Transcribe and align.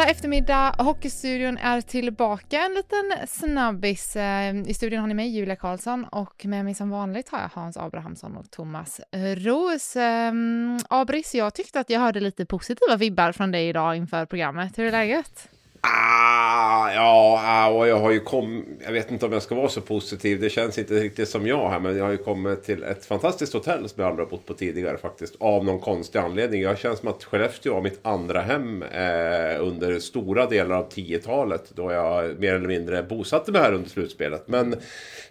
Måndag 0.00 0.10
eftermiddag, 0.10 0.74
Hockeystudion 0.78 1.58
är 1.58 1.80
tillbaka. 1.80 2.60
En 2.60 2.74
liten 2.74 3.28
snabbis. 3.28 4.16
Eh, 4.16 4.56
I 4.56 4.74
studion 4.74 5.00
har 5.00 5.06
ni 5.06 5.14
mig, 5.14 5.28
Julia 5.28 5.56
Karlsson, 5.56 6.04
och 6.04 6.44
med 6.44 6.64
mig 6.64 6.74
som 6.74 6.90
vanligt 6.90 7.28
har 7.28 7.40
jag 7.40 7.50
Hans 7.54 7.76
Abrahamsson 7.76 8.36
och 8.36 8.50
Thomas 8.50 9.00
Roos. 9.36 9.96
Ehm, 9.96 10.78
Abris, 10.88 11.34
jag 11.34 11.54
tyckte 11.54 11.80
att 11.80 11.90
jag 11.90 12.00
hörde 12.00 12.20
lite 12.20 12.46
positiva 12.46 12.96
vibbar 12.96 13.32
från 13.32 13.50
dig 13.50 13.68
idag 13.68 13.96
inför 13.96 14.26
programmet. 14.26 14.78
Hur 14.78 14.84
är 14.84 14.90
läget? 14.90 15.48
Ah, 15.82 16.92
ja, 16.92 17.40
ah, 17.44 17.68
och 17.68 17.88
jag 17.88 17.96
har 17.96 18.10
ju 18.10 18.20
kommit... 18.20 18.64
Jag 18.84 18.92
vet 18.92 19.10
inte 19.10 19.26
om 19.26 19.32
jag 19.32 19.42
ska 19.42 19.54
vara 19.54 19.68
så 19.68 19.80
positiv. 19.80 20.40
Det 20.40 20.50
känns 20.50 20.78
inte 20.78 20.94
riktigt 20.94 21.28
som 21.28 21.46
jag 21.46 21.70
här. 21.70 21.80
Men 21.80 21.96
jag 21.96 22.04
har 22.04 22.10
ju 22.10 22.16
kommit 22.16 22.62
till 22.64 22.82
ett 22.82 23.04
fantastiskt 23.04 23.52
hotell 23.52 23.88
som 23.88 24.02
jag 24.02 24.10
aldrig 24.10 24.26
har 24.26 24.30
bott 24.30 24.46
på 24.46 24.54
tidigare 24.54 24.96
faktiskt. 24.96 25.36
Av 25.38 25.64
någon 25.64 25.80
konstig 25.80 26.18
anledning. 26.18 26.62
Jag 26.62 26.78
känns 26.78 26.98
som 26.98 27.08
att 27.08 27.24
Skellefteå 27.24 27.74
var 27.74 27.82
mitt 27.82 27.98
andra 28.02 28.40
hem 28.40 28.82
eh, 28.82 29.60
under 29.60 29.98
stora 29.98 30.46
delar 30.46 30.76
av 30.76 30.88
10-talet. 30.88 31.72
Då 31.74 31.92
jag 31.92 32.40
mer 32.40 32.54
eller 32.54 32.68
mindre 32.68 33.02
bosatte 33.02 33.52
mig 33.52 33.60
här 33.60 33.72
under 33.72 33.90
slutspelet. 33.90 34.48
Men 34.48 34.74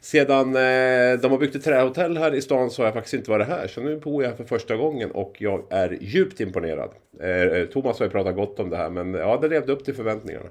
sedan 0.02 0.56
eh, 0.56 1.20
de 1.22 1.32
har 1.32 1.38
byggt 1.38 1.56
ett 1.56 1.64
trähotell 1.64 2.18
här 2.18 2.36
i 2.36 2.42
stan 2.42 2.70
så 2.70 2.82
har 2.82 2.88
jag 2.88 2.94
faktiskt 2.94 3.14
inte 3.14 3.32
varit 3.32 3.48
här. 3.48 3.68
Så 3.68 3.82
nu 3.82 4.00
bor 4.00 4.24
jag 4.24 4.30
här 4.30 4.38
för 4.38 4.44
första 4.44 4.76
gången 4.76 5.12
och 5.12 5.36
jag 5.40 5.64
är 5.70 5.98
djupt 6.02 6.40
imponerad. 6.40 6.90
Eh, 7.22 7.66
Thomas 7.66 8.00
har 8.00 8.06
ju 8.06 8.12
pratat 8.12 8.36
gott 8.36 8.60
om 8.60 8.70
det 8.70 8.78
här 8.78 8.90
men 8.90 9.14
ja, 9.14 9.40
det 9.42 9.48
levde 9.48 9.72
upp 9.72 9.86
till 9.86 9.96
förväntningarna. 9.96 10.49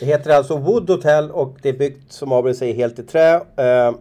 Det 0.00 0.06
heter 0.06 0.30
alltså 0.30 0.56
Wood 0.56 0.90
Hotel 0.90 1.30
och 1.30 1.56
det 1.62 1.68
är 1.68 1.72
byggt 1.72 2.12
som 2.12 2.32
Abel 2.32 2.54
säger 2.54 2.74
helt 2.74 2.98
i 2.98 3.02
trä. 3.02 3.34
Eh, 3.56 3.94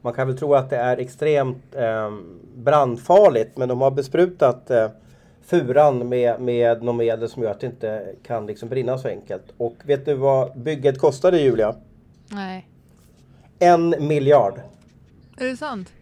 man 0.00 0.12
kan 0.12 0.26
väl 0.26 0.38
tro 0.38 0.54
att 0.54 0.70
det 0.70 0.76
är 0.76 0.96
extremt 0.96 1.74
eh, 1.74 2.12
brandfarligt 2.54 3.56
men 3.56 3.68
de 3.68 3.80
har 3.80 3.90
besprutat 3.90 4.70
eh, 4.70 4.88
furan 5.46 6.08
med, 6.08 6.40
med 6.40 6.82
något 6.82 6.96
medel 6.96 7.28
som 7.28 7.42
gör 7.42 7.50
att 7.50 7.60
det 7.60 7.66
inte 7.66 8.14
kan 8.22 8.46
liksom 8.46 8.68
brinna 8.68 8.98
så 8.98 9.08
enkelt. 9.08 9.44
Och 9.56 9.76
vet 9.84 10.06
du 10.06 10.14
vad 10.14 10.58
bygget 10.58 10.98
kostade 10.98 11.40
Julia? 11.40 11.74
Nej. 12.28 12.68
En 13.58 13.94
miljard. 13.98 14.60
Är 15.38 15.44
det 15.44 15.56
sant? 15.56 15.92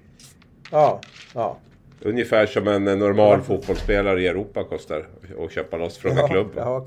Ja, 0.71 1.01
ja. 1.35 1.57
Ungefär 2.01 2.47
som 2.47 2.69
en 2.69 2.85
normal 2.85 3.43
fotbollsspelare 3.43 4.23
i 4.23 4.27
Europa 4.27 4.65
kostar 4.65 5.07
att 5.45 5.53
köpa 5.53 5.77
loss 5.77 5.99
från 5.99 6.13
en 6.13 6.19
ja, 6.19 6.29
klubb. 6.29 6.53
Ja, 6.57 6.87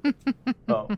kanske. 0.00 0.34
ja, 0.66 0.88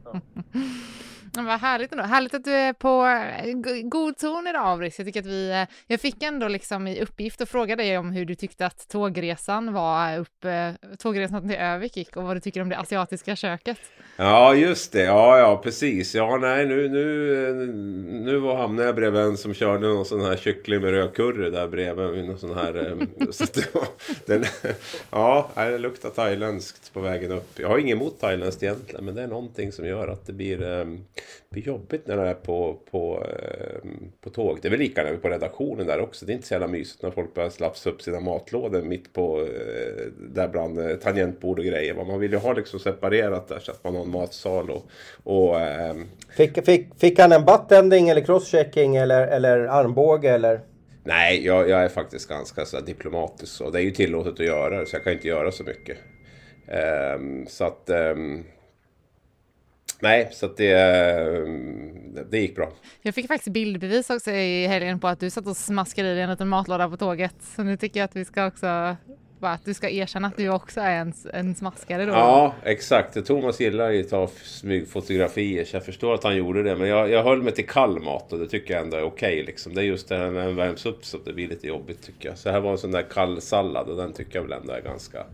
ja. 1.36 1.42
Vad 1.42 1.60
härligt 1.60 1.92
ändå. 1.92 2.04
Härligt 2.04 2.34
att 2.34 2.44
du 2.44 2.50
är 2.50 2.72
på 2.72 3.06
eh, 3.06 3.82
god 3.82 4.16
ton 4.16 4.46
idag, 4.46 4.66
Avris. 4.66 4.98
Jag 4.98 5.06
tycker 5.06 5.20
att 5.20 5.26
vi... 5.26 5.50
Eh, 5.50 5.76
jag 5.86 6.00
fick 6.00 6.22
ändå 6.22 6.48
liksom 6.48 6.86
i 6.86 7.02
uppgift 7.02 7.40
att 7.40 7.48
fråga 7.48 7.76
dig 7.76 7.98
om 7.98 8.10
hur 8.10 8.24
du 8.24 8.34
tyckte 8.34 8.66
att 8.66 8.88
tågresan 8.88 9.72
var 9.72 10.18
upp... 10.18 10.44
Eh, 10.44 10.70
tågresan 10.98 11.48
till 11.48 11.56
Övik 11.56 11.96
gick 11.96 12.16
och 12.16 12.22
vad 12.24 12.36
du 12.36 12.40
tycker 12.40 12.60
om 12.60 12.68
det 12.68 12.78
asiatiska 12.78 13.36
köket. 13.36 13.78
Ja, 14.16 14.54
just 14.54 14.92
det. 14.92 15.02
Ja, 15.02 15.38
ja, 15.38 15.60
precis. 15.64 16.14
Ja, 16.14 16.36
nej, 16.36 16.66
nu, 16.66 16.88
nu, 16.88 17.66
nu 18.24 18.38
var 18.38 18.56
hamnade 18.56 18.86
jag 18.88 18.94
bredvid 18.94 19.20
en 19.20 19.36
som 19.36 19.54
körde 19.54 19.88
någon 19.88 20.04
sån 20.04 20.20
här 20.20 20.36
kyckling 20.36 20.80
med 20.80 20.90
röd 20.90 21.14
curry 21.14 21.50
där 21.50 21.68
bredvid. 21.68 22.24
Någon 22.24 22.38
sån 22.38 22.54
här, 22.54 22.96
så 23.30 23.44
det 23.54 23.74
var, 23.74 23.86
den, 24.26 24.44
ja, 25.10 25.50
det 25.54 25.78
luktar 25.78 26.10
thailändskt 26.10 26.92
på 26.92 27.00
vägen 27.00 27.32
upp. 27.32 27.58
Jag 27.58 27.68
har 27.68 27.78
inget 27.78 27.96
emot 27.96 28.20
thailändskt 28.20 28.62
egentligen, 28.62 29.04
men 29.04 29.14
det 29.14 29.22
är 29.22 29.26
någonting 29.26 29.72
som 29.72 29.86
gör 29.86 30.08
att 30.08 30.26
det 30.26 30.32
blir, 30.32 30.86
eh, 31.22 31.52
blir 31.52 31.62
jobbigt 31.62 32.06
när 32.06 32.16
det 32.16 32.28
är 32.28 32.34
på, 32.34 32.78
på, 32.90 33.26
eh, 33.26 33.88
på 34.20 34.30
tåg. 34.30 34.58
Det 34.62 34.68
är 34.68 34.70
väl 34.70 34.78
lika 34.78 35.02
när 35.02 35.10
vi 35.10 35.16
är 35.16 35.20
på 35.20 35.28
redaktionen 35.28 35.86
där 35.86 36.00
också. 36.00 36.26
Det 36.26 36.32
är 36.32 36.34
inte 36.34 36.46
så 36.46 36.54
jävla 36.54 36.66
mysigt 36.66 37.02
när 37.02 37.10
folk 37.10 37.34
börjar 37.34 37.50
slafsa 37.50 37.90
upp 37.90 38.02
sina 38.02 38.20
matlådor 38.20 38.82
mitt 38.82 39.12
på, 39.12 39.40
eh, 39.40 40.06
där 40.18 40.48
bland 40.48 40.78
eh, 40.78 40.96
tangentbord 40.96 41.58
och 41.58 41.64
grejer. 41.64 41.94
Man 41.94 42.20
vill 42.20 42.32
ju 42.32 42.38
ha 42.38 42.52
liksom 42.52 42.80
separerat 42.80 43.48
där 43.48 43.58
så 43.58 43.72
att 43.72 43.84
man 43.84 43.96
har 43.96 44.02
en 44.02 44.10
matsal 44.10 44.70
och, 44.70 44.86
och 45.24 45.60
ehm, 45.60 46.06
Fick, 46.36 46.64
fick, 46.64 46.88
fick 46.98 47.18
han 47.18 47.32
en 47.32 47.44
buttending 47.44 48.08
eller 48.08 48.20
crosschecking 48.20 48.96
eller, 48.96 49.26
eller 49.26 49.58
armbåge 49.58 50.30
eller? 50.30 50.60
Nej, 51.04 51.46
jag, 51.46 51.68
jag 51.68 51.84
är 51.84 51.88
faktiskt 51.88 52.28
ganska 52.28 52.64
så 52.64 52.80
diplomatisk. 52.80 53.52
Så 53.52 53.70
det 53.70 53.78
är 53.78 53.82
ju 53.82 53.90
tillåtet 53.90 54.32
att 54.32 54.46
göra 54.46 54.80
det, 54.80 54.86
så 54.86 54.96
jag 54.96 55.04
kan 55.04 55.12
inte 55.12 55.28
göra 55.28 55.52
så 55.52 55.64
mycket. 55.64 55.98
Ehm, 56.68 57.46
så 57.46 57.64
att... 57.64 57.90
ehm, 57.90 58.44
nej, 60.02 60.28
så 60.32 60.46
att 60.46 60.56
det, 60.56 60.72
ehm, 60.72 62.18
det 62.30 62.38
gick 62.38 62.56
bra. 62.56 62.72
Jag 63.02 63.14
fick 63.14 63.26
faktiskt 63.26 63.52
bildbevis 63.52 64.10
också 64.10 64.30
i 64.30 64.66
helgen 64.66 65.00
på 65.00 65.08
att 65.08 65.20
du 65.20 65.30
satt 65.30 65.46
och 65.46 65.56
smaskade 65.56 66.08
i 66.08 66.14
dig 66.14 66.22
en 66.22 66.30
liten 66.30 66.48
matlåda 66.48 66.88
på 66.88 66.96
tåget. 66.96 67.34
Så 67.56 67.62
nu 67.62 67.76
tycker 67.76 68.00
jag 68.00 68.04
att 68.04 68.16
vi 68.16 68.24
ska 68.24 68.46
också... 68.46 68.96
Bara 69.38 69.52
att 69.52 69.64
du 69.64 69.74
ska 69.74 69.90
erkänna 69.90 70.28
att 70.28 70.36
du 70.36 70.48
också 70.48 70.80
är 70.80 70.96
en, 70.96 71.12
en 71.32 71.54
smaskare 71.54 72.06
då. 72.06 72.12
Ja, 72.12 72.54
exakt. 72.62 73.26
Thomas 73.26 73.60
gillar 73.60 73.90
ju 73.90 74.00
att 74.00 74.08
ta 74.08 74.28
smygfotografier, 74.42 75.64
så 75.64 75.76
jag 75.76 75.84
förstår 75.84 76.14
att 76.14 76.24
han 76.24 76.36
gjorde 76.36 76.62
det. 76.62 76.76
Men 76.76 76.88
jag, 76.88 77.10
jag 77.10 77.22
höll 77.22 77.42
mig 77.42 77.52
till 77.52 77.66
kall 77.66 78.00
mat 78.00 78.32
och 78.32 78.38
det 78.38 78.48
tycker 78.48 78.74
jag 78.74 78.82
ändå 78.82 78.96
är 78.96 79.02
okej. 79.02 79.42
liksom. 79.42 79.74
Det 79.74 79.80
är 79.80 79.84
just 79.84 80.08
det 80.08 80.16
här 80.16 80.30
när 80.30 80.46
den 80.46 80.56
värms 80.56 80.86
upp 80.86 81.04
så 81.04 81.18
det 81.24 81.32
blir 81.32 81.48
lite 81.48 81.66
jobbigt 81.66 82.02
tycker 82.02 82.28
jag. 82.28 82.38
Så 82.38 82.50
här 82.50 82.60
var 82.60 82.72
en 82.72 82.78
sån 82.78 82.90
där 82.92 83.02
kall 83.02 83.40
sallad 83.40 83.88
och 83.88 83.96
den 83.96 84.12
tycker 84.12 84.38
jag 84.38 84.42
väl 84.42 84.52
ändå 84.52 84.72
är 84.72 84.80
ganska... 84.80 85.24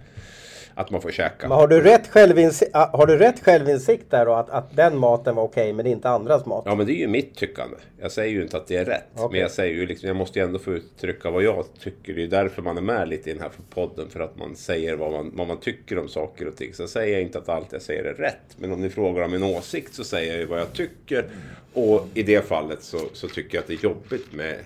Att 0.78 0.90
man 0.90 1.02
får 1.02 1.10
käka. 1.10 1.48
Men 1.48 1.58
har 1.58 1.68
du 1.68 1.80
rätt, 1.80 2.08
självinsikt, 2.08 2.70
har 2.74 3.06
du 3.06 3.18
rätt 3.18 3.44
självinsikt 3.44 4.10
där 4.10 4.26
då? 4.26 4.32
Att, 4.32 4.50
att 4.50 4.76
den 4.76 4.98
maten 4.98 5.34
var 5.34 5.42
okej 5.42 5.72
men 5.72 5.86
inte 5.86 6.08
andras 6.08 6.46
mat? 6.46 6.62
Ja 6.66 6.74
men 6.74 6.86
det 6.86 6.92
är 6.92 7.00
ju 7.00 7.08
mitt 7.08 7.36
tyckande. 7.36 7.76
Jag 8.00 8.12
säger 8.12 8.32
ju 8.32 8.42
inte 8.42 8.56
att 8.56 8.66
det 8.66 8.76
är 8.76 8.84
rätt. 8.84 9.04
Okej. 9.14 9.28
Men 9.30 9.40
jag 9.40 9.50
säger 9.50 9.74
ju 9.74 9.86
liksom, 9.86 10.06
jag 10.06 10.16
måste 10.16 10.38
ju 10.38 10.44
ändå 10.44 10.58
få 10.58 10.72
uttrycka 10.72 11.30
vad 11.30 11.42
jag 11.42 11.64
tycker. 11.80 12.14
Det 12.14 12.20
är 12.20 12.22
ju 12.22 12.28
därför 12.28 12.62
man 12.62 12.76
är 12.76 12.82
med 12.82 13.08
lite 13.08 13.30
i 13.30 13.32
den 13.32 13.42
här 13.42 13.50
podden. 13.74 14.10
För 14.10 14.20
att 14.20 14.36
man 14.38 14.56
säger 14.56 14.96
vad 14.96 15.12
man, 15.12 15.32
vad 15.34 15.46
man 15.46 15.60
tycker 15.60 15.98
om 15.98 16.08
saker 16.08 16.48
och 16.48 16.56
ting. 16.56 16.74
Så 16.74 16.88
säger 16.88 17.12
jag 17.12 17.22
inte 17.22 17.38
att 17.38 17.48
allt 17.48 17.72
jag 17.72 17.82
säger 17.82 18.04
är 18.04 18.14
rätt. 18.14 18.56
Men 18.56 18.72
om 18.72 18.80
ni 18.80 18.90
frågar 18.90 19.22
om 19.22 19.34
en 19.34 19.42
åsikt 19.42 19.94
så 19.94 20.04
säger 20.04 20.32
jag 20.32 20.40
ju 20.40 20.46
vad 20.46 20.60
jag 20.60 20.72
tycker. 20.72 21.24
Och 21.72 22.06
i 22.14 22.22
det 22.22 22.48
fallet 22.48 22.82
så, 22.82 22.98
så 23.12 23.28
tycker 23.28 23.56
jag 23.56 23.62
att 23.62 23.68
det 23.68 23.74
är 23.74 23.84
jobbigt 23.84 24.32
med 24.32 24.56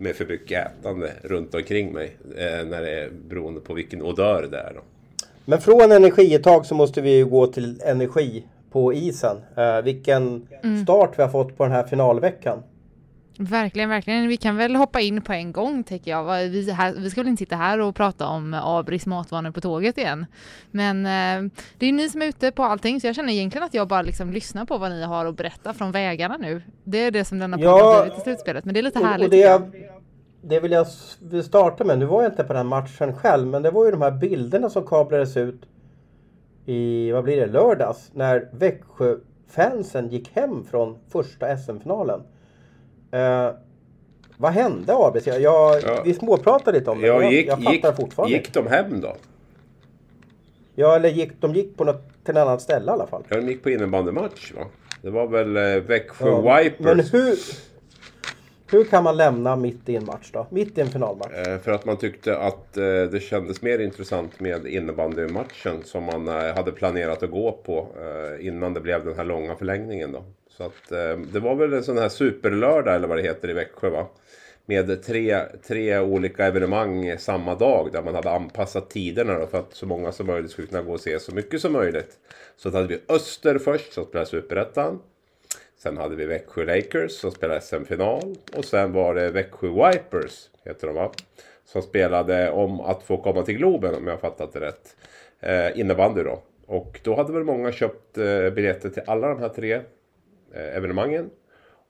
med 0.00 0.16
för 0.16 0.26
mycket 0.26 0.66
ätande 0.66 1.12
runt 1.22 1.54
omkring 1.54 1.92
mig. 1.92 2.16
Eh, 2.36 2.66
när 2.66 2.82
det 2.82 2.90
är 2.90 3.10
beroende 3.10 3.60
på 3.60 3.74
vilken 3.74 4.02
odör 4.02 4.48
det 4.50 4.58
är. 4.58 4.72
Då. 4.74 4.80
Men 5.48 5.60
från 5.60 5.92
energi 5.92 6.34
ett 6.34 6.42
tag 6.42 6.66
så 6.66 6.74
måste 6.74 7.00
vi 7.00 7.16
ju 7.16 7.26
gå 7.26 7.46
till 7.46 7.80
energi 7.84 8.44
på 8.72 8.92
isen. 8.92 9.36
Eh, 9.56 9.82
vilken 9.82 10.48
start 10.82 11.12
vi 11.16 11.22
har 11.22 11.30
fått 11.30 11.56
på 11.56 11.64
den 11.64 11.72
här 11.72 11.84
finalveckan. 11.84 12.62
Verkligen, 13.38 13.88
verkligen. 13.88 14.28
Vi 14.28 14.36
kan 14.36 14.56
väl 14.56 14.76
hoppa 14.76 15.00
in 15.00 15.22
på 15.22 15.32
en 15.32 15.52
gång 15.52 15.84
tänker 15.84 16.10
jag. 16.10 16.48
Vi, 16.48 16.70
här, 16.70 16.94
vi 16.98 17.10
ska 17.10 17.20
väl 17.20 17.28
inte 17.28 17.40
sitta 17.40 17.56
här 17.56 17.80
och 17.80 17.94
prata 17.94 18.26
om 18.26 18.54
Abris 18.62 19.06
matvanor 19.06 19.50
på 19.50 19.60
tåget 19.60 19.98
igen. 19.98 20.26
Men 20.70 21.06
eh, 21.06 21.50
det 21.78 21.86
är 21.86 21.92
ni 21.92 22.08
som 22.08 22.22
är 22.22 22.26
ute 22.26 22.50
på 22.50 22.62
allting 22.62 23.00
så 23.00 23.06
jag 23.06 23.14
känner 23.16 23.32
egentligen 23.32 23.64
att 23.64 23.74
jag 23.74 23.88
bara 23.88 24.02
liksom 24.02 24.32
lyssnar 24.32 24.64
på 24.64 24.78
vad 24.78 24.90
ni 24.90 25.02
har 25.02 25.26
att 25.26 25.36
berätta 25.36 25.74
från 25.74 25.92
vägarna 25.92 26.36
nu. 26.36 26.62
Det 26.84 26.98
är 26.98 27.10
det 27.10 27.24
som 27.24 27.38
denna 27.38 27.60
Ja, 27.60 27.70
har 27.70 28.02
blivit 28.02 28.18
i 28.18 28.22
slutspelet. 28.22 28.64
Men 28.64 28.74
det 28.74 28.80
är 28.80 28.82
lite 28.82 28.98
härligt. 28.98 29.24
och 29.26 29.30
det, 29.30 29.62
det 30.48 30.60
vill 30.60 30.72
jag 30.72 30.86
starta 31.44 31.84
med. 31.84 31.98
Nu 31.98 32.04
var 32.04 32.22
jag 32.22 32.32
inte 32.32 32.44
på 32.44 32.52
den 32.52 32.66
matchen 32.66 33.16
själv 33.16 33.46
men 33.46 33.62
det 33.62 33.70
var 33.70 33.84
ju 33.84 33.90
de 33.90 34.02
här 34.02 34.10
bilderna 34.10 34.70
som 34.70 34.86
kablades 34.86 35.36
ut 35.36 35.60
i, 36.66 37.12
vad 37.12 37.24
blir 37.24 37.36
det, 37.36 37.46
lördags. 37.46 38.10
När 38.14 38.48
Växjö-fansen 38.52 40.08
gick 40.08 40.30
hem 40.36 40.64
från 40.64 40.96
första 41.08 41.56
SM-finalen. 41.56 42.20
Eh, 43.10 43.50
vad 44.36 44.52
hände 44.52 44.94
Abis? 44.96 45.26
Jag, 45.26 45.42
Ja. 45.42 46.02
Vi 46.04 46.14
småpratade 46.14 46.78
lite 46.78 46.90
om 46.90 47.00
det. 47.00 47.06
Ja, 47.06 47.22
jag, 47.22 47.32
gick, 47.32 47.48
jag 47.48 47.58
fattar 47.58 47.72
gick, 47.72 47.96
fortfarande 47.96 48.36
gick 48.36 48.54
de 48.54 48.66
hem 48.66 49.00
då? 49.00 49.16
Ja, 50.74 50.96
eller 50.96 51.08
gick, 51.08 51.40
de 51.40 51.54
gick 51.54 51.76
på 51.76 51.84
något, 51.84 52.24
till 52.24 52.36
ett 52.36 52.42
annat 52.42 52.62
ställe 52.62 52.86
i 52.90 52.94
alla 52.94 53.06
fall. 53.06 53.22
Ja, 53.28 53.36
de 53.36 53.46
gick 53.48 53.62
på 53.62 53.70
innebandymatch 53.70 54.52
va? 54.54 54.64
Det 55.02 55.10
var 55.10 55.26
väl 55.26 55.56
eh, 55.56 55.82
Växjö 55.82 56.28
Ja, 56.28 56.56
Vipers. 56.62 56.80
Men 56.80 57.00
hur, 57.00 57.38
hur 58.70 58.84
kan 58.84 59.04
man 59.04 59.16
lämna 59.16 59.56
mitt 59.56 59.88
i 59.88 59.96
en 59.96 60.04
match 60.04 60.30
då? 60.32 60.46
Mitt 60.50 60.78
i 60.78 60.80
en 60.80 60.88
finalmatch? 60.88 61.32
Eh, 61.46 61.58
För 61.58 61.70
att 61.72 61.84
man 61.84 61.96
tyckte 61.96 62.38
att 62.38 62.76
eh, 62.76 62.82
det 62.84 63.22
kändes 63.22 63.62
mer 63.62 63.78
intressant 63.78 64.40
med 64.40 64.66
innebandymatchen 64.66 65.82
som 65.84 66.04
man 66.04 66.28
eh, 66.28 66.54
hade 66.56 66.72
planerat 66.72 67.22
att 67.22 67.30
gå 67.30 67.52
på 67.52 67.88
eh, 68.00 68.46
innan 68.46 68.74
det 68.74 68.80
blev 68.80 69.04
den 69.04 69.14
här 69.16 69.24
långa 69.24 69.56
förlängningen 69.56 70.12
då. 70.12 70.24
Så 70.50 70.64
att 70.64 70.92
eh, 70.92 71.18
det 71.32 71.40
var 71.40 71.54
väl 71.54 71.72
en 71.72 71.84
sån 71.84 71.98
här 71.98 72.08
superlördag 72.08 72.94
eller 72.94 73.08
vad 73.08 73.18
det 73.18 73.22
heter 73.22 73.50
i 73.50 73.52
Växjö 73.52 73.90
va? 73.90 74.06
med 74.66 75.02
tre, 75.02 75.40
tre 75.66 75.98
olika 75.98 76.46
evenemang 76.46 77.18
samma 77.18 77.54
dag 77.54 77.88
där 77.92 78.02
man 78.02 78.14
hade 78.14 78.30
anpassat 78.30 78.90
tiderna 78.90 79.38
då, 79.38 79.46
för 79.46 79.58
att 79.58 79.74
så 79.74 79.86
många 79.86 80.12
som 80.12 80.26
möjligt 80.26 80.50
skulle 80.50 80.66
kunna 80.68 80.82
gå 80.82 80.92
och 80.92 81.00
se 81.00 81.20
så 81.20 81.34
mycket 81.34 81.60
som 81.60 81.72
möjligt. 81.72 82.10
Så 82.56 82.70
hade 82.70 82.86
vi 82.86 83.00
Öster 83.08 83.58
först 83.58 83.92
som 83.92 84.04
spelade 84.04 84.30
Superettan. 84.30 84.98
Sen 85.78 85.96
hade 85.96 86.16
vi 86.16 86.26
Växjö 86.26 86.64
Lakers 86.64 87.12
som 87.12 87.30
spelade 87.30 87.60
SM-final. 87.60 88.36
Och 88.56 88.64
sen 88.64 88.92
var 88.92 89.14
det 89.14 89.30
Växjö 89.30 89.68
Wipers, 89.68 90.50
heter 90.64 90.86
de 90.86 90.96
va? 90.96 91.12
Som 91.64 91.82
spelade 91.82 92.50
om 92.50 92.80
att 92.80 93.02
få 93.02 93.16
komma 93.16 93.42
till 93.42 93.56
Globen 93.56 93.94
om 93.94 94.06
jag 94.06 94.12
har 94.12 94.18
fattat 94.18 94.52
det 94.52 94.60
rätt. 94.60 94.96
Eh, 95.40 95.80
innebandy 95.80 96.22
då. 96.22 96.42
Och 96.66 97.00
då 97.04 97.16
hade 97.16 97.32
väl 97.32 97.44
många 97.44 97.72
köpt 97.72 98.18
eh, 98.18 98.50
biljetter 98.50 98.90
till 98.90 99.02
alla 99.06 99.28
de 99.28 99.38
här 99.38 99.48
tre 99.48 99.72
eh, 100.52 100.76
evenemangen. 100.76 101.30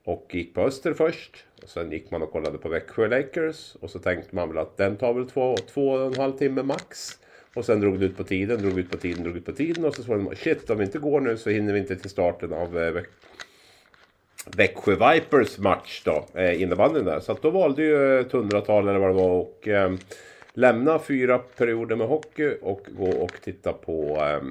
Och 0.03 0.27
gick 0.29 0.53
på 0.53 0.61
Öster 0.61 0.93
först. 0.93 1.45
Och 1.63 1.69
sen 1.69 1.91
gick 1.91 2.11
man 2.11 2.21
och 2.21 2.31
kollade 2.31 2.57
på 2.57 2.69
Växjö 2.69 3.07
Lakers. 3.07 3.75
Och 3.75 3.89
så 3.89 3.99
tänkte 3.99 4.35
man 4.35 4.49
väl 4.49 4.57
att 4.57 4.77
den 4.77 4.97
tar 4.97 5.13
väl 5.13 5.29
två, 5.29 5.55
två 5.57 5.89
och 5.89 6.07
en 6.07 6.21
halv 6.21 6.37
timme 6.37 6.63
max. 6.63 7.19
Och 7.55 7.65
sen 7.65 7.79
drog 7.79 7.99
det 7.99 8.05
ut 8.05 8.17
på 8.17 8.23
tiden, 8.23 8.61
drog 8.61 8.79
ut 8.79 8.91
på 8.91 8.97
tiden, 8.97 9.23
drog 9.23 9.37
ut 9.37 9.45
på 9.45 9.51
tiden. 9.51 9.85
Och 9.85 9.95
så 9.95 10.03
såg 10.03 10.21
man 10.21 10.35
shit 10.35 10.69
om 10.69 10.77
vi 10.77 10.83
inte 10.83 10.99
går 10.99 11.21
nu 11.21 11.37
så 11.37 11.49
hinner 11.49 11.73
vi 11.73 11.79
inte 11.79 11.95
till 11.95 12.09
starten 12.09 12.53
av 12.53 12.79
eh, 12.79 13.03
Växjö 14.45 14.91
Vipers 14.91 15.57
match 15.57 16.01
då, 16.05 16.25
eh, 16.39 16.61
innebandyn 16.61 17.05
där. 17.05 17.19
Så 17.19 17.31
att 17.31 17.41
då 17.41 17.49
valde 17.49 17.83
ju 17.83 18.19
ett 18.19 18.31
hundratal 18.31 18.87
eller 18.87 18.99
vad 18.99 19.09
det 19.09 19.23
var 19.23 19.29
och 19.29 19.67
eh, 19.67 19.91
lämna 20.53 20.99
fyra 20.99 21.39
perioder 21.57 21.95
med 21.95 22.07
hockey 22.07 22.57
och 22.61 22.81
gå 22.97 23.09
och 23.09 23.33
titta 23.43 23.73
på 23.73 23.91
eh, 24.01 24.47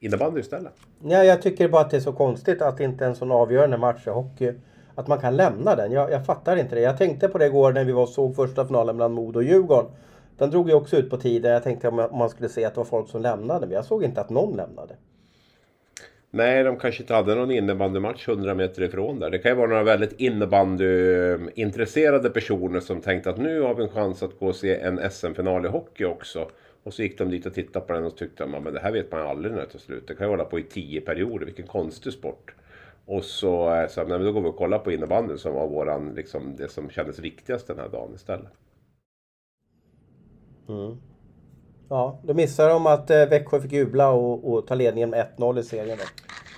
innebandy 0.00 0.40
istället. 0.40 0.72
Nej, 0.98 1.26
jag 1.26 1.42
tycker 1.42 1.68
bara 1.68 1.82
att 1.82 1.90
det 1.90 1.96
är 1.96 2.00
så 2.00 2.12
konstigt 2.12 2.62
att 2.62 2.80
inte 2.80 3.06
en 3.06 3.14
sån 3.14 3.32
avgörande 3.32 3.78
match 3.78 4.06
i 4.06 4.10
hockey 4.10 4.52
att 4.94 5.06
man 5.06 5.18
kan 5.18 5.36
lämna 5.36 5.76
den. 5.76 5.92
Jag, 5.92 6.10
jag 6.10 6.26
fattar 6.26 6.56
inte 6.56 6.74
det. 6.74 6.80
Jag 6.80 6.98
tänkte 6.98 7.28
på 7.28 7.38
det 7.38 7.46
igår 7.46 7.72
när 7.72 7.84
vi 7.84 7.92
var 7.92 8.02
och 8.02 8.08
såg 8.08 8.36
första 8.36 8.66
finalen 8.66 8.96
mellan 8.96 9.12
Modo 9.12 9.38
och 9.38 9.44
Djurgården. 9.44 9.90
Den 10.38 10.50
drog 10.50 10.68
ju 10.68 10.74
också 10.74 10.96
ut 10.96 11.10
på 11.10 11.16
tiden. 11.16 11.52
Jag 11.52 11.62
tänkte 11.62 11.88
om 11.88 12.08
man 12.18 12.30
skulle 12.30 12.48
se 12.48 12.64
att 12.64 12.74
det 12.74 12.80
var 12.80 12.84
folk 12.84 13.08
som 13.08 13.22
lämnade. 13.22 13.66
Men 13.66 13.74
jag 13.74 13.84
såg 13.84 14.04
inte 14.04 14.20
att 14.20 14.30
någon 14.30 14.56
lämnade. 14.56 14.94
Nej, 16.32 16.64
de 16.64 16.76
kanske 16.76 17.02
inte 17.02 17.14
hade 17.14 17.34
någon 17.34 17.50
innebandymatch 17.50 18.28
100 18.28 18.54
meter 18.54 18.82
ifrån 18.82 19.18
där. 19.18 19.30
Det 19.30 19.38
kan 19.38 19.50
ju 19.50 19.56
vara 19.56 19.68
några 19.68 19.82
väldigt 19.82 20.20
innebandyintresserade 20.20 22.30
personer 22.30 22.80
som 22.80 23.00
tänkte 23.00 23.30
att 23.30 23.38
nu 23.38 23.60
har 23.60 23.74
vi 23.74 23.82
en 23.82 23.88
chans 23.88 24.22
att 24.22 24.38
gå 24.38 24.46
och 24.46 24.56
se 24.56 24.80
en 24.80 25.10
SM-final 25.10 25.66
i 25.66 25.68
hockey 25.68 26.04
också. 26.04 26.50
Och 26.82 26.94
så 26.94 27.02
gick 27.02 27.18
de 27.18 27.30
dit 27.30 27.46
och 27.46 27.54
tittade 27.54 27.86
på 27.86 27.92
den 27.92 28.04
och 28.04 28.16
tyckte 28.16 28.44
att 28.44 28.74
det 28.74 28.80
här 28.80 28.92
vet 28.92 29.12
man 29.12 29.20
aldrig 29.20 29.54
när 29.54 29.60
det 29.60 29.66
tar 29.66 29.78
slut. 29.78 30.08
Det 30.08 30.14
kan 30.14 30.26
ju 30.26 30.30
hålla 30.30 30.44
på 30.44 30.58
i 30.58 30.62
tio 30.62 31.00
perioder, 31.00 31.46
vilken 31.46 31.66
konstig 31.66 32.12
sport. 32.12 32.54
Och 33.04 33.24
så 33.24 33.74
eh, 33.74 33.88
sa 33.88 34.04
de, 34.04 34.24
då 34.24 34.32
går 34.32 34.40
vi 34.40 34.48
och 34.48 34.56
kollar 34.56 34.78
på 34.78 34.92
innebandyn 34.92 35.38
som 35.38 35.54
var 35.54 35.68
våran, 35.68 36.14
liksom, 36.14 36.56
det 36.56 36.68
som 36.68 36.90
kändes 36.90 37.18
viktigast 37.18 37.66
den 37.66 37.78
här 37.78 37.88
dagen 37.88 38.14
istället. 38.14 38.52
Mm. 40.68 40.96
Ja, 41.90 42.18
då 42.22 42.34
missar 42.34 42.68
de 42.68 42.86
att 42.86 43.10
eh, 43.10 43.26
Växjö 43.26 43.60
fick 43.60 43.72
jubla 43.72 44.10
och, 44.10 44.52
och 44.52 44.66
ta 44.66 44.74
ledningen 44.74 45.10
med 45.10 45.26
1-0 45.36 45.60
i 45.60 45.62
serien. 45.62 45.98
Då. 45.98 46.04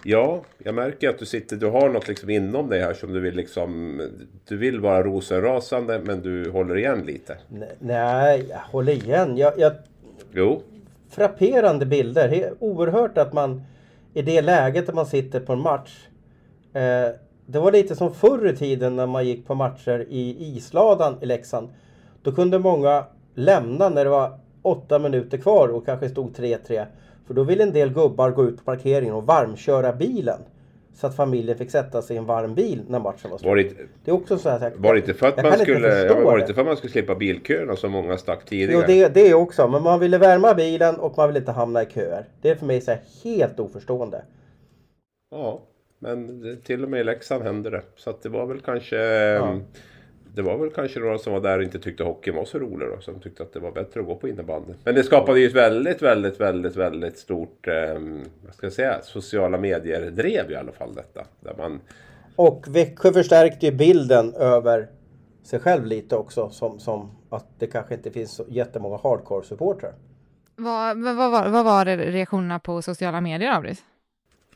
Ja, 0.05 0.40
jag 0.58 0.75
märker 0.75 1.08
att 1.08 1.19
du 1.19 1.26
sitter, 1.26 1.56
du 1.56 1.67
har 1.67 1.88
något 1.88 2.08
liksom 2.08 2.31
inom 2.31 2.69
dig 2.69 2.81
här 2.81 2.94
som 2.94 3.12
du 3.12 3.20
vill 3.20 3.34
liksom... 3.34 4.00
Du 4.49 4.56
vill 4.56 4.81
vara 4.81 5.02
rosenrasande 5.02 6.00
men 6.05 6.23
du 6.23 6.50
håller 6.50 6.76
igen 6.76 7.02
lite. 7.06 7.38
Nej, 7.79 8.46
jag 8.50 8.58
håller 8.58 8.93
igen. 8.93 9.37
Jag, 9.37 9.58
jag... 9.58 9.73
Jo. 10.32 10.62
Frapperande 11.11 11.87
bilder. 11.87 12.29
Det 12.29 12.43
är 12.43 12.55
oerhört 12.58 13.19
att 13.19 13.32
man 13.32 13.62
i 14.14 14.23
det 14.23 14.43
läget 14.43 14.87
där 14.87 14.93
man 14.93 15.06
sitter 15.06 15.40
på 15.40 15.52
en 15.52 15.61
match. 15.61 16.08
Eh, 16.73 17.08
det 17.46 17.58
var 17.58 17.73
lite 17.73 17.96
som 17.96 18.14
förr 18.14 18.46
i 18.46 18.56
tiden 18.56 18.96
när 18.96 19.06
man 19.06 19.26
gick 19.26 19.46
på 19.46 19.55
matcher 19.55 20.06
i 20.08 20.56
isladan 20.56 21.17
i 21.20 21.26
Leksand. 21.26 21.69
Då 22.23 22.32
kunde 22.32 22.58
många 22.58 23.05
lämna 23.34 23.88
när 23.88 24.05
det 24.05 24.11
var 24.11 24.38
åtta 24.62 24.99
minuter 24.99 25.38
kvar 25.38 25.69
och 25.69 25.87
kanske 25.87 26.09
stod 26.09 26.37
3-3. 26.37 26.87
För 27.26 27.35
då 27.35 27.43
ville 27.43 27.62
en 27.62 27.73
del 27.73 27.93
gubbar 27.93 28.31
gå 28.31 28.44
ut 28.44 28.56
på 28.56 28.64
parkeringen 28.64 29.14
och 29.14 29.26
varmköra 29.26 29.93
bilen. 29.93 30.38
Så 30.94 31.06
att 31.06 31.17
familjen 31.17 31.59
fick 31.59 31.70
sätta 31.70 32.03
sig 32.03 32.17
i 32.17 32.19
en 32.19 32.26
varm 32.26 32.55
bil 32.55 32.82
när 32.88 32.99
matchen 32.99 33.31
var 33.31 33.38
slut. 33.38 33.49
Var 33.49 33.56
det, 33.56 33.75
det 34.05 34.11
är 34.11 34.14
också 34.14 34.38
så 34.38 34.50
här, 34.50 34.73
var 34.76 34.94
det 34.94 35.00
inte 35.00 35.14
för 35.14 35.29
att 35.29 35.43
man 35.43 35.59
skulle, 35.59 36.05
ja, 36.05 36.20
var 36.20 36.37
det 36.37 36.41
inte 36.41 36.55
för 36.55 36.61
att 36.61 36.67
man 36.67 36.76
skulle 36.76 36.93
slippa 36.93 37.14
bilköerna 37.14 37.76
som 37.76 37.93
många 37.93 38.19
stack 38.19 38.44
tidigare? 38.44 38.73
Jo, 38.73 38.85
det, 38.87 39.14
det 39.14 39.35
också. 39.35 39.69
Men 39.69 39.82
man 39.82 40.00
ville 40.00 40.19
värma 40.19 40.55
bilen 40.55 40.97
och 40.97 41.17
man 41.17 41.29
ville 41.29 41.38
inte 41.38 41.53
hamna 41.53 41.82
i 41.82 41.87
köer. 41.87 42.25
Det 42.41 42.50
är 42.50 42.55
för 42.55 42.67
mig 42.67 42.81
så 42.81 42.94
helt 43.25 43.61
oförstående. 43.61 44.23
Ja, 45.31 45.61
men 45.99 46.43
till 46.65 46.82
och 46.85 46.91
med 46.91 47.00
i 47.00 47.05
Leksand 47.05 47.43
hände 47.43 47.70
det. 47.70 47.82
Så 47.97 48.11
att 48.11 48.23
det 48.23 48.29
var 48.29 48.47
väl 48.47 48.61
kanske... 48.61 48.97
Ja. 48.97 49.58
Det 50.34 50.43
var 50.43 50.58
väl 50.58 50.70
kanske 50.70 51.00
några 51.00 51.19
som 51.19 51.32
var 51.32 51.40
där 51.40 51.58
och 51.58 51.64
inte 51.64 51.79
tyckte 51.79 52.05
hockeyn 52.05 52.37
var 52.37 52.44
så 52.44 52.58
rolig 52.58 52.88
då. 52.88 53.00
Som 53.00 53.20
tyckte 53.20 53.43
att 53.43 53.52
det 53.52 53.61
var 53.61 53.73
bättre 53.73 54.00
att 54.00 54.06
gå 54.06 54.17
på 54.17 54.29
innebandy. 54.29 54.73
Men 54.84 54.94
det 54.94 55.05
skapade 55.05 55.40
ju 55.40 55.46
ett 55.46 55.55
väldigt, 55.55 56.02
väldigt, 56.02 56.40
väldigt, 56.40 56.76
väldigt 56.76 57.19
stort, 57.19 57.69
eh, 57.69 57.75
vad 58.44 58.55
ska 58.55 58.67
jag 58.67 58.73
säga, 58.73 59.02
sociala 59.02 59.58
medier-drev 59.58 60.50
i 60.50 60.55
alla 60.55 60.73
fall 60.73 60.94
detta. 60.94 61.25
Där 61.40 61.55
man... 61.58 61.81
Och 62.37 62.64
Växjö 62.69 63.12
förstärkte 63.12 63.67
ju 63.67 63.73
bilden 63.73 64.34
över 64.34 64.88
sig 65.43 65.61
själv 65.61 65.87
lite 65.87 66.17
också. 66.17 66.50
Som, 66.50 66.81
som 66.81 67.11
att 67.31 67.46
det 67.58 67.67
kanske 67.67 67.94
inte 67.94 68.11
finns 68.11 68.34
så 68.34 68.44
jättemånga 68.49 68.96
hardcore-supportrar. 68.96 69.93
Vad, 70.56 71.02
vad, 71.02 71.17
vad, 71.17 71.50
vad 71.50 71.64
var 71.64 71.84
reaktionerna 71.84 72.58
på 72.58 72.82
sociala 72.82 73.20
medier, 73.20 73.52
Abris? 73.52 73.82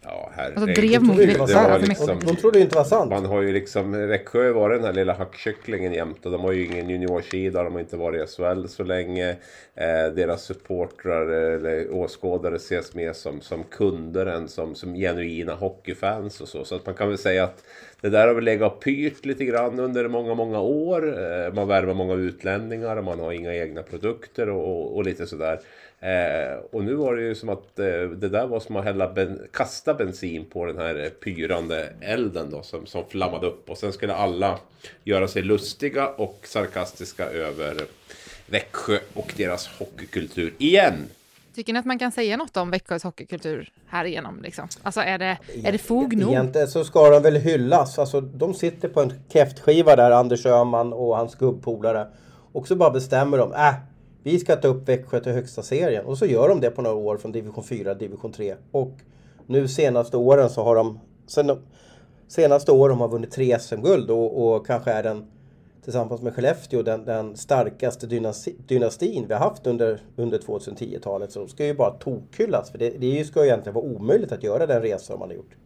Ja, 0.08 0.30
herregud. 0.34 0.62
Alltså 0.62 0.80
drev 0.80 1.02
mot 1.02 1.18
Växjö. 1.18 1.78
Liksom, 1.78 2.20
de 2.20 2.36
trodde 2.36 2.58
ju 2.58 2.64
inte 2.64 2.76
var 2.76 2.84
sant. 2.84 3.10
Man 3.10 3.24
har 3.24 3.42
ju 3.42 3.52
liksom, 3.52 4.08
Växjö 4.08 4.52
var 4.52 4.70
den 4.70 4.84
här 4.84 4.92
lilla 4.92 5.12
hackkycklingen 5.12 5.92
jämt 5.92 6.26
och 6.26 6.32
de 6.32 6.40
har 6.40 6.52
ju 6.52 6.66
ingen 6.66 6.90
juniorsida, 6.90 7.62
de 7.62 7.72
har 7.72 7.80
inte 7.80 7.96
varit 7.96 8.28
i 8.28 8.32
SHL 8.32 8.66
så 8.66 8.84
länge. 8.84 9.30
Eh, 9.74 10.14
deras 10.14 10.42
supportrar 10.42 11.26
eller 11.26 11.94
åskådare 11.94 12.56
ses 12.56 12.94
mer 12.94 13.12
som, 13.12 13.40
som 13.40 13.64
kunder 13.64 14.26
än 14.26 14.48
som, 14.48 14.74
som 14.74 14.94
genuina 14.94 15.54
hockeyfans 15.54 16.40
och 16.40 16.48
så. 16.48 16.64
Så 16.64 16.74
att 16.74 16.86
man 16.86 16.94
kan 16.94 17.08
väl 17.08 17.18
säga 17.18 17.44
att 17.44 17.64
det 18.00 18.08
där 18.08 18.26
har 18.26 18.34
väl 18.34 18.44
legat 18.44 18.72
och 18.72 18.80
pyrt 18.80 19.24
lite 19.24 19.44
grann 19.44 19.78
under 19.78 20.08
många, 20.08 20.34
många 20.34 20.60
år. 20.60 21.22
Eh, 21.22 21.52
man 21.52 21.68
värvar 21.68 21.94
många 21.94 22.14
utlänningar 22.14 22.96
och 22.96 23.04
man 23.04 23.20
har 23.20 23.32
inga 23.32 23.54
egna 23.54 23.82
produkter 23.82 24.48
och, 24.48 24.68
och, 24.68 24.96
och 24.96 25.04
lite 25.04 25.26
sådär. 25.26 25.60
Eh, 26.00 26.58
och 26.70 26.84
nu 26.84 26.94
var 26.94 27.16
det 27.16 27.22
ju 27.22 27.34
som 27.34 27.48
att 27.48 27.78
eh, 27.78 28.02
det 28.02 28.28
där 28.28 28.46
var 28.46 28.60
som 28.60 28.76
att 28.76 28.84
hälla 28.84 29.12
ben, 29.12 29.40
kasta 29.52 29.94
bensin 29.94 30.44
på 30.44 30.66
den 30.66 30.78
här 30.78 31.10
pyrande 31.24 31.88
elden 32.00 32.50
då 32.50 32.62
som, 32.62 32.86
som 32.86 33.04
flammade 33.08 33.46
upp. 33.46 33.70
Och 33.70 33.78
sen 33.78 33.92
skulle 33.92 34.14
alla 34.14 34.58
göra 35.04 35.28
sig 35.28 35.42
lustiga 35.42 36.08
och 36.08 36.40
sarkastiska 36.42 37.26
över 37.30 37.74
Växjö 38.46 38.98
och 39.14 39.32
deras 39.36 39.68
hockeykultur 39.78 40.52
igen. 40.58 40.94
Tycker 41.56 41.72
ni 41.72 41.78
att 41.78 41.84
man 41.84 41.98
kan 41.98 42.12
säga 42.12 42.36
något 42.36 42.56
om 42.56 42.70
Växjös 42.70 43.04
hockeykultur 43.04 43.72
här 43.86 44.04
igenom? 44.04 44.42
Liksom? 44.42 44.68
Alltså 44.82 45.00
är 45.00 45.18
det, 45.18 45.38
är 45.64 45.72
det 45.72 45.78
fog 45.78 46.16
nog? 46.16 46.30
Egentligen 46.30 46.68
så 46.68 46.84
ska 46.84 47.10
de 47.10 47.22
väl 47.22 47.36
hyllas. 47.36 47.98
Alltså, 47.98 48.20
de 48.20 48.54
sitter 48.54 48.88
på 48.88 49.00
en 49.00 49.12
kräftskiva 49.28 49.96
där, 49.96 50.10
Anders 50.10 50.46
Öhman 50.46 50.92
och 50.92 51.16
hans 51.16 51.34
gubbpolare. 51.34 52.06
Och 52.52 52.68
så 52.68 52.76
bara 52.76 52.90
bestämmer 52.90 53.38
de, 53.38 53.52
äh, 53.52 53.74
vi 54.22 54.38
ska 54.38 54.56
ta 54.56 54.68
upp 54.68 54.88
Växjö 54.88 55.20
till 55.20 55.32
högsta 55.32 55.62
serien. 55.62 56.04
Och 56.04 56.18
så 56.18 56.26
gör 56.26 56.48
de 56.48 56.60
det 56.60 56.70
på 56.70 56.82
några 56.82 56.96
år 56.96 57.16
från 57.16 57.32
division 57.32 57.64
4 57.64 57.94
till 57.94 58.08
division 58.08 58.32
3. 58.32 58.54
Och 58.70 58.92
nu 59.46 59.68
senaste 59.68 60.16
åren 60.16 60.50
så 60.50 60.62
har 60.62 60.76
de... 60.76 61.00
Sen 61.26 61.58
senaste 62.28 62.72
åren 62.72 62.96
har 62.96 63.08
de 63.08 63.12
vunnit 63.12 63.30
tre 63.30 63.58
SM-guld 63.58 64.10
och, 64.10 64.54
och, 64.54 64.66
kanske 64.66 64.90
är 64.90 65.02
den 65.02 65.26
tillsammans 65.86 66.22
med 66.22 66.34
Skellefteå 66.34 66.82
den, 66.82 67.04
den 67.04 67.36
starkaste 67.36 68.06
dynasti, 68.06 68.56
dynastin 68.66 69.26
vi 69.28 69.34
har 69.34 69.40
haft 69.40 69.66
under, 69.66 70.00
under 70.16 70.38
2010-talet. 70.38 71.32
Så 71.32 71.38
de 71.38 71.48
ska 71.48 71.66
ju 71.66 71.74
bara 71.74 71.90
tokhyllas. 71.90 72.70
För 72.70 72.78
det, 72.78 72.90
det 72.90 73.24
ska 73.24 73.40
ju 73.40 73.46
egentligen 73.46 73.74
vara 73.74 73.84
omöjligt 73.84 74.32
att 74.32 74.42
göra 74.42 74.66
den 74.66 74.82
resan 74.82 75.18
man 75.18 75.28
har 75.28 75.36
gjort. 75.36 75.56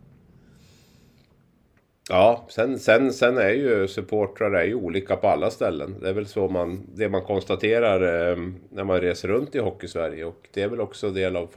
Ja, 2.13 2.47
sen, 2.49 2.79
sen, 2.79 3.13
sen 3.13 3.39
är 3.39 3.51
ju 3.51 3.89
supportrar 3.89 4.53
är 4.53 4.65
ju 4.65 4.75
olika 4.75 5.17
på 5.17 5.29
alla 5.29 5.51
ställen. 5.51 5.95
Det 6.01 6.09
är 6.09 6.13
väl 6.13 6.27
så 6.27 6.49
man, 6.49 6.87
det 6.95 7.09
man 7.09 7.23
konstaterar 7.23 8.31
eh, 8.31 8.37
när 8.71 8.85
man 8.85 9.01
reser 9.01 9.29
runt 9.29 9.55
i 9.55 9.59
Hockeysverige. 9.59 10.25
Och 10.25 10.49
det 10.53 10.63
är 10.63 10.69
väl 10.69 10.81
också 10.81 11.07
en 11.07 11.15
del 11.15 11.37
av 11.37 11.49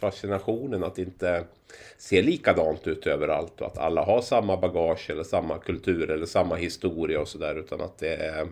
fascinationen 0.00 0.84
att 0.84 0.98
inte 0.98 1.44
se 1.98 2.22
likadant 2.22 2.86
ut 2.86 3.06
överallt. 3.06 3.60
Och 3.60 3.66
att 3.66 3.78
alla 3.78 4.04
har 4.04 4.20
samma 4.20 4.56
bagage 4.56 5.10
eller 5.10 5.22
samma 5.24 5.58
kultur 5.58 6.10
eller 6.10 6.26
samma 6.26 6.56
historia 6.56 7.20
och 7.20 7.28
sådär. 7.28 7.58
Utan 7.58 7.80
att 7.80 7.98
det, 7.98 8.46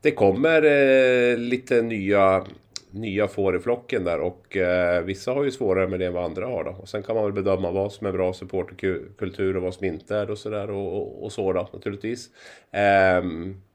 det 0.00 0.10
kommer 0.10 0.62
eh, 0.62 1.36
lite 1.36 1.82
nya 1.82 2.44
nya 2.90 3.28
får 3.28 3.56
i 3.56 3.58
flocken 3.58 4.04
där 4.04 4.20
och 4.20 4.56
eh, 4.56 5.02
vissa 5.02 5.32
har 5.32 5.44
ju 5.44 5.50
svårare 5.50 5.88
med 5.88 6.00
det 6.00 6.06
än 6.06 6.12
vad 6.12 6.24
andra 6.24 6.46
har 6.46 6.64
då. 6.64 6.70
Och 6.70 6.88
sen 6.88 7.02
kan 7.02 7.14
man 7.14 7.24
väl 7.24 7.32
bedöma 7.32 7.70
vad 7.70 7.92
som 7.92 8.06
är 8.06 8.12
bra 8.12 8.32
supporterkultur 8.32 9.56
och 9.56 9.62
vad 9.62 9.74
som 9.74 9.86
inte 9.86 10.16
är 10.16 10.30
och 10.30 10.38
sådär 10.38 10.70
och, 10.70 10.96
och, 10.96 11.24
och, 11.24 11.32
så 11.32 11.52
då 11.52 11.68
naturligtvis. 11.72 12.28
Eh, 12.70 13.24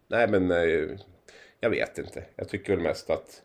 nej 0.08 0.27
men 0.27 0.51
eh, 0.51 0.98
jag 1.60 1.70
vet 1.70 1.98
inte. 1.98 2.24
Jag 2.36 2.50
tycker 2.50 2.75
väl 2.75 2.84
mest 2.84 3.10
att 3.10 3.41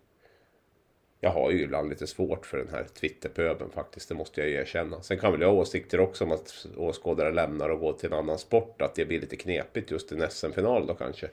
jag 1.20 1.30
har 1.30 1.50
ju 1.50 1.62
ibland 1.62 1.88
lite 1.88 2.06
svårt 2.06 2.46
för 2.46 2.58
den 2.58 2.68
här 2.68 2.84
Twitterpöben 2.84 3.70
faktiskt, 3.70 4.08
det 4.08 4.14
måste 4.14 4.40
jag 4.40 4.50
erkänna. 4.50 5.02
Sen 5.02 5.18
kan 5.18 5.32
väl 5.32 5.40
jag 5.40 5.48
ha 5.48 5.54
åsikter 5.54 6.00
också 6.00 6.25
om 6.25 6.32
att 6.32 6.66
åskådare 6.76 7.32
lämnar 7.32 7.68
och 7.68 7.80
går 7.80 7.92
till 7.92 8.12
en 8.12 8.18
annan 8.18 8.38
sport, 8.38 8.82
att 8.82 8.94
det 8.94 9.04
blir 9.04 9.20
lite 9.20 9.37
knepigt 9.37 9.90
just 9.90 10.12
i 10.12 10.14
en 10.14 10.30
SM-final 10.30 10.87
då 10.87 10.94
kanske. 10.94 11.26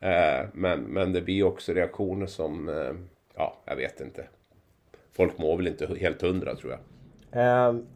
Eh, 0.00 0.46
men, 0.52 0.80
men 0.80 1.12
det 1.12 1.20
blir 1.20 1.44
också 1.44 1.72
reaktioner 1.72 2.26
som, 2.26 2.68
eh, 2.68 2.92
ja, 3.36 3.62
jag 3.64 3.76
vet 3.76 4.00
inte. 4.00 4.24
Folk 5.16 5.38
mår 5.38 5.56
väl 5.56 5.66
inte 5.66 5.86
helt 6.00 6.22
hundra 6.22 6.54
tror 6.54 6.72
jag. 6.72 7.68
Um, 7.68 7.86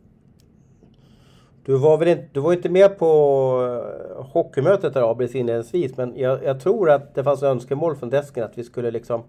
du 1.69 1.79
var 1.79 1.99
väl 1.99 2.09
inte, 2.09 2.29
du 2.33 2.41
var 2.41 2.53
inte 2.53 2.69
med 2.69 2.99
på 2.99 3.07
eh, 4.17 4.25
hockeymötet 4.25 4.95
där 4.95 5.11
Abris 5.11 5.35
inledningsvis 5.35 5.97
men 5.97 6.17
jag, 6.17 6.45
jag, 6.45 6.61
tror 6.61 6.91
att 6.91 7.15
det 7.15 7.25
fanns 7.25 7.43
önskemål 7.43 7.97
från 7.97 8.11
desken 8.11 8.45
att 8.45 8.59
vi 8.59 8.65
skulle 8.65 8.91
liksom 8.91 9.23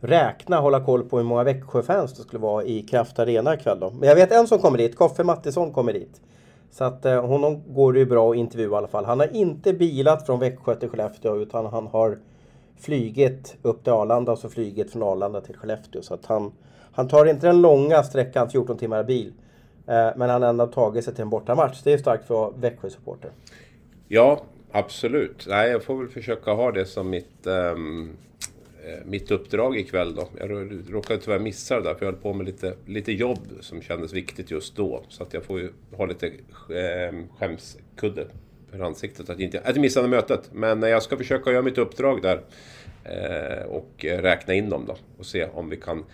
räkna, 0.00 0.60
hålla 0.60 0.84
koll 0.84 1.04
på 1.04 1.16
hur 1.16 1.24
många 1.24 1.44
Växjöfans 1.44 2.14
det 2.14 2.22
skulle 2.22 2.40
vara 2.40 2.64
i 2.64 2.82
Kraft 2.82 3.18
Arena 3.18 3.54
ikväll 3.54 3.80
då. 3.80 3.90
Men 3.90 4.08
jag 4.08 4.16
vet 4.16 4.32
en 4.32 4.46
som 4.46 4.58
kommer 4.58 4.78
dit, 4.78 4.96
Koffe 4.96 5.24
Mattisson 5.24 5.72
kommer 5.72 5.92
dit. 5.92 6.20
Så 6.70 6.84
att 6.84 7.04
eh, 7.04 7.26
honom 7.26 7.62
går 7.66 7.92
det 7.92 7.98
ju 7.98 8.06
bra 8.06 8.30
att 8.30 8.36
intervjua 8.36 8.74
i 8.74 8.78
alla 8.78 8.88
fall. 8.88 9.04
Han 9.04 9.20
har 9.20 9.36
inte 9.36 9.72
bilat 9.72 10.26
från 10.26 10.40
Växjö 10.40 10.74
till 10.74 10.88
Skellefteå 10.88 11.36
utan 11.36 11.66
han 11.66 11.86
har 11.86 12.18
flygit 12.82 13.56
upp 13.62 13.84
till 13.84 13.92
Arlanda 13.92 14.32
och 14.32 14.38
så 14.38 14.48
flygit 14.48 14.92
från 14.92 15.02
Arlanda 15.02 15.40
till 15.40 15.56
Skellefteå. 15.56 16.02
Så 16.02 16.14
att 16.14 16.26
han, 16.26 16.52
han 16.92 17.08
tar 17.08 17.26
inte 17.26 17.46
den 17.46 17.60
långa 17.60 18.02
sträckan, 18.02 18.50
14 18.50 18.78
timmar 18.78 19.04
bil. 19.04 19.32
Eh, 19.86 20.10
men 20.16 20.30
han 20.30 20.42
har 20.42 20.48
ändå 20.48 20.66
tagit 20.66 21.04
sig 21.04 21.14
till 21.14 21.22
en 21.22 21.30
bortamatch. 21.30 21.82
Det 21.84 21.92
är 21.92 21.98
starkt 21.98 22.26
för 22.26 22.34
att 22.34 22.40
vara 22.40 22.60
Växjö-supporter. 22.60 23.30
Ja, 24.08 24.42
absolut. 24.72 25.46
Nej, 25.48 25.70
jag 25.70 25.82
får 25.82 25.96
väl 25.96 26.08
försöka 26.08 26.52
ha 26.52 26.72
det 26.72 26.86
som 26.86 27.10
mitt, 27.10 27.46
um, 27.46 28.16
mitt 29.04 29.30
uppdrag 29.30 29.76
ikväll 29.76 30.14
då. 30.14 30.28
Jag 30.38 30.50
råkade 30.90 31.20
tyvärr 31.20 31.38
missa 31.38 31.74
det 31.74 31.82
där 31.82 31.94
för 31.94 32.06
jag 32.06 32.12
höll 32.12 32.22
på 32.22 32.32
med 32.32 32.46
lite, 32.46 32.74
lite 32.86 33.12
jobb 33.12 33.48
som 33.60 33.82
kändes 33.82 34.12
viktigt 34.12 34.50
just 34.50 34.76
då. 34.76 35.02
Så 35.08 35.22
att 35.22 35.34
jag 35.34 35.44
får 35.44 35.60
ju 35.60 35.72
ha 35.96 36.06
lite 36.06 36.26
eh, 36.26 37.14
skämskudde 37.38 38.26
för 38.72 38.80
ansiktet 38.80 39.30
att 39.30 39.40
inte 39.40 39.58
att 39.58 39.66
missa 39.66 39.80
missade 39.80 40.08
mötet. 40.08 40.50
Men 40.52 40.82
jag 40.82 41.02
ska 41.02 41.16
försöka 41.16 41.50
göra 41.52 41.62
mitt 41.62 41.78
uppdrag 41.78 42.22
där. 42.22 42.40
Eh, 43.04 43.66
och 43.66 44.04
räkna 44.04 44.54
in 44.54 44.70
dem 44.70 44.84
då 44.86 44.96
och 45.18 45.26
se 45.26 45.44
om 45.44 45.68
vi 45.68 45.76
kan 45.76 46.04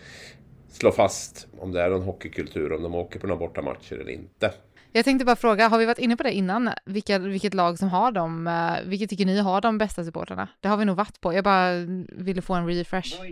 slå 0.69 0.93
fast 0.93 1.47
om 1.59 1.73
det 1.73 1.83
är 1.83 1.91
en 1.91 2.03
hockeykultur, 2.03 2.73
om 2.73 2.83
de 2.83 2.95
åker 2.95 3.19
på 3.19 3.27
några 3.27 3.39
bortamatcher 3.39 3.97
eller 3.97 4.13
inte. 4.13 4.53
Jag 4.93 5.05
tänkte 5.05 5.25
bara 5.25 5.37
fråga, 5.37 5.69
har 5.69 5.79
vi 5.79 5.87
varit 5.87 5.99
inne 5.99 6.17
på 6.17 6.23
det 6.23 6.33
innan? 6.33 6.71
Vilka, 6.85 7.19
vilket 7.19 7.55
lag 7.55 7.79
som 7.79 7.89
har 7.89 8.13
de, 8.13 8.47
uh, 8.47 8.89
vilket 8.89 9.11
tycker 9.11 9.27
ni 9.27 9.39
har 9.39 9.61
de 9.61 9.79
bästa 9.79 10.05
supporterna? 10.05 10.49
Det 10.61 10.69
har 10.69 10.77
vi 10.77 10.85
nog 10.85 10.97
varit 10.97 11.21
på, 11.21 11.33
jag 11.33 11.45
bara 11.45 11.73
ville 12.09 12.43
få 12.43 12.55
en 12.55 12.67
refresh. 12.67 13.23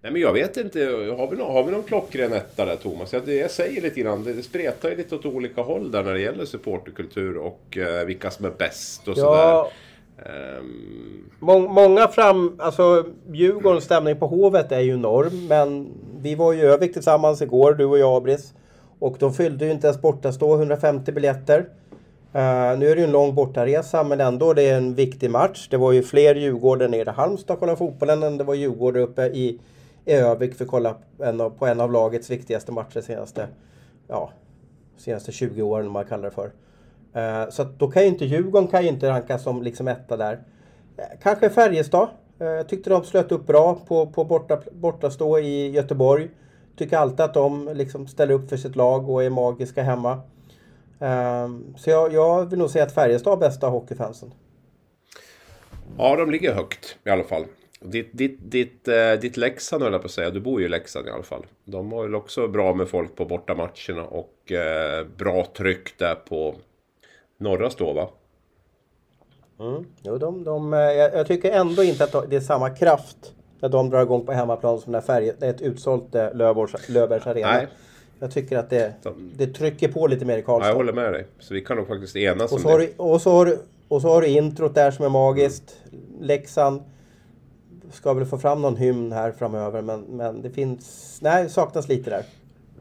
Nej 0.00 0.12
men 0.12 0.16
jag 0.16 0.32
vet 0.32 0.56
inte, 0.56 0.80
har 1.18 1.30
vi 1.30 1.36
någon, 1.36 1.52
har 1.52 1.64
vi 1.64 1.72
någon 1.72 1.82
klockren 1.82 2.32
etta 2.32 2.64
där 2.64 2.76
Thomas? 2.76 3.12
Jag, 3.12 3.28
jag 3.28 3.50
säger 3.50 3.82
lite 3.82 4.00
grann, 4.00 4.24
det 4.24 4.42
spretar 4.42 4.90
ju 4.90 4.96
lite 4.96 5.14
åt 5.14 5.26
olika 5.26 5.62
håll 5.62 5.90
där 5.90 6.04
när 6.04 6.14
det 6.14 6.20
gäller 6.20 6.44
supporterkultur 6.44 7.36
och 7.36 7.78
uh, 7.78 8.06
vilka 8.06 8.30
som 8.30 8.44
är 8.44 8.50
bäst 8.50 9.08
och 9.08 9.18
ja. 9.18 9.22
sådär. 9.22 10.58
Um... 10.58 11.30
Må 11.38 11.58
många 11.58 12.08
fram, 12.08 12.56
alltså 12.58 13.06
Djurgårdens 13.32 13.84
stämning 13.84 14.16
på 14.16 14.26
Hovet 14.26 14.72
är 14.72 14.80
ju 14.80 14.92
enorm 14.92 15.46
men 15.46 15.92
vi 16.20 16.34
var 16.34 16.52
ju 16.52 16.58
i 16.58 16.62
Övik 16.62 16.92
tillsammans 16.92 17.42
igår, 17.42 17.74
du 17.74 17.84
och 17.84 17.98
jag 17.98 18.16
Abris. 18.16 18.54
Och 18.98 19.16
de 19.18 19.34
fyllde 19.34 19.64
ju 19.64 19.70
inte 19.70 19.86
ens 19.86 20.02
bortastå 20.02 20.54
150 20.54 21.12
biljetter. 21.12 21.58
Uh, 22.34 22.78
nu 22.78 22.88
är 22.90 22.94
det 22.94 22.98
ju 22.98 23.04
en 23.04 23.12
lång 23.12 23.34
bortaresa 23.34 24.04
men 24.04 24.20
ändå 24.20 24.52
det 24.52 24.62
är 24.62 24.76
en 24.76 24.94
viktig 24.94 25.30
match. 25.30 25.68
Det 25.70 25.76
var 25.76 25.92
ju 25.92 26.02
fler 26.02 26.34
Djurgården 26.34 26.90
nere 26.90 27.10
i 27.10 27.14
Halmstad 27.14 27.54
och 27.54 27.60
kollade 27.60 27.78
fotbollen 27.78 28.22
än 28.22 28.38
det 28.38 28.44
var 28.44 28.54
Djurgården 28.54 29.02
uppe 29.02 29.22
i, 29.26 29.60
i 30.04 30.12
Övik 30.12 30.54
för 30.54 30.64
att 30.64 30.70
kolla 30.70 30.94
en 31.18 31.40
av, 31.40 31.50
på 31.50 31.66
en 31.66 31.80
av 31.80 31.92
lagets 31.92 32.30
viktigaste 32.30 32.72
matcher 32.72 33.00
senaste, 33.00 33.48
ja, 34.08 34.30
senaste 34.96 35.32
20 35.32 35.62
åren 35.62 35.86
om 35.86 35.92
man 35.92 36.04
kallar 36.04 36.24
det 36.24 36.30
för. 36.30 36.50
Uh, 37.16 37.50
så 37.50 37.64
då 37.78 37.90
kan 37.90 38.02
ju 38.02 38.08
inte 38.08 38.24
Djurgården 38.24 38.68
kan 38.68 38.82
ju 38.82 38.88
inte 38.88 39.08
rankas 39.08 39.42
som 39.42 39.62
liksom 39.62 39.88
etta 39.88 40.16
där. 40.16 40.32
Uh, 40.32 41.04
kanske 41.22 41.50
Färjestad. 41.50 42.08
Jag 42.38 42.68
tyckte 42.68 42.90
de 42.90 43.04
slöt 43.04 43.32
upp 43.32 43.46
bra 43.46 43.78
på, 43.88 44.06
på 44.06 44.24
borta, 44.24 44.58
bortastå 44.72 45.38
i 45.38 45.70
Göteborg 45.70 46.28
tycker 46.78 46.96
alltid 46.96 47.20
att 47.20 47.34
de 47.34 47.70
liksom 47.74 48.06
ställer 48.06 48.34
upp 48.34 48.48
för 48.48 48.56
sitt 48.56 48.76
lag 48.76 49.10
och 49.10 49.24
är 49.24 49.30
magiska 49.30 49.82
hemma. 49.82 50.20
Um, 50.98 51.74
så 51.76 51.90
jag, 51.90 52.12
jag, 52.12 52.50
vill 52.50 52.58
nog 52.58 52.70
säga 52.70 52.84
att 52.84 52.94
Färjestad 52.94 53.30
har 53.30 53.36
bästa 53.36 53.66
hockeyfansen. 53.66 54.34
Ja, 55.98 56.16
de 56.16 56.30
ligger 56.30 56.54
högt 56.54 56.96
i 57.04 57.10
alla 57.10 57.24
fall. 57.24 57.44
Ditt, 57.80 58.10
ditt, 58.12 58.38
ditt, 58.42 58.88
eh, 58.88 59.12
ditt 59.20 59.36
Leksand 59.36 59.82
höll 59.82 59.92
jag 59.92 60.02
på 60.02 60.06
att 60.06 60.12
säga, 60.12 60.30
du 60.30 60.40
bor 60.40 60.60
ju 60.60 60.66
i 60.66 60.68
Leksand 60.68 61.06
i 61.06 61.10
alla 61.10 61.22
fall. 61.22 61.46
De 61.64 61.92
har 61.92 62.08
ju 62.08 62.14
också 62.14 62.48
bra 62.48 62.74
med 62.74 62.88
folk 62.88 63.16
på 63.16 63.24
bortamatcherna 63.24 64.04
och 64.04 64.52
eh, 64.52 65.06
bra 65.16 65.46
tryck 65.56 65.98
där 65.98 66.14
på 66.14 66.54
norra 67.38 67.70
stå 67.70 67.92
va? 67.92 68.08
Mm. 69.60 69.84
Jo, 70.02 70.18
de, 70.18 70.44
de, 70.44 70.74
eh, 70.74 70.80
jag, 70.80 71.14
jag 71.14 71.26
tycker 71.26 71.52
ändå 71.52 71.82
inte 71.82 72.04
att 72.04 72.30
det 72.30 72.36
är 72.36 72.40
samma 72.40 72.70
kraft 72.70 73.34
när 73.60 73.68
de 73.68 73.90
drar 73.90 74.02
igång 74.02 74.26
på 74.26 74.32
hemmaplan 74.32 74.78
som 74.78 74.92
när 74.92 75.00
färg, 75.00 75.32
det 75.38 75.46
är 75.46 75.50
ett 75.50 75.60
utsålt 75.60 76.14
eh, 76.14 76.34
Löfbergs 76.34 77.26
Arena. 77.26 77.52
Nej. 77.52 77.68
Jag 78.20 78.30
tycker 78.30 78.58
att 78.58 78.70
det, 78.70 78.94
det 79.36 79.46
trycker 79.46 79.88
på 79.88 80.06
lite 80.06 80.24
mer 80.24 80.38
i 80.38 80.42
Karlstad. 80.42 80.66
Ja, 80.66 80.70
jag 80.70 80.76
håller 80.76 80.92
med 80.92 81.12
dig. 81.12 81.26
Så 81.38 81.54
vi 81.54 81.60
kan 81.60 81.76
nog 81.76 81.88
faktiskt 81.88 82.16
enas 82.16 82.52
och 82.52 82.58
om 82.58 82.78
det. 82.78 82.86
Du, 82.86 82.92
och, 82.96 83.22
så 83.22 83.30
har 83.30 83.46
du, 83.46 83.58
och 83.88 84.02
så 84.02 84.08
har 84.08 84.22
du 84.22 84.28
introt 84.28 84.74
där 84.74 84.90
som 84.90 85.04
är 85.04 85.08
magiskt. 85.08 85.76
Mm. 85.92 86.04
Leksand 86.20 86.82
ska 87.92 88.14
väl 88.14 88.26
få 88.26 88.38
fram 88.38 88.62
någon 88.62 88.76
hymn 88.76 89.12
här 89.12 89.32
framöver 89.32 89.82
men, 89.82 90.00
men 90.00 90.42
det 90.42 90.50
finns... 90.50 91.18
Nej, 91.22 91.48
saknas 91.48 91.88
lite 91.88 92.10
där. 92.10 92.22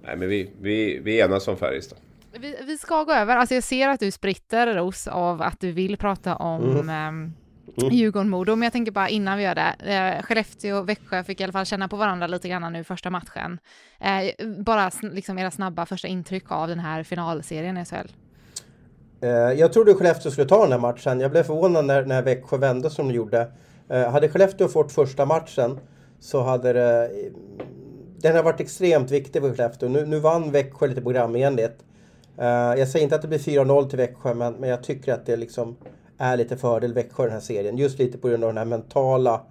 Nej, 0.04 0.18
men 0.18 0.30
vi, 0.30 0.52
vi, 0.62 1.00
vi 1.00 1.20
enas 1.20 1.48
om 1.48 1.58
Färjestad. 1.58 1.98
Vi, 2.40 2.56
vi 2.68 2.78
ska 2.78 3.04
gå 3.04 3.14
över. 3.14 3.38
Alltså 3.38 3.56
jag 3.56 3.64
ser 3.64 3.88
att 3.88 4.00
du 4.00 4.12
spritter, 4.12 4.76
Ros, 4.76 5.08
av 5.08 5.42
att 5.42 5.60
du 5.60 5.72
vill 5.72 5.98
prata 5.98 6.36
om 6.36 6.80
mm. 6.80 6.90
eh, 6.90 7.32
Mm. 7.82 7.94
Djurgården-Modo, 7.94 8.56
men 8.56 8.64
jag 8.64 8.74
tänker 8.74 8.92
bara 8.92 9.10
innan 9.10 9.38
vi 9.38 9.44
gör 9.44 9.56
det. 9.56 9.76
Eh, 9.94 10.24
Skellefteå 10.24 10.78
och 10.78 10.90
Växjö 10.90 11.24
fick 11.24 11.42
i 11.42 11.44
alla 11.44 11.54
fall 11.54 11.66
känna 11.66 11.88
på 11.88 11.96
varandra 11.96 12.28
lite 12.28 12.50
grann 12.50 12.74
nu 12.74 12.84
första 12.84 13.10
matchen. 13.10 13.60
Eh, 14.00 14.48
bara 14.48 14.92
liksom 15.02 15.40
era 15.40 15.52
snabba 15.52 15.86
första 15.86 16.08
intryck 16.08 16.52
av 16.52 16.68
den 16.68 16.80
här 16.80 17.04
finalserien 17.04 17.78
i 17.78 17.86
SHL. 17.86 18.08
Eh, 19.22 19.30
jag 19.30 19.74
trodde 19.74 19.94
Skellefteå 19.94 20.32
skulle 20.32 20.48
ta 20.48 20.64
den 20.64 20.72
här 20.72 20.80
matchen. 20.80 21.20
Jag 21.20 21.32
blev 21.32 21.44
förvånad 21.44 21.86
när, 21.86 22.06
när 22.06 22.22
Växjö 22.22 22.58
vände 22.58 22.90
som 22.90 23.08
de 23.08 23.14
gjorde. 23.14 23.52
Eh, 23.90 24.12
hade 24.12 24.30
Skellefteå 24.30 24.68
fått 24.68 24.92
första 24.92 25.26
matchen 25.26 25.80
så 26.20 26.44
hade 26.44 26.74
det... 26.74 27.12
Den 28.22 28.36
har 28.36 28.44
varit 28.44 28.60
extremt 28.60 29.12
viktig 29.12 29.42
för 29.42 29.54
Skellefteå. 29.54 29.90
Nu, 29.90 30.06
nu 30.06 30.20
vann 30.20 30.52
Växjö 30.52 30.88
lite 30.88 31.02
programenligt. 31.02 31.84
Uh, 32.40 32.80
jag 32.80 32.88
säger 32.88 33.04
inte 33.04 33.16
att 33.16 33.22
det 33.22 33.28
blir 33.28 33.40
4-0 33.40 33.90
till 33.90 33.98
Växjö, 33.98 34.34
men, 34.34 34.54
men 34.54 34.70
jag 34.70 34.84
tycker 34.84 35.14
att 35.14 35.26
det 35.26 35.38
liksom 35.38 35.76
är 36.18 36.38
lite 36.38 36.58
fördel 36.58 36.94
Växjö 36.94 37.24
den 37.24 37.32
här 37.32 37.40
serien. 37.40 37.78
Just 37.78 38.00
lite 38.00 38.18
på 38.18 38.28
grund 38.28 38.44
av 38.44 38.50
den 38.50 38.58
här 38.58 38.66
mentala 38.66 39.42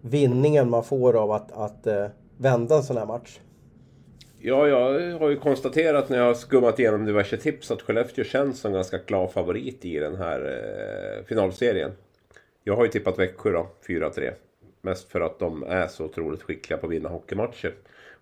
vinningen 0.00 0.70
man 0.70 0.84
får 0.84 1.16
av 1.16 1.30
att, 1.30 1.52
att 1.52 1.86
eh, 1.86 2.06
vända 2.36 2.76
en 2.76 2.82
sån 2.82 2.96
här 2.96 3.06
match. 3.06 3.38
Ja, 4.38 4.68
jag 4.68 5.18
har 5.18 5.30
ju 5.30 5.36
konstaterat 5.36 6.08
när 6.08 6.18
jag 6.18 6.24
har 6.24 6.34
skummat 6.34 6.78
igenom 6.78 7.06
diverse 7.06 7.36
tips 7.36 7.70
att 7.70 7.82
Skellefteå 7.82 8.24
känns 8.24 8.60
som 8.60 8.72
ganska 8.72 8.98
klar 8.98 9.26
favorit 9.28 9.84
i 9.84 9.98
den 9.98 10.16
här 10.16 10.40
eh, 10.40 11.24
finalserien. 11.24 11.90
Jag 12.64 12.76
har 12.76 12.84
ju 12.84 12.90
tippat 12.90 13.18
Växjö 13.18 13.50
då, 13.50 13.68
4-3. 13.86 14.32
Mest 14.80 15.12
för 15.12 15.20
att 15.20 15.38
de 15.38 15.62
är 15.62 15.86
så 15.86 16.04
otroligt 16.04 16.42
skickliga 16.42 16.78
på 16.78 16.86
att 16.86 16.92
vinna 16.92 17.08
hockeymatcher. 17.08 17.74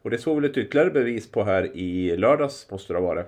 Och 0.03 0.11
det 0.11 0.19
såg 0.19 0.37
väl 0.37 0.51
ett 0.51 0.57
ytterligare 0.57 0.91
bevis 0.91 1.31
på 1.31 1.45
här 1.45 1.77
i 1.77 2.17
lördags, 2.17 2.71
måste 2.71 2.93
det 2.93 2.99
ha 2.99 3.07
varit. 3.07 3.27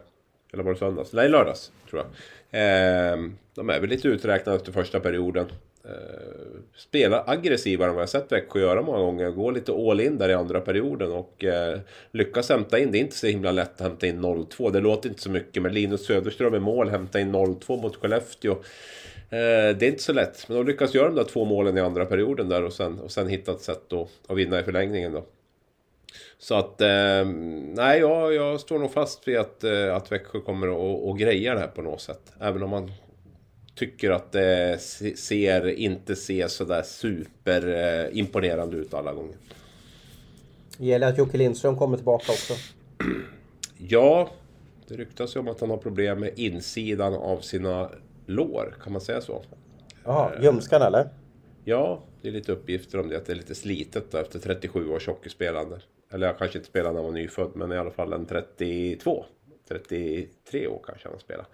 Eller 0.53 0.63
var 0.63 0.73
det 0.73 0.79
söndags? 0.79 1.13
Nej, 1.13 1.29
lördags 1.29 1.73
tror 1.91 2.03
jag. 2.03 2.07
Eh, 2.53 3.17
de 3.55 3.71
är 3.71 3.81
väl 3.81 3.91
lite 3.91 4.09
uträknade 4.09 4.57
efter 4.57 4.73
första 4.73 5.01
perioden. 5.01 5.47
Eh, 5.85 6.61
spelar 6.77 7.25
aggressivare 7.27 7.89
än 7.89 7.95
vad 7.95 8.03
jag 8.03 8.09
sett 8.09 8.33
Växjö 8.33 8.61
göra 8.61 8.83
många 8.83 8.99
gånger. 8.99 9.31
Går 9.31 9.53
lite 9.53 9.73
all 9.73 10.01
in 10.01 10.19
där 10.19 10.29
i 10.29 10.35
andra 10.35 10.61
perioden 10.61 11.13
och 11.13 11.45
eh, 11.45 11.79
lyckas 12.11 12.49
hämta 12.49 12.79
in. 12.79 12.93
Det 12.93 12.99
är 12.99 13.01
inte 13.01 13.17
så 13.17 13.27
himla 13.27 13.53
lätt 13.53 13.81
att 13.81 13.87
hämta 13.87 14.07
in 14.07 14.21
0-2. 14.21 14.71
Det 14.73 14.81
låter 14.81 15.09
inte 15.09 15.23
så 15.23 15.31
mycket. 15.31 15.63
Men 15.63 15.75
Linus 15.75 16.07
Söderström 16.07 16.55
i 16.55 16.59
mål 16.59 16.89
hämta 16.89 17.21
in 17.21 17.35
0-2 17.35 17.83
mot 17.83 17.97
Skellefteå. 17.97 18.53
Ehm, 18.53 19.79
det 19.79 19.83
är 19.83 19.91
inte 19.91 20.03
så 20.03 20.13
lätt. 20.13 20.49
Men 20.49 20.57
de 20.57 20.67
lyckas 20.67 20.95
göra 20.95 21.09
de 21.09 21.15
där 21.15 21.25
två 21.25 21.45
målen 21.45 21.79
i 21.79 21.81
andra 21.81 22.07
perioden 22.07 22.49
där 22.49 22.63
och 22.65 22.73
sen, 22.73 22.99
och 22.99 23.11
sen 23.11 23.29
hitta 23.29 23.53
ett 23.53 23.61
sätt 23.61 23.93
att, 23.93 24.09
att 24.27 24.37
vinna 24.37 24.61
i 24.61 24.63
förlängningen 24.63 25.13
då. 25.13 25.25
Så 26.39 26.55
att, 26.55 26.81
eh, 26.81 27.25
nej, 27.75 28.01
jag, 28.01 28.35
jag 28.35 28.61
står 28.61 28.79
nog 28.79 28.93
fast 28.93 29.29
vid 29.29 29.39
att, 29.39 29.65
eh, 29.65 29.97
att 29.97 30.13
Växjö 30.13 30.41
kommer 30.41 30.69
att, 30.69 31.11
att 31.11 31.19
greja 31.19 31.55
det 31.55 31.61
här 31.61 31.67
på 31.69 31.83
något 31.83 32.01
sätt. 32.01 32.33
Även 32.41 32.63
om 32.63 32.71
man 32.71 32.93
tycker 33.75 34.11
att 34.11 34.33
det 34.33 34.81
ser, 35.17 35.67
inte 35.69 36.17
ser 36.17 36.49
sådär 36.49 36.83
superimponerande 36.83 38.77
ut 38.77 38.95
alla 38.95 39.13
gånger. 39.13 39.37
Det 40.79 40.87
gäller 40.87 41.09
att 41.09 41.19
Jocke 41.19 41.39
Lindström 41.39 41.77
kommer 41.77 41.97
tillbaka 41.97 42.33
också. 42.33 42.55
Ja, 43.89 44.31
det 44.89 44.95
ryktas 44.95 45.37
ju 45.37 45.41
om 45.41 45.49
att 45.49 45.61
han 45.61 45.71
har 45.71 45.77
problem 45.77 46.21
med 46.21 46.39
insidan 46.39 47.15
av 47.15 47.41
sina 47.41 47.91
lår. 48.27 48.75
Kan 48.83 48.93
man 48.93 49.01
säga 49.01 49.21
så? 49.21 49.43
Jaha, 50.05 50.43
ljumskan 50.43 50.83
eller? 50.83 51.09
Ja, 51.65 52.03
det 52.23 52.29
är 52.29 52.33
lite 52.33 52.53
uppgifter 52.53 53.01
om 53.01 53.09
det. 53.09 53.17
Att 53.17 53.27
det 53.27 53.33
är 53.33 53.37
lite 53.37 53.55
slitet 53.55 54.11
då, 54.11 54.19
efter 54.19 54.39
37 54.39 54.89
års 54.89 55.07
hockeyspelande. 55.07 55.81
Eller 56.13 56.27
jag 56.27 56.39
kanske 56.39 56.59
inte 56.59 56.69
spelade 56.69 56.93
när 56.93 57.03
han 57.03 57.13
var 57.13 57.21
nyfödd, 57.21 57.51
men 57.55 57.73
i 57.73 57.79
alla 57.79 57.91
fall 57.91 58.13
en 58.13 58.27
32. 58.27 59.25
33 59.69 60.67
år 60.67 60.81
kanske 60.87 61.09
han 61.09 61.19
spelar. 61.19 61.47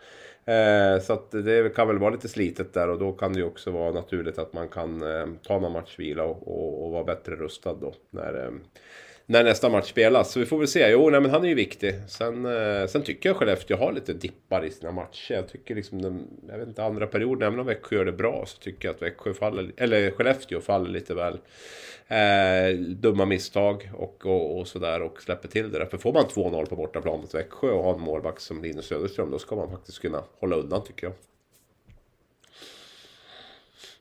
Eh, 0.44 1.00
så 1.00 1.12
att 1.12 1.30
det 1.30 1.74
kan 1.74 1.88
väl 1.88 1.98
vara 1.98 2.10
lite 2.10 2.28
slitet 2.28 2.72
där 2.72 2.88
och 2.88 2.98
då 2.98 3.12
kan 3.12 3.32
det 3.32 3.38
ju 3.38 3.44
också 3.44 3.70
vara 3.70 3.92
naturligt 3.92 4.38
att 4.38 4.52
man 4.52 4.68
kan 4.68 5.02
eh, 5.02 5.26
ta 5.42 5.58
någon 5.58 5.72
matchvila 5.72 6.24
och, 6.24 6.48
och, 6.48 6.84
och 6.84 6.92
vara 6.92 7.04
bättre 7.04 7.36
rustad 7.36 7.74
då. 7.74 7.94
När, 8.10 8.44
eh, 8.44 8.50
när 9.30 9.44
nästa 9.44 9.68
match 9.68 9.88
spelas. 9.90 10.32
Så 10.32 10.40
vi 10.40 10.46
får 10.46 10.58
väl 10.58 10.68
se. 10.68 10.88
Jo, 10.90 11.10
nej, 11.10 11.20
men 11.20 11.30
han 11.30 11.44
är 11.44 11.48
ju 11.48 11.54
viktig. 11.54 11.94
Sen, 12.08 12.46
eh, 12.46 12.86
sen 12.86 13.02
tycker 13.02 13.28
jag 13.28 13.36
Skellefteå 13.36 13.76
har 13.76 13.92
lite 13.92 14.12
dippar 14.12 14.64
i 14.64 14.70
sina 14.70 14.92
matcher. 14.92 15.34
Jag 15.34 15.48
tycker 15.48 15.74
liksom 15.74 16.02
den, 16.02 16.26
jag 16.48 16.58
vet 16.58 16.68
inte, 16.68 16.84
andra 16.84 17.06
perioden, 17.06 17.46
även 17.48 17.60
om 17.60 17.66
Växjö 17.66 17.96
gör 17.96 18.04
det 18.04 18.12
bra, 18.12 18.44
så 18.46 18.58
tycker 18.58 18.88
jag 18.88 18.94
att 18.94 19.02
Växjö 19.02 19.34
faller, 19.34 19.72
eller 19.76 20.10
Skellefteå 20.10 20.60
faller 20.60 20.90
lite 20.90 21.14
väl. 21.14 21.38
Eh, 22.08 22.78
dumma 22.78 23.24
misstag 23.24 23.90
och, 23.94 24.26
och, 24.26 24.58
och 24.58 24.68
sådär 24.68 25.02
och 25.02 25.22
släpper 25.22 25.48
till 25.48 25.72
det 25.72 25.78
där. 25.78 25.86
För 25.86 25.98
får 25.98 26.12
man 26.12 26.24
2-0 26.24 26.66
på 26.66 26.76
bortaplan 26.76 27.20
mot 27.20 27.34
Växjö 27.34 27.70
och 27.70 27.84
har 27.84 27.94
en 27.94 28.00
målvakt 28.00 28.42
som 28.42 28.62
Linus 28.62 28.86
Söderström, 28.86 29.30
då 29.30 29.38
ska 29.38 29.56
man 29.56 29.70
faktiskt 29.70 29.98
kunna 29.98 30.22
hålla 30.40 30.56
undan 30.56 30.82
tycker 30.84 31.06
jag. 31.06 31.14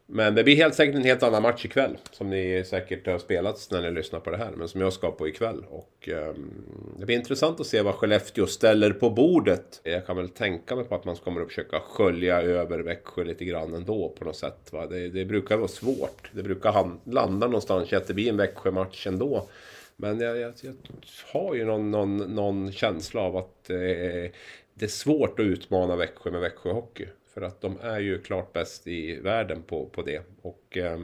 Men 0.09 0.35
det 0.35 0.43
blir 0.43 0.55
helt 0.55 0.75
säkert 0.75 0.95
en 0.95 1.03
helt 1.03 1.23
annan 1.23 1.41
match 1.41 1.65
ikväll. 1.65 1.97
Som 2.11 2.29
ni 2.29 2.63
säkert 2.65 3.07
har 3.07 3.19
spelat 3.19 3.67
när 3.71 3.81
ni 3.81 3.91
lyssnar 3.91 4.19
på 4.19 4.29
det 4.29 4.37
här. 4.37 4.51
Men 4.51 4.67
som 4.67 4.81
jag 4.81 4.93
ska 4.93 5.11
på 5.11 5.27
ikväll. 5.27 5.65
Och 5.69 6.09
um, 6.11 6.51
det 6.99 7.05
blir 7.05 7.15
intressant 7.15 7.59
att 7.59 7.67
se 7.67 7.81
vad 7.81 7.95
Skellefteå 7.95 8.47
ställer 8.47 8.91
på 8.91 9.09
bordet. 9.09 9.81
Jag 9.83 10.05
kan 10.05 10.17
väl 10.17 10.29
tänka 10.29 10.75
mig 10.75 10.85
på 10.85 10.95
att 10.95 11.05
man 11.05 11.15
kommer 11.15 11.41
att 11.41 11.47
försöka 11.47 11.79
skölja 11.79 12.41
över 12.41 12.79
Växjö 12.79 13.23
lite 13.23 13.45
grann 13.45 13.73
ändå 13.73 14.15
på 14.19 14.25
något 14.25 14.35
sätt. 14.35 14.73
Va? 14.73 14.87
Det, 14.87 15.09
det 15.09 15.25
brukar 15.25 15.57
vara 15.57 15.67
svårt. 15.67 16.31
Det 16.33 16.43
brukar 16.43 16.91
landa 17.11 17.47
någonstans 17.47 17.93
att 17.93 18.07
det 18.07 18.13
blir 18.13 18.29
en 18.29 18.37
Växjö-match 18.37 19.07
ändå. 19.07 19.47
Men 19.95 20.19
jag, 20.19 20.37
jag, 20.37 20.53
jag, 20.61 20.73
har 21.33 21.55
ju 21.55 21.65
någon, 21.65 21.91
någon, 21.91 22.17
någon 22.17 22.71
känsla 22.71 23.21
av 23.21 23.37
att 23.37 23.69
eh, 23.69 23.77
det 24.73 24.85
är 24.85 24.87
svårt 24.87 25.39
att 25.39 25.45
utmana 25.45 25.95
Växjö 25.95 26.31
med 26.31 26.41
Växjö 26.41 26.71
Hockey. 26.71 27.05
För 27.37 27.41
att 27.41 27.61
de 27.61 27.77
är 27.81 27.99
ju 27.99 28.21
klart 28.21 28.53
bäst 28.53 28.87
i 28.87 29.19
världen 29.19 29.63
på, 29.63 29.85
på 29.85 30.01
det. 30.01 30.21
Och 30.41 30.77
eh, 30.77 30.99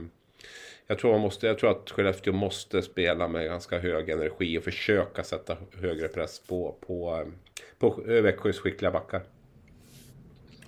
jag, 0.88 1.00
tror 1.00 1.12
man 1.12 1.22
måste, 1.22 1.48
jag 1.48 1.60
tror 1.60 1.72
att 1.72 1.90
Skellefteå 1.90 2.34
måste 2.34 2.82
spela 2.82 3.28
med 3.28 3.46
ganska 3.46 3.80
hög 3.80 4.10
energi 4.10 4.58
och 4.60 4.64
försöka 4.64 5.24
sätta 5.24 5.58
högre 5.82 6.08
press 6.08 6.40
på, 6.48 6.76
på, 6.88 7.10
ehm, 7.10 7.34
på 7.80 8.04
Växjös 8.06 8.60
skickliga 8.60 8.92
backar. 8.92 9.24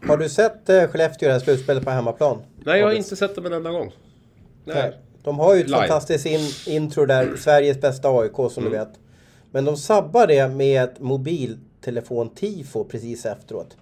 Har 0.08 0.18
du 0.18 0.30
sett 0.30 0.70
eh, 0.70 0.88
Skellefteå 0.88 1.26
i 1.26 1.28
det 1.28 1.34
här 1.34 1.40
slutspelet 1.40 1.84
på 1.84 1.92
hemmaplan? 1.92 2.42
Nej, 2.64 2.80
jag 2.80 2.88
har 2.88 2.94
inte 2.94 3.16
sett 3.16 3.36
dem 3.36 3.46
en 3.46 3.54
enda 3.54 3.72
gång. 3.72 3.92
Nej. 4.64 4.76
Nej. 4.76 4.94
De 5.24 5.40
har 5.40 5.56
ju 5.56 5.62
ett 5.62 5.68
Live. 5.68 5.80
fantastiskt 5.80 6.26
in, 6.26 6.74
intro 6.76 7.06
där, 7.06 7.36
Sveriges 7.36 7.82
bästa 7.82 8.10
AIK 8.10 8.36
som 8.36 8.50
mm. 8.58 8.72
du 8.72 8.78
vet. 8.78 9.00
Men 9.52 9.66
de 9.66 9.78
sabbar 9.78 10.28
det 10.28 10.48
med 10.48 10.84
ett 10.84 11.00
mobiltelefon-tifo 11.00 12.84
precis 12.84 13.26
efteråt. 13.26 13.78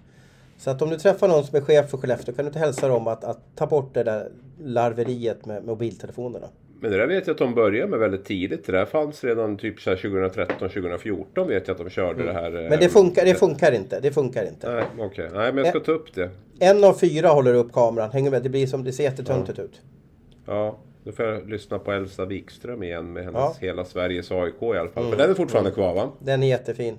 Så 0.64 0.70
att 0.70 0.82
om 0.82 0.90
du 0.90 0.96
träffar 0.96 1.28
någon 1.28 1.44
som 1.44 1.56
är 1.56 1.60
chef 1.60 1.90
för 1.90 1.98
Skellefteå 1.98 2.34
kan 2.34 2.44
du 2.44 2.48
inte 2.48 2.58
hälsa 2.58 2.88
dem 2.88 3.06
att, 3.06 3.24
att 3.24 3.38
ta 3.54 3.66
bort 3.66 3.94
det 3.94 4.02
där 4.02 4.28
larveriet 4.58 5.46
med 5.46 5.64
mobiltelefonerna. 5.64 6.46
Men 6.80 6.90
det 6.90 6.96
där 6.96 7.06
vet 7.06 7.26
jag 7.26 7.34
att 7.34 7.38
de 7.38 7.54
började 7.54 7.90
med 7.90 7.98
väldigt 7.98 8.24
tidigt. 8.24 8.66
Det 8.66 8.72
där 8.72 8.84
fanns 8.84 9.24
redan 9.24 9.56
typ 9.56 9.84
2013, 9.84 10.58
2014 10.58 11.48
vet 11.48 11.68
jag 11.68 11.74
att 11.74 11.84
de 11.84 11.90
körde 11.90 12.22
mm. 12.22 12.26
det 12.26 12.40
här. 12.40 12.50
Men 12.50 12.78
det 12.78 12.88
funkar, 12.88 13.24
det 13.24 13.34
funkar 13.34 13.72
inte. 13.72 14.00
Det 14.00 14.12
funkar 14.12 14.46
inte. 14.46 14.74
Nej. 14.74 15.06
Okay. 15.06 15.28
Nej, 15.32 15.52
men 15.52 15.64
jag 15.64 15.66
ska 15.66 15.80
ta 15.80 15.92
upp 15.92 16.14
det. 16.14 16.30
En 16.58 16.84
av 16.84 16.92
fyra 16.92 17.28
håller 17.28 17.54
upp 17.54 17.72
kameran. 17.72 18.10
Hänger 18.10 18.30
med. 18.30 18.42
Det 18.42 18.48
blir 18.48 18.66
som, 18.66 18.84
det 18.84 18.92
ser 18.92 19.04
jättetöntigt 19.04 19.58
ja. 19.58 19.64
ut. 19.64 19.80
Ja, 20.46 20.78
då 21.04 21.12
får 21.12 21.24
jag 21.24 21.50
lyssna 21.50 21.78
på 21.78 21.92
Elsa 21.92 22.24
Wikström 22.24 22.82
igen 22.82 23.12
med 23.12 23.24
hennes 23.24 23.40
ja. 23.40 23.56
Hela 23.60 23.84
Sveriges 23.84 24.32
AIK 24.32 24.62
i 24.62 24.66
alla 24.66 24.90
fall. 24.90 25.02
Mm. 25.02 25.10
För 25.10 25.18
den 25.18 25.30
är 25.30 25.34
fortfarande 25.34 25.70
mm. 25.70 25.74
kvar 25.74 25.94
va? 25.94 26.12
Den 26.18 26.42
är 26.42 26.46
jättefin. 26.46 26.98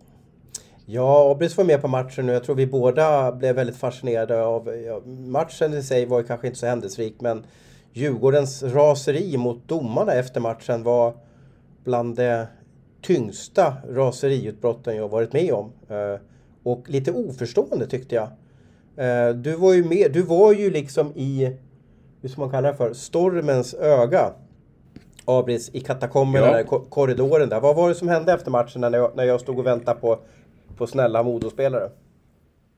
Ja, 0.93 1.31
Abris 1.31 1.57
var 1.57 1.63
med 1.63 1.81
på 1.81 1.87
matchen 1.87 2.29
och 2.29 2.35
jag 2.35 2.43
tror 2.43 2.55
vi 2.55 2.67
båda 2.67 3.31
blev 3.31 3.55
väldigt 3.55 3.75
fascinerade 3.75 4.43
av... 4.43 4.75
Ja, 4.85 5.01
matchen 5.05 5.73
i 5.73 5.83
sig 5.83 6.05
var 6.05 6.19
ju 6.19 6.25
kanske 6.25 6.47
inte 6.47 6.59
så 6.59 6.65
händelserik 6.65 7.15
men 7.19 7.45
Djurgårdens 7.93 8.63
raseri 8.63 9.37
mot 9.37 9.67
domarna 9.67 10.13
efter 10.13 10.41
matchen 10.41 10.83
var 10.83 11.13
bland 11.83 12.15
det 12.15 12.47
tyngsta 13.01 13.73
raseriutbrotten 13.89 14.95
jag 14.95 15.09
varit 15.09 15.33
med 15.33 15.53
om. 15.53 15.71
Eh, 15.89 16.19
och 16.63 16.89
lite 16.89 17.11
oförstående 17.11 17.87
tyckte 17.87 18.15
jag. 18.15 18.27
Eh, 19.05 19.35
du 19.35 19.55
var 19.55 19.73
ju 19.73 19.83
med, 19.83 20.11
du 20.13 20.21
var 20.21 20.53
ju 20.53 20.71
liksom 20.71 21.11
i, 21.15 21.57
hur 22.21 22.29
ska 22.29 22.41
man 22.41 22.51
kalla 22.51 22.71
det 22.71 22.77
för, 22.77 22.93
stormens 22.93 23.73
öga. 23.73 24.33
Abris 25.25 25.69
i 25.73 25.79
katakomberna, 25.79 26.61
ja. 26.71 26.83
korridoren 26.89 27.49
där. 27.49 27.59
Vad 27.59 27.75
var 27.75 27.89
det 27.89 27.95
som 27.95 28.07
hände 28.07 28.33
efter 28.33 28.51
matchen 28.51 28.81
när 28.81 28.97
jag, 28.97 29.15
när 29.15 29.23
jag 29.23 29.41
stod 29.41 29.59
och 29.59 29.65
väntade 29.65 29.99
på 29.99 30.19
på 30.81 30.87
snälla 30.87 31.23
Modospelare. 31.23 31.89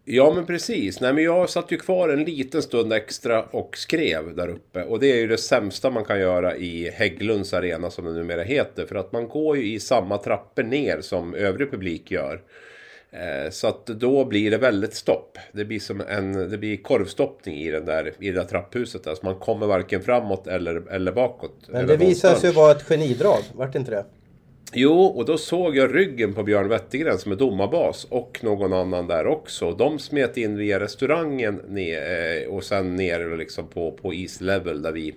Ja 0.06 0.34
men 0.36 0.46
precis. 0.46 1.02
Nej 1.02 1.14
men 1.14 1.24
jag 1.24 1.50
satt 1.50 1.72
ju 1.72 1.78
kvar 1.78 2.10
en 2.10 2.24
liten 2.24 2.62
stund 2.62 2.94
extra 2.94 3.44
och 3.44 3.78
skrev 3.78 4.36
där 4.36 4.48
uppe. 4.48 4.84
Och 4.84 5.00
det 5.00 5.12
är 5.12 5.16
ju 5.16 5.28
det 5.28 5.38
sämsta 5.38 5.90
man 5.90 6.06
kan 6.06 6.20
göra 6.20 6.56
i 6.56 6.90
Hägglunds 6.90 7.54
arena 7.54 7.90
som 7.90 8.06
det 8.06 8.12
numera 8.12 8.44
heter. 8.44 8.86
För 8.86 8.96
att 8.96 9.12
man 9.12 9.28
går 9.28 9.58
ju 9.58 9.74
i 9.74 9.80
samma 9.80 10.18
trappor 10.18 10.64
ner 10.64 11.02
som 11.02 11.36
övrig 11.36 11.72
publik 11.72 12.12
gör. 12.12 12.42
Eh, 13.12 13.52
så 13.52 13.68
att 13.68 13.86
då 13.86 14.26
blir 14.26 14.52
det 14.52 14.58
väldigt 14.58 14.94
stopp. 14.94 15.38
Det 15.52 15.66
blir 15.66 15.80
som 15.80 16.02
en 16.02 16.50
det 16.50 16.58
blir 16.58 16.78
korvstoppning 16.78 17.56
i, 17.56 17.72
den 17.72 17.86
där, 17.86 18.14
i 18.20 18.32
det 18.32 18.40
där 18.40 18.48
trapphuset. 18.48 19.08
Alltså 19.08 19.26
man 19.26 19.36
kommer 19.36 19.68
varken 19.68 20.02
framåt 20.02 20.48
eller, 20.48 20.92
eller 20.92 21.12
bakåt. 21.12 21.56
Men 21.68 21.88
det 21.88 21.98
visade 21.98 22.40
sig 22.40 22.52
vara 22.52 22.72
ett 22.72 22.84
genidrag, 22.84 23.42
vart 23.54 23.76
inte 23.76 23.92
det? 23.92 24.06
Jo, 24.76 25.04
och 25.04 25.26
då 25.26 25.38
såg 25.38 25.78
jag 25.78 25.96
ryggen 25.96 26.34
på 26.34 26.44
Björn 26.44 26.70
Wettergren 26.70 27.18
som 27.18 27.32
är 27.32 27.36
domarbas 27.36 28.08
och 28.10 28.40
någon 28.42 28.74
annan 28.74 29.08
där 29.08 29.28
också. 29.28 29.72
De 29.72 30.00
smet 30.00 30.38
in 30.38 30.58
via 30.58 30.80
restaurangen 30.80 31.62
ner, 31.68 32.02
eh, 32.02 32.54
och 32.54 32.64
sen 32.64 32.96
ner 32.96 33.38
liksom 33.38 33.68
på, 33.68 33.92
på 33.92 34.14
islevel 34.14 34.82
där 34.82 34.92
vi, 34.92 35.16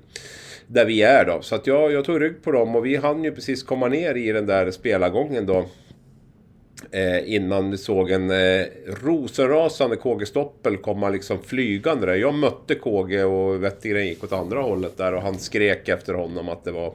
där 0.67 0.85
vi 0.85 1.03
är 1.03 1.25
då. 1.25 1.43
Så 1.43 1.55
att 1.55 1.67
jag, 1.67 1.93
jag 1.93 2.05
tog 2.05 2.23
rygg 2.23 2.43
på 2.43 2.53
dem 2.53 2.77
och 2.77 2.87
vi 2.87 2.97
hann 2.97 3.25
ju 3.25 3.33
precis 3.33 3.63
komma 3.63 3.89
ner 3.89 4.15
i 4.15 4.33
den 4.33 4.47
där 4.47 4.71
spelargången 4.71 5.47
då. 5.47 5.67
Eh, 6.91 7.35
innan 7.35 7.71
vi 7.71 7.79
såg 7.79 8.11
en 8.11 8.31
eh, 8.31 8.67
rosenrasande 8.87 9.97
KG 9.97 10.27
Stoppel 10.27 10.77
komma 10.77 11.09
liksom 11.09 11.43
flygande 11.43 12.07
där. 12.07 12.15
Jag 12.15 12.35
mötte 12.35 12.75
KG 12.75 13.25
och 13.25 13.65
Wettergren 13.65 14.07
gick 14.07 14.25
åt 14.25 14.33
andra 14.33 14.61
hållet 14.61 14.97
där 14.97 15.15
och 15.15 15.23
han 15.23 15.39
skrek 15.39 15.89
efter 15.89 16.15
honom 16.15 16.49
att 16.49 16.65
det 16.65 16.73
var 16.73 16.95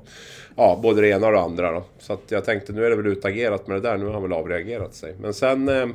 ja, 0.56 0.80
både 0.84 1.02
det 1.02 1.10
ena 1.10 1.28
och 1.28 1.34
det 1.34 1.40
andra. 1.40 1.72
Då. 1.72 1.84
Så 2.00 2.14
att 2.14 2.24
jag 2.28 2.46
tänkte 2.46 2.74
nu 2.74 2.86
är 2.86 2.90
det 2.90 2.96
väl 2.96 3.08
utagerat 3.08 3.68
med 3.68 3.78
det 3.78 3.90
där. 3.90 3.98
Nu 3.98 4.06
har 4.06 4.14
han 4.14 4.22
väl 4.22 4.34
avreagerat 4.34 4.96
sig. 4.96 5.16
Men 5.22 5.34
sen... 5.34 5.70
Eh, 5.70 5.88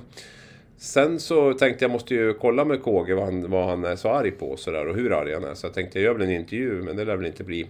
sen 0.78 1.20
så 1.20 1.52
tänkte 1.52 1.84
jag 1.84 1.90
måste 1.90 2.14
ju 2.14 2.34
kolla 2.34 2.64
med 2.64 2.82
KG 2.82 3.14
vad 3.14 3.24
han, 3.24 3.50
vad 3.50 3.68
han 3.68 3.84
är 3.84 3.96
så 3.96 4.08
arg 4.08 4.30
på 4.30 4.46
och, 4.46 4.58
så 4.58 4.70
där, 4.70 4.86
och 4.88 4.96
hur 4.96 5.12
arg 5.12 5.34
han 5.34 5.44
är. 5.44 5.54
Så 5.54 5.66
jag 5.66 5.74
tänkte 5.74 5.98
jag 5.98 6.04
gör 6.04 6.14
väl 6.14 6.28
en 6.28 6.34
intervju 6.34 6.82
men 6.82 6.96
det 6.96 7.04
lär 7.04 7.16
väl 7.16 7.26
inte 7.26 7.44
bli... 7.44 7.66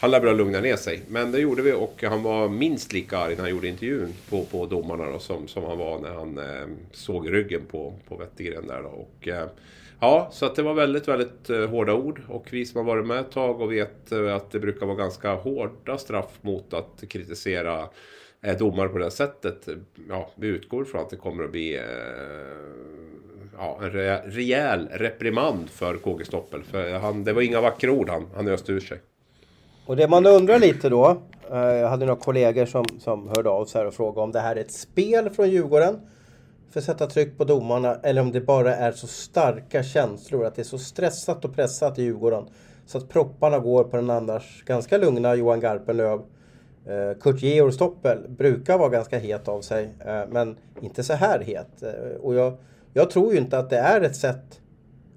Han 0.00 0.10
lär 0.10 0.20
väl 0.20 0.36
lugna 0.36 0.60
ner 0.60 0.76
sig. 0.76 1.02
Men 1.08 1.32
det 1.32 1.38
gjorde 1.38 1.62
vi 1.62 1.72
och 1.72 2.02
han 2.02 2.22
var 2.22 2.48
minst 2.48 2.92
lika 2.92 3.18
arg 3.18 3.34
när 3.34 3.42
han 3.42 3.50
gjorde 3.50 3.68
intervjun 3.68 4.12
på, 4.30 4.44
på 4.44 4.66
domarna 4.66 5.10
då, 5.10 5.18
som, 5.18 5.48
som 5.48 5.64
han 5.64 5.78
var 5.78 5.98
när 5.98 6.14
han 6.14 6.38
eh, 6.38 6.66
såg 6.92 7.32
ryggen 7.32 7.62
på, 7.70 7.94
på 8.08 8.16
Wettergren 8.16 8.66
där 8.66 8.82
då. 8.82 8.88
Och, 8.88 9.28
eh, 9.28 9.48
Ja, 10.00 10.28
så 10.32 10.46
att 10.46 10.54
det 10.54 10.62
var 10.62 10.74
väldigt, 10.74 11.08
väldigt 11.08 11.50
eh, 11.50 11.68
hårda 11.68 11.94
ord. 11.94 12.22
Och 12.28 12.46
vi 12.50 12.66
som 12.66 12.78
har 12.78 12.94
varit 12.94 13.06
med 13.06 13.20
ett 13.20 13.30
tag 13.30 13.60
och 13.60 13.72
vet 13.72 14.12
eh, 14.12 14.36
att 14.36 14.50
det 14.50 14.60
brukar 14.60 14.86
vara 14.86 14.96
ganska 14.96 15.34
hårda 15.34 15.98
straff 15.98 16.38
mot 16.40 16.74
att 16.74 17.04
kritisera 17.08 17.88
eh, 18.42 18.52
uh, 18.52 18.58
domare 18.58 18.88
på 18.88 18.98
det 18.98 19.10
sättet. 19.10 19.68
Ja, 20.08 20.30
vi 20.34 20.46
utgår 20.46 20.84
från 20.84 21.00
att 21.00 21.10
det 21.10 21.16
kommer 21.16 21.44
att 21.44 21.52
bli 21.52 21.76
eh, 21.76 21.82
ja, 23.58 23.80
en 23.82 23.90
rejäl 24.30 24.88
reprimand 24.92 25.70
för 25.70 25.96
KG 25.96 26.24
Stoppel. 26.24 26.62
För 26.62 26.92
han, 26.92 27.24
det 27.24 27.32
var 27.32 27.42
inga 27.42 27.60
vackra 27.60 27.90
ord 27.90 28.08
han, 28.08 28.26
han 28.34 28.48
öste 28.48 28.72
ur 28.72 28.80
sig. 28.80 29.00
Och 29.86 29.96
det 29.96 30.08
man 30.08 30.26
undrar 30.26 30.58
lite 30.58 30.88
då. 30.88 31.16
Eh, 31.50 31.58
jag 31.58 31.88
hade 31.88 32.06
några 32.06 32.20
kollegor 32.20 32.66
som, 32.66 32.84
som 33.00 33.28
hörde 33.28 33.50
av 33.50 33.64
sig 33.64 33.86
och 33.86 33.94
frågade 33.94 34.20
om 34.20 34.32
det 34.32 34.40
här 34.40 34.56
är 34.56 34.60
ett 34.60 34.72
spel 34.72 35.30
från 35.30 35.50
Djurgården. 35.50 36.00
för 36.70 36.80
att 36.80 36.84
sätta 36.86 37.06
tryck 37.06 37.38
på 37.38 37.44
domarna 37.44 37.94
eller 37.94 38.20
om 38.20 38.32
det 38.32 38.40
bara 38.40 38.76
är 38.76 38.92
så 38.92 39.06
starka 39.06 39.82
känslor 39.82 40.44
att 40.44 40.54
det 40.54 40.62
är 40.62 40.64
så 40.64 40.78
stressat 40.78 41.44
och 41.44 41.54
pressat 41.54 41.98
i 41.98 42.02
Djurgården 42.02 42.44
så 42.86 42.98
att 42.98 43.08
propparna 43.08 43.58
går 43.58 43.84
på 43.84 43.96
den 43.96 44.10
annars 44.10 44.64
ganska 44.64 44.98
lugna 44.98 45.34
Johan 45.34 45.60
Garpenlöv. 45.60 46.20
Eh, 46.86 47.18
Kurt 47.20 47.42
Georg 47.42 47.72
Stoppel 47.72 48.18
brukar 48.28 48.78
vara 48.78 48.88
ganska 48.88 49.18
het 49.18 49.48
av 49.48 49.60
sig 49.60 49.94
eh, 50.06 50.22
men 50.28 50.56
inte 50.80 51.02
så 51.02 51.12
här 51.12 51.40
het. 51.40 51.82
Och 52.20 52.34
jag, 52.34 52.56
jag 52.92 53.10
tror 53.10 53.32
ju 53.32 53.38
inte 53.38 53.58
att 53.58 53.70
det 53.70 53.78
är 53.78 54.00
ett 54.00 54.16
sätt 54.16 54.60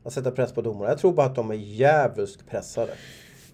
att 0.04 0.14
sätta 0.14 0.32
press 0.32 0.54
på 0.54 0.62
domarna. 0.62 0.90
Jag 0.90 1.00
tror 1.00 1.14
bara 1.14 1.26
att 1.26 1.36
de 1.36 1.52
är 1.52 1.56
djävulskt 1.56 2.50
pressade. 2.50 2.92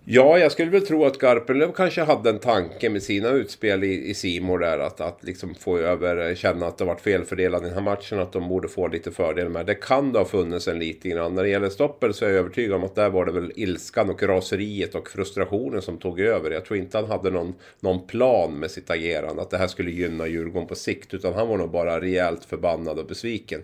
Ja, 0.08 0.40
jag 0.40 0.52
skulle 0.52 0.72
väl 0.72 0.86
tro 0.86 1.06
att 1.06 1.18
Garpenlöv 1.18 1.72
kanske 1.72 2.04
hade 2.04 2.30
en 2.30 2.40
tanke 2.40 2.90
med 2.90 3.04
sina 3.04 3.30
utspel 3.30 3.84
i, 3.84 4.10
i 4.10 4.14
Simor 4.14 4.60
där. 4.60 4.80
Att, 4.80 5.02
att 5.02 5.24
liksom 5.24 5.56
få 5.56 5.78
över, 5.78 6.30
eh, 6.30 6.36
känna 6.36 6.68
att 6.68 6.78
det 6.78 6.86
varit 6.86 7.02
felfördelat 7.02 7.62
i 7.62 7.66
den 7.66 7.74
här 7.74 7.82
matchen. 7.82 8.20
Att 8.20 8.32
de 8.32 8.50
borde 8.50 8.68
få 8.68 8.88
lite 8.88 9.12
fördel 9.12 9.50
med. 9.50 9.66
Det 9.66 9.76
kan 9.76 10.12
det 10.12 10.20
ha 10.20 10.26
funnits 10.26 10.68
en 10.68 10.80
liten 10.80 11.12
grann. 11.12 11.36
När 11.36 11.44
det 11.44 11.50
gäller 11.50 11.70
Stoppel 11.70 12.14
så 12.14 12.26
är 12.26 12.30
jag 12.30 12.38
övertygad 12.38 12.74
om 12.74 12.84
att 12.84 12.96
där 12.96 13.10
var 13.10 13.26
det 13.26 13.32
väl 13.32 13.52
ilskan 13.56 14.10
och 14.10 14.24
raseriet 14.24 14.96
och 14.96 15.10
frustrationen 15.10 15.82
som 15.82 15.98
tog 15.98 16.20
över. 16.20 16.52
Jag 16.52 16.66
tror 16.66 16.80
inte 16.80 16.98
han 16.98 17.08
hade 17.08 17.30
någon, 17.30 17.54
någon 17.80 18.08
plan 18.08 18.60
med 18.60 18.72
sitt 18.72 18.90
agerande. 18.90 19.42
Att 19.42 19.50
det 19.50 19.58
här 19.58 19.68
skulle 19.68 19.92
gynna 19.92 20.28
Djurgården 20.28 20.68
på 20.68 20.76
sikt. 20.76 21.14
Utan 21.14 21.34
han 21.34 21.48
var 21.48 21.58
nog 21.58 21.72
bara 21.72 22.02
rejält 22.02 22.46
förbannad 22.46 23.00
och 23.00 23.06
besviken. 23.06 23.62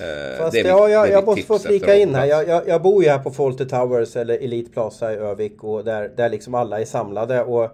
Eh, 0.00 0.38
Fast 0.38 0.56
ja, 0.56 0.88
jag, 0.88 1.10
jag 1.10 1.26
måste 1.26 1.42
få 1.42 1.58
flika 1.58 1.96
in 1.96 2.14
här. 2.14 2.26
Jag, 2.26 2.48
jag, 2.48 2.68
jag, 2.68 2.82
bor 2.82 3.02
ju 3.04 3.10
här 3.10 3.18
på 3.18 3.30
Fawlty 3.30 3.64
Towers 3.64 4.16
eller 4.16 4.34
Elite 4.34 4.70
Plaza 4.70 5.12
i 5.12 5.16
Övik 5.16 5.64
och 5.64 5.84
där, 5.84 6.12
där 6.16 6.28
liksom 6.28 6.54
alla 6.54 6.80
är 6.80 6.84
samlade. 6.84 7.42
Och 7.42 7.64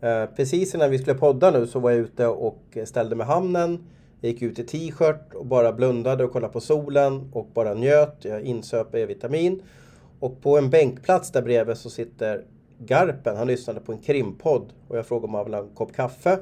eh, 0.00 0.26
precis 0.36 0.74
innan 0.74 0.90
vi 0.90 0.98
skulle 0.98 1.18
podda 1.18 1.50
nu 1.50 1.66
så 1.66 1.78
var 1.78 1.90
jag 1.90 2.00
ute 2.00 2.26
och 2.26 2.78
ställde 2.84 3.16
mig 3.16 3.26
hamnen. 3.26 3.86
Jag 4.20 4.32
gick 4.32 4.42
ut 4.42 4.58
i 4.58 4.64
t-shirt 4.64 5.34
och 5.34 5.46
bara 5.46 5.72
blundade 5.72 6.24
och 6.24 6.32
kollade 6.32 6.52
på 6.52 6.60
solen 6.60 7.30
och 7.32 7.48
bara 7.54 7.74
njöt. 7.74 8.16
Jag 8.22 8.42
insöp 8.42 8.94
E-vitamin. 8.94 9.62
Och 10.20 10.42
på 10.42 10.58
en 10.58 10.70
bänkplats 10.70 11.32
där 11.32 11.42
bredvid 11.42 11.76
så 11.76 11.90
sitter 11.90 12.44
Garpen. 12.78 13.36
Han 13.36 13.46
lyssnade 13.46 13.80
på 13.80 13.92
en 13.92 13.98
krimpodd 13.98 14.72
och 14.88 14.98
jag 14.98 15.06
frågade 15.06 15.26
om 15.26 15.34
han 15.34 15.44
ville 15.44 15.56
ha 15.56 15.64
en 15.64 15.74
kopp 15.74 15.92
kaffe. 15.92 16.38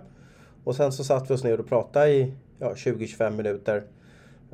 Och 0.64 0.76
sen 0.76 0.92
så 0.92 1.04
satt 1.04 1.30
vi 1.30 1.34
oss 1.34 1.44
ner 1.44 1.60
och 1.60 1.68
pratade 1.68 2.10
i 2.10 2.32
ja, 2.58 2.72
20-25 2.74 3.30
minuter. 3.30 3.82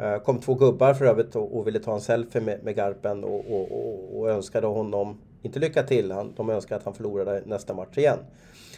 Eh, 0.00 0.18
kom 0.18 0.38
två 0.38 0.54
gubbar 0.54 0.94
för 0.94 1.04
övrigt 1.04 1.36
och, 1.36 1.58
och 1.58 1.66
ville 1.66 1.78
ta 1.78 1.94
en 1.94 2.00
selfie 2.00 2.40
med, 2.40 2.64
med 2.64 2.76
Garpen 2.76 3.24
och, 3.24 3.44
och, 3.50 4.20
och, 4.20 4.30
önskade 4.30 4.66
honom, 4.66 5.20
inte 5.42 5.58
lycka 5.58 5.82
till, 5.82 6.12
han, 6.12 6.32
de 6.36 6.50
önskade 6.50 6.78
att 6.78 6.84
han 6.84 6.94
förlorade 6.94 7.42
nästa 7.46 7.74
match 7.74 7.98
igen. 7.98 8.18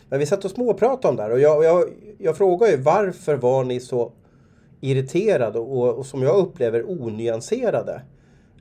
Men 0.08 0.18
vi 0.18 0.26
satt 0.26 0.44
och 0.44 0.50
småpratade 0.50 1.08
om 1.08 1.16
det 1.16 1.22
här 1.22 1.30
och 1.30 1.40
jag, 1.40 1.64
jag, 1.64 1.88
jag 2.18 2.37
frågade 2.37 2.72
ju 2.72 2.78
varför 2.78 3.37
var 3.37 3.64
ni 3.64 3.80
så 3.80 4.12
irriterade 4.80 5.58
och, 5.58 5.98
och 5.98 6.06
som 6.06 6.22
jag 6.22 6.37
upplever 6.37 6.90
onyanserade? 6.90 8.02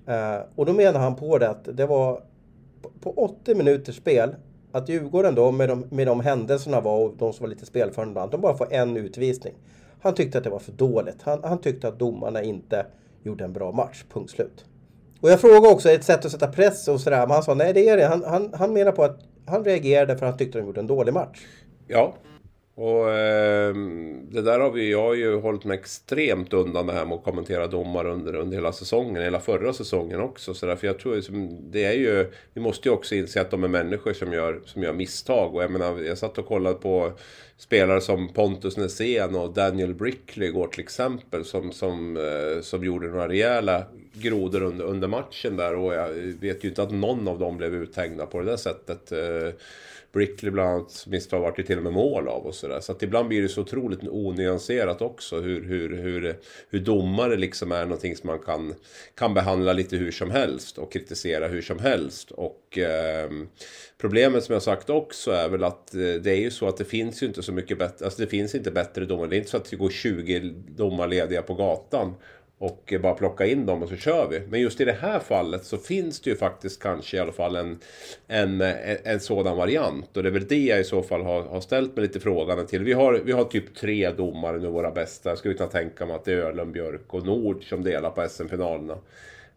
Eh, 0.05 0.39
och 0.55 0.65
då 0.65 0.73
menar 0.73 0.99
han 0.99 1.15
på 1.15 1.37
det 1.37 1.49
att 1.49 1.77
det 1.77 1.85
var 1.85 2.23
på 3.01 3.11
80 3.11 3.55
minuters 3.55 3.95
spel 3.95 4.35
att 4.71 4.89
Djurgården 4.89 5.35
då 5.35 5.51
med 5.51 5.69
de, 5.69 5.85
med 5.89 6.07
de 6.07 6.19
händelserna 6.19 6.81
var 6.81 6.99
och 6.99 7.13
de 7.17 7.33
som 7.33 7.43
var 7.43 7.49
lite 7.49 7.65
spelförande, 7.65 8.27
de 8.31 8.41
bara 8.41 8.57
får 8.57 8.73
en 8.73 8.97
utvisning. 8.97 9.53
Han 10.01 10.13
tyckte 10.13 10.37
att 10.37 10.43
det 10.43 10.49
var 10.49 10.59
för 10.59 10.71
dåligt. 10.71 11.21
Han, 11.21 11.43
han 11.43 11.61
tyckte 11.61 11.87
att 11.87 11.99
domarna 11.99 12.43
inte 12.43 12.85
gjorde 13.23 13.43
en 13.43 13.53
bra 13.53 13.71
match. 13.71 14.03
Punkt 14.13 14.31
slut. 14.31 14.65
Och 15.21 15.29
jag 15.29 15.41
frågade 15.41 15.67
också 15.67 15.89
ett 15.89 16.03
sätt 16.03 16.25
att 16.25 16.31
sätta 16.31 16.47
press 16.47 16.87
och 16.87 17.01
sådär. 17.01 17.19
Men 17.19 17.31
han 17.31 17.43
sa 17.43 17.53
nej 17.53 17.73
det 17.73 17.89
är 17.89 17.97
det. 17.97 18.05
Han, 18.05 18.23
han, 18.23 18.53
han 18.53 18.73
menar 18.73 18.91
på 18.91 19.03
att 19.03 19.19
han 19.45 19.63
reagerade 19.63 20.17
för 20.17 20.25
att 20.25 20.31
han 20.31 20.37
tyckte 20.37 20.57
att 20.57 20.63
de 20.63 20.67
gjorde 20.67 20.79
en 20.79 20.87
dålig 20.87 21.13
match. 21.13 21.45
Ja, 21.87 22.13
och 22.81 23.11
eh, 23.11 23.75
det 24.31 24.41
där 24.41 24.59
har 24.59 24.71
vi, 24.71 24.91
jag 24.91 25.01
har 25.01 25.13
ju 25.13 25.35
hållit 25.35 25.63
mig 25.63 25.77
extremt 25.77 26.53
undan 26.53 26.87
det 26.87 26.93
här 26.93 27.05
med 27.05 27.17
att 27.17 27.23
kommentera 27.23 27.67
domar 27.67 28.05
under, 28.05 28.35
under 28.35 28.57
hela 28.57 28.73
säsongen, 28.73 29.23
hela 29.23 29.39
förra 29.39 29.73
säsongen 29.73 30.19
också. 30.19 30.53
Så 30.53 30.65
där, 30.65 30.75
för 30.75 30.87
jag 30.87 30.99
tror 30.99 31.15
liksom, 31.15 31.71
det 31.71 31.83
är 31.83 31.93
ju, 31.93 32.31
vi 32.53 32.61
måste 32.61 32.89
ju 32.89 32.93
också 32.93 33.15
inse 33.15 33.41
att 33.41 33.51
de 33.51 33.63
är 33.63 33.67
människor 33.67 34.13
som 34.13 34.33
gör, 34.33 34.61
som 34.65 34.83
gör 34.83 34.93
misstag. 34.93 35.55
Och 35.55 35.63
jag 35.63 35.71
menar, 35.71 35.99
jag 35.99 36.17
satt 36.17 36.37
och 36.37 36.45
kollade 36.45 36.75
på 36.75 37.11
spelare 37.57 38.01
som 38.01 38.33
Pontus 38.33 38.77
Nässén 38.77 39.35
och 39.35 39.53
Daniel 39.53 39.93
Brickley 39.93 40.47
igår 40.47 40.67
till 40.67 40.81
exempel. 40.83 41.45
Som, 41.45 41.71
som, 41.71 42.17
eh, 42.17 42.61
som 42.61 42.83
gjorde 42.83 43.07
några 43.07 43.27
rejäla 43.27 43.83
grodor 44.13 44.63
under, 44.63 44.85
under 44.85 45.07
matchen 45.07 45.57
där. 45.57 45.75
Och 45.75 45.93
jag 45.93 46.09
vet 46.41 46.63
ju 46.63 46.69
inte 46.69 46.83
att 46.83 46.91
någon 46.91 47.27
av 47.27 47.39
dem 47.39 47.57
blev 47.57 47.75
uthängda 47.75 48.25
på 48.25 48.39
det 48.39 48.45
där 48.45 48.57
sättet. 48.57 49.11
Eh, 49.11 49.53
Brickley 50.13 50.51
bland 50.51 50.69
annat 50.69 51.05
misstag 51.07 51.39
vart 51.39 51.55
det 51.55 51.63
till 51.63 51.77
och 51.77 51.83
med 51.83 51.93
mål 51.93 52.27
av 52.27 52.45
och 52.45 52.55
sådär. 52.55 52.79
Så 52.79 52.91
att 52.91 53.03
ibland 53.03 53.27
blir 53.27 53.41
det 53.41 53.49
så 53.49 53.61
otroligt 53.61 53.99
onyanserat 54.03 55.01
också 55.01 55.39
hur, 55.39 55.63
hur, 55.63 55.97
hur, 55.97 56.35
hur 56.69 56.79
domare 56.79 57.37
liksom 57.37 57.71
är 57.71 57.85
någonting 57.85 58.15
som 58.15 58.27
man 58.27 58.39
kan, 58.39 58.75
kan 59.15 59.33
behandla 59.33 59.73
lite 59.73 59.97
hur 59.97 60.11
som 60.11 60.31
helst 60.31 60.77
och 60.77 60.91
kritisera 60.91 61.47
hur 61.47 61.61
som 61.61 61.79
helst. 61.79 62.31
Och 62.31 62.77
eh, 62.77 63.29
problemet 63.97 64.43
som 64.43 64.53
jag 64.53 64.63
sagt 64.63 64.89
också 64.89 65.31
är 65.31 65.49
väl 65.49 65.63
att 65.63 65.95
eh, 65.95 65.99
det 65.99 66.31
är 66.31 66.41
ju 66.41 66.51
så 66.51 66.67
att 66.67 66.77
det 66.77 66.85
finns 66.85 67.23
ju 67.23 67.27
inte 67.27 67.43
så 67.43 67.51
mycket 67.51 67.79
bättre, 67.79 68.05
alltså 68.05 68.21
det 68.21 68.27
finns 68.27 68.55
inte 68.55 68.71
bättre 68.71 69.05
domare. 69.05 69.27
Det 69.27 69.35
är 69.35 69.37
inte 69.37 69.49
så 69.49 69.57
att 69.57 69.69
det 69.69 69.75
går 69.75 69.89
20 69.89 70.39
domar 70.67 71.07
lediga 71.07 71.41
på 71.41 71.53
gatan 71.53 72.15
och 72.61 72.93
bara 73.01 73.13
plocka 73.13 73.45
in 73.45 73.65
dem 73.65 73.83
och 73.83 73.89
så 73.89 73.95
kör 73.95 74.27
vi. 74.27 74.39
Men 74.49 74.61
just 74.61 74.81
i 74.81 74.85
det 74.85 74.97
här 75.01 75.19
fallet 75.19 75.65
så 75.65 75.77
finns 75.77 76.21
det 76.21 76.29
ju 76.29 76.35
faktiskt 76.35 76.81
kanske 76.81 77.17
i 77.17 77.19
alla 77.19 77.31
fall 77.31 77.55
en, 77.55 77.79
en, 78.27 78.61
en, 79.03 79.19
sådan 79.19 79.57
variant. 79.57 80.17
Och 80.17 80.23
det 80.23 80.29
är 80.29 80.33
väl 80.33 80.47
det 80.47 80.65
jag 80.65 80.79
i 80.79 80.83
så 80.83 81.03
fall 81.03 81.21
har, 81.21 81.41
har 81.41 81.61
ställt 81.61 81.95
mig 81.95 82.05
lite 82.05 82.19
frågan 82.19 82.67
till. 82.67 82.83
Vi 82.83 82.93
har, 82.93 83.13
vi 83.13 83.31
har 83.31 83.43
typ 83.43 83.75
tre 83.75 84.11
domare 84.11 84.57
nu, 84.57 84.67
våra 84.67 84.91
bästa. 84.91 85.29
Jag 85.29 85.37
skulle 85.37 85.53
kunna 85.53 85.69
tänka 85.69 86.05
mig 86.05 86.15
att 86.15 86.25
det 86.25 86.33
är 86.33 86.37
Öhlund, 86.37 86.71
Björk 86.71 87.13
och 87.13 87.25
Nord 87.25 87.69
som 87.69 87.83
delar 87.83 88.09
på 88.09 88.27
SM-finalerna. 88.29 88.97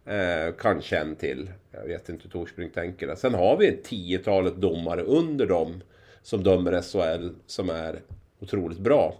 Eh, 0.04 0.54
kanske 0.58 0.98
en 0.98 1.16
till. 1.16 1.50
Jag 1.72 1.86
vet 1.86 2.08
inte 2.08 2.22
hur 2.22 2.30
Torsbrink 2.30 2.74
tänker 2.74 3.06
det. 3.06 3.16
Sen 3.16 3.34
har 3.34 3.56
vi 3.56 3.68
ett 3.68 3.84
tiotalet 3.84 4.56
domare 4.56 5.02
under 5.02 5.46
dem 5.46 5.82
som 6.22 6.42
dömer 6.42 6.82
SHL 6.82 7.28
som 7.46 7.70
är 7.70 8.00
otroligt 8.40 8.78
bra 8.78 9.14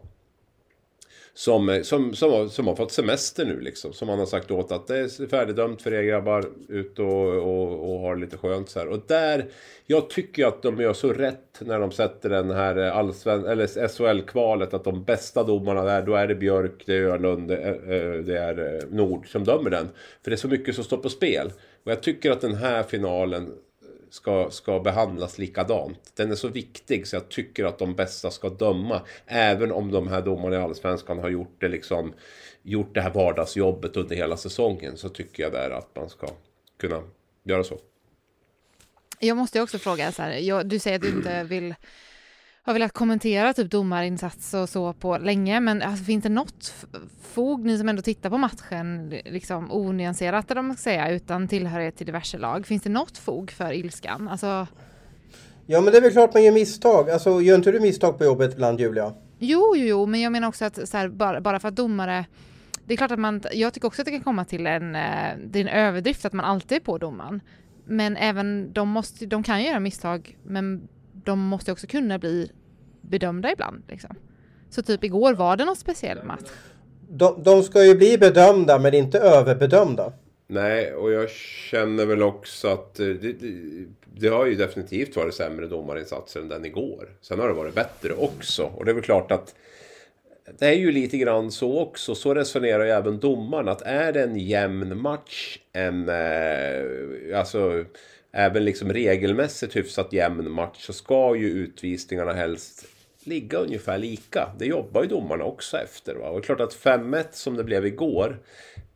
som, 1.35 1.69
eh, 1.69 1.83
som, 1.83 2.15
som, 2.15 2.31
har, 2.31 2.49
som 2.49 2.67
har 2.67 2.77
fått 2.77 2.93
semester 2.93 3.45
nu 3.45 3.61
liksom. 3.61 3.93
Som 3.93 4.09
man 4.09 4.19
har 4.19 4.27
sagt 4.27 4.51
åt 4.51 4.73
att 4.73 4.87
det 4.87 4.99
är 4.99 5.29
färdigdömt 5.29 5.83
för 5.83 5.95
er 5.95 6.03
grabbar. 6.03 6.45
Ut 6.69 6.99
och, 6.99 7.29
och, 7.35 7.93
och 7.93 8.01
har 8.01 8.17
lite 8.17 8.37
skönt 8.37 8.69
så 8.69 8.79
här. 8.79 8.89
Och 8.89 9.01
där, 9.07 9.45
jag 9.87 10.11
tycker 10.11 10.47
att 10.47 10.63
de 10.63 10.81
gör 10.81 10.93
så 10.93 11.13
rätt 11.13 11.61
när 11.61 11.81
de 11.81 11.91
sätter 11.91 12.31
den 12.31 12.51
här 12.51 12.87
eh, 12.87 12.97
allsven, 12.97 13.45
eller 13.45 13.89
SHL-kvalet. 13.89 14.75
Att 14.75 14.85
de 14.85 15.05
bästa 15.05 15.43
domarna 15.43 15.83
där, 15.83 16.03
då 16.03 16.15
är 16.15 16.27
det 16.27 16.35
Björk, 16.35 16.83
det 16.87 16.95
är 16.95 17.01
Öhlund, 17.01 17.51
eh, 17.51 17.59
det 17.59 18.39
är, 18.39 18.55
det 18.55 18.69
är 18.69 18.87
Nord 18.91 19.29
som 19.29 19.45
dömer 19.45 19.71
den. 19.71 19.89
För 20.23 20.31
det 20.31 20.35
är 20.35 20.37
så 20.37 20.49
mycket 20.49 20.75
som 20.75 20.85
står 20.85 20.97
på 20.97 21.09
spel. 21.09 21.53
Och 21.85 21.91
jag 21.91 22.03
tycker 22.03 22.31
att 22.31 22.41
den 22.41 22.55
här 22.55 22.83
finalen 22.83 23.53
ska, 24.15 24.51
ska 24.51 24.81
behandlas 24.81 25.39
likadant. 25.39 26.13
Den 26.17 26.31
är 26.31 26.35
så 26.35 26.49
viktig 26.49 27.07
så 27.07 27.17
jag 27.17 27.29
tycker 27.29 27.65
att 27.65 27.79
de 27.79 27.95
bästa 27.95 28.31
ska 28.31 28.49
döma. 28.49 29.01
Även 29.27 29.73
om 29.73 29.91
de 29.91 30.09
här 30.09 30.23
domarna 30.23 30.57
i 30.57 30.59
Allsvenskan 30.59 31.19
har 31.19 31.29
gjort 31.29 31.61
det 31.61 31.69
liksom 31.69 32.15
gjort 32.63 32.95
det 32.95 33.01
här 33.01 33.11
vardagsjobbet 33.11 33.97
under 33.97 34.17
hela 34.17 34.37
säsongen 34.37 34.97
så 34.97 35.09
tycker 35.09 35.43
jag 35.43 35.53
där 35.53 35.71
att 35.71 35.97
man 35.97 36.09
ska 36.09 36.29
kunna 36.77 37.03
göra 37.45 37.65
så. 37.65 37.79
Jag 39.19 39.37
måste 39.37 39.61
också 39.61 39.79
fråga 39.79 40.13
så 40.13 40.23
här, 40.23 40.33
jag, 40.33 40.67
du 40.67 40.79
säger 40.79 40.97
att 40.97 41.03
du 41.03 41.09
inte 41.09 41.45
vill 41.49 41.75
har 42.67 42.73
velat 42.73 42.93
kommentera 42.93 43.53
typ 43.53 43.71
domarinsats 43.71 44.55
och 44.55 44.69
så 44.69 44.93
på 44.93 45.19
länge, 45.19 45.61
men 45.61 45.83
alltså, 45.83 46.05
finns 46.05 46.23
det 46.23 46.29
något 46.29 46.75
fog, 47.23 47.65
ni 47.65 47.79
som 47.79 47.89
ändå 47.89 48.03
tittar 48.03 48.31
på 48.31 48.39
matchen, 48.39 49.11
liksom 49.25 49.73
onyanserat 49.73 50.51
eller 50.51 50.63
man 50.63 50.77
ska 50.77 50.83
säga, 50.83 51.11
utan 51.11 51.49
tillhörighet 51.49 51.97
till 51.97 52.07
diverse 52.07 52.39
lag, 52.39 52.67
finns 52.67 52.83
det 52.83 52.91
något 52.91 53.19
fog 53.19 53.51
för 53.51 53.73
ilskan? 53.73 54.29
Alltså... 54.29 54.67
Ja, 55.67 55.81
men 55.81 55.93
det 55.93 55.99
är 55.99 56.03
väl 56.03 56.13
klart 56.13 56.35
man 56.35 56.45
gör 56.45 56.53
misstag. 56.53 57.11
Alltså, 57.11 57.41
gör 57.41 57.55
inte 57.55 57.73
du 57.73 57.81
misstag 57.81 58.19
på 58.19 58.25
jobbet 58.25 58.53
ibland, 58.53 58.81
Julia? 58.81 59.13
Jo, 59.39 59.75
jo, 59.77 59.87
jo, 59.87 60.07
men 60.07 60.21
jag 60.21 60.33
menar 60.33 60.49
också 60.49 60.65
att 60.65 60.93
här, 60.93 61.09
bara, 61.09 61.41
bara 61.41 61.61
för 61.61 61.69
att 61.69 61.77
domare 61.77 62.25
det 62.87 62.95
är 62.95 62.97
klart 62.97 63.11
att 63.11 63.19
man, 63.19 63.43
jag 63.53 63.75
tycker 63.75 63.89
också 63.89 64.03
att 64.03 64.07
det 64.07 64.13
kan 64.13 64.21
komma 64.21 64.45
till 64.45 64.67
en, 64.67 64.95
eh, 64.95 65.37
det 65.47 65.59
är 65.59 65.61
en 65.61 65.69
överdrift 65.69 66.25
att 66.25 66.33
man 66.33 66.45
alltid 66.45 66.77
är 66.77 66.81
på 66.81 66.99
domaren. 66.99 67.41
Men 67.85 68.17
även 68.17 68.73
de 68.73 68.89
måste, 68.89 69.27
de 69.27 69.43
kan 69.43 69.63
göra 69.63 69.81
misstag, 69.81 70.37
men 70.43 70.89
de 71.25 71.41
måste 71.41 71.73
också 71.73 71.87
kunna 71.87 72.19
bli 72.19 72.51
bedömda 73.01 73.53
ibland. 73.53 73.83
Liksom. 73.89 74.17
Så 74.71 74.83
typ 74.83 75.05
igår 75.05 75.35
var 75.35 75.57
det 75.57 75.65
någon 75.65 75.77
speciell 75.77 76.25
match. 76.25 76.51
De, 77.09 77.43
de 77.43 77.63
ska 77.63 77.85
ju 77.85 77.95
bli 77.95 78.19
bedömda 78.19 78.79
men 78.79 78.95
inte 78.95 79.19
överbedömda. 79.19 80.13
Nej, 80.47 80.95
och 80.95 81.13
jag 81.13 81.31
känner 81.31 82.07
väl 82.07 82.23
också 82.23 82.69
att 82.69 82.95
det, 82.95 83.15
det, 83.15 83.35
det, 84.15 84.29
har 84.29 84.47
ju 84.47 84.55
definitivt 84.55 85.17
varit 85.17 85.35
sämre 85.35 85.67
domarinsatser 85.67 86.41
än 86.41 86.49
den 86.49 86.65
igår. 86.65 87.09
Sen 87.21 87.39
har 87.39 87.49
det 87.49 87.55
varit 87.55 87.75
bättre 87.75 88.13
också. 88.13 88.63
Och 88.63 88.85
det 88.85 88.91
är 88.91 88.95
väl 88.95 89.05
klart 89.05 89.33
att 89.33 89.55
det 90.59 90.67
är 90.67 90.73
ju 90.73 90.93
lite 90.93 91.19
grann 91.19 91.51
så 91.51 91.81
också. 91.81 92.15
Så 92.15 92.35
resonerar 92.35 92.85
ju 92.85 92.91
även 92.91 93.19
domaren. 93.19 93.69
Att 93.69 93.83
är 93.83 94.13
det 94.13 94.23
en 94.23 94.37
jämn 94.37 95.03
match, 95.03 95.59
en... 95.73 96.09
Eh, 96.09 97.39
alltså 97.39 97.85
även 98.35 98.65
liksom 98.65 98.93
regelmässigt 98.93 99.77
hyfsat 99.77 100.13
jämn 100.13 100.51
match 100.51 100.87
så 100.87 100.93
ska 100.93 101.37
ju 101.37 101.49
utvisningarna 101.49 102.33
helst 102.33 102.87
ligga 103.25 103.59
ungefär 103.59 103.99
lika. 103.99 104.49
Det 104.59 104.67
jobbar 104.67 105.03
ju 105.03 105.09
domarna 105.09 105.45
också 105.45 105.77
efter. 105.77 106.15
Va? 106.15 106.29
Och 106.29 106.41
det 106.41 106.45
är 106.45 106.47
klart 106.47 106.61
att 106.61 106.75
5-1 106.75 107.25
som 107.31 107.57
det 107.57 107.65
blev 107.65 107.87
igår 107.87 108.39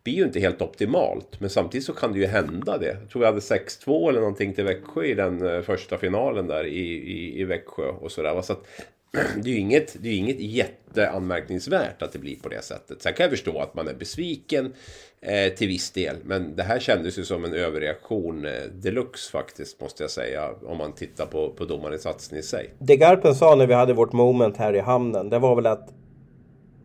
blir 0.05 0.15
ju 0.15 0.25
inte 0.25 0.41
helt 0.41 0.63
optimalt. 0.63 1.41
Men 1.41 1.51
samtidigt 1.51 1.87
så 1.87 1.93
kan 1.93 2.13
det 2.13 2.19
ju 2.19 2.27
hända 2.27 2.79
det. 2.79 2.97
Jag 3.01 3.11
tror 3.11 3.21
vi 3.21 3.27
hade 3.27 3.41
6-2 3.41 4.09
eller 4.09 4.21
någonting 4.21 4.55
till 4.55 4.65
Växjö 4.65 5.05
i 5.05 5.15
den 5.15 5.47
eh, 5.47 5.63
första 5.63 5.99
finalen 5.99 6.47
där 6.47 6.65
i, 6.65 6.81
i, 6.89 7.41
i 7.41 7.45
Växjö 7.45 7.89
och 7.89 8.13
sådär. 8.13 8.43
Så 8.43 8.53
att, 8.53 8.67
det 9.43 9.51
är 9.51 9.55
ju 9.55 9.59
inget, 9.59 9.97
det 10.03 10.09
är 10.09 10.17
inget 10.17 10.41
jätteanmärkningsvärt 10.41 12.03
att 12.03 12.13
det 12.13 12.19
blir 12.19 12.37
på 12.37 12.49
det 12.49 12.65
sättet. 12.65 13.03
Sen 13.03 13.13
kan 13.15 13.25
jag 13.25 13.31
förstå 13.31 13.59
att 13.59 13.75
man 13.75 13.89
är 13.89 13.95
besviken 13.95 14.73
eh, 15.21 15.53
till 15.53 15.69
viss 15.69 15.91
del. 15.91 16.17
Men 16.25 16.57
det 16.57 16.63
här 16.63 16.79
kändes 16.79 17.19
ju 17.19 17.25
som 17.25 17.45
en 17.45 17.55
överreaktion 17.55 18.45
eh, 18.45 18.53
deluxe 18.73 19.31
faktiskt, 19.31 19.81
måste 19.81 20.03
jag 20.03 20.11
säga. 20.11 20.51
Om 20.63 20.79
man 20.79 20.93
tittar 20.93 21.27
på, 21.27 21.51
på 21.51 21.65
domarinsatsen 21.65 22.39
i 22.39 22.43
sig. 22.43 22.75
Det 22.79 22.97
Garpen 22.97 23.35
sa 23.35 23.55
när 23.55 23.67
vi 23.67 23.75
hade 23.75 23.93
vårt 23.93 24.13
moment 24.13 24.57
här 24.57 24.73
i 24.73 24.81
hamnen, 24.81 25.31
det 25.31 25.39
var 25.39 25.55
väl 25.55 25.67
att 25.67 25.89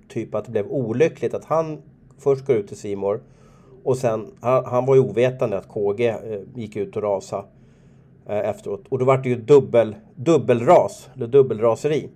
typ 0.10 0.36
att 0.36 0.46
det 0.46 0.52
blev 0.52 0.68
olyckligt 0.68 1.34
att 1.34 1.46
han 1.46 1.82
först 2.20 2.46
går 2.46 2.56
ut 2.56 2.68
till 2.68 2.78
Simor 2.78 3.22
och 3.84 3.98
sen, 3.98 4.32
han, 4.42 4.66
han 4.66 4.86
var 4.86 4.96
ju 4.96 5.02
ovetande 5.02 5.58
att 5.58 5.68
KG 5.68 6.08
eh, 6.08 6.18
gick 6.56 6.76
ut 6.76 6.96
och 6.96 7.04
rasade. 7.04 7.48
Eh, 8.30 8.50
efteråt. 8.50 8.84
Och 8.90 9.00
då 9.00 9.06
var 9.06 9.18
det 9.18 9.30
ju 9.30 9.36
dubbel, 9.36 9.96
dubbelras, 10.16 11.10
eller 11.16 11.28
dubbelraseri. 11.28 12.10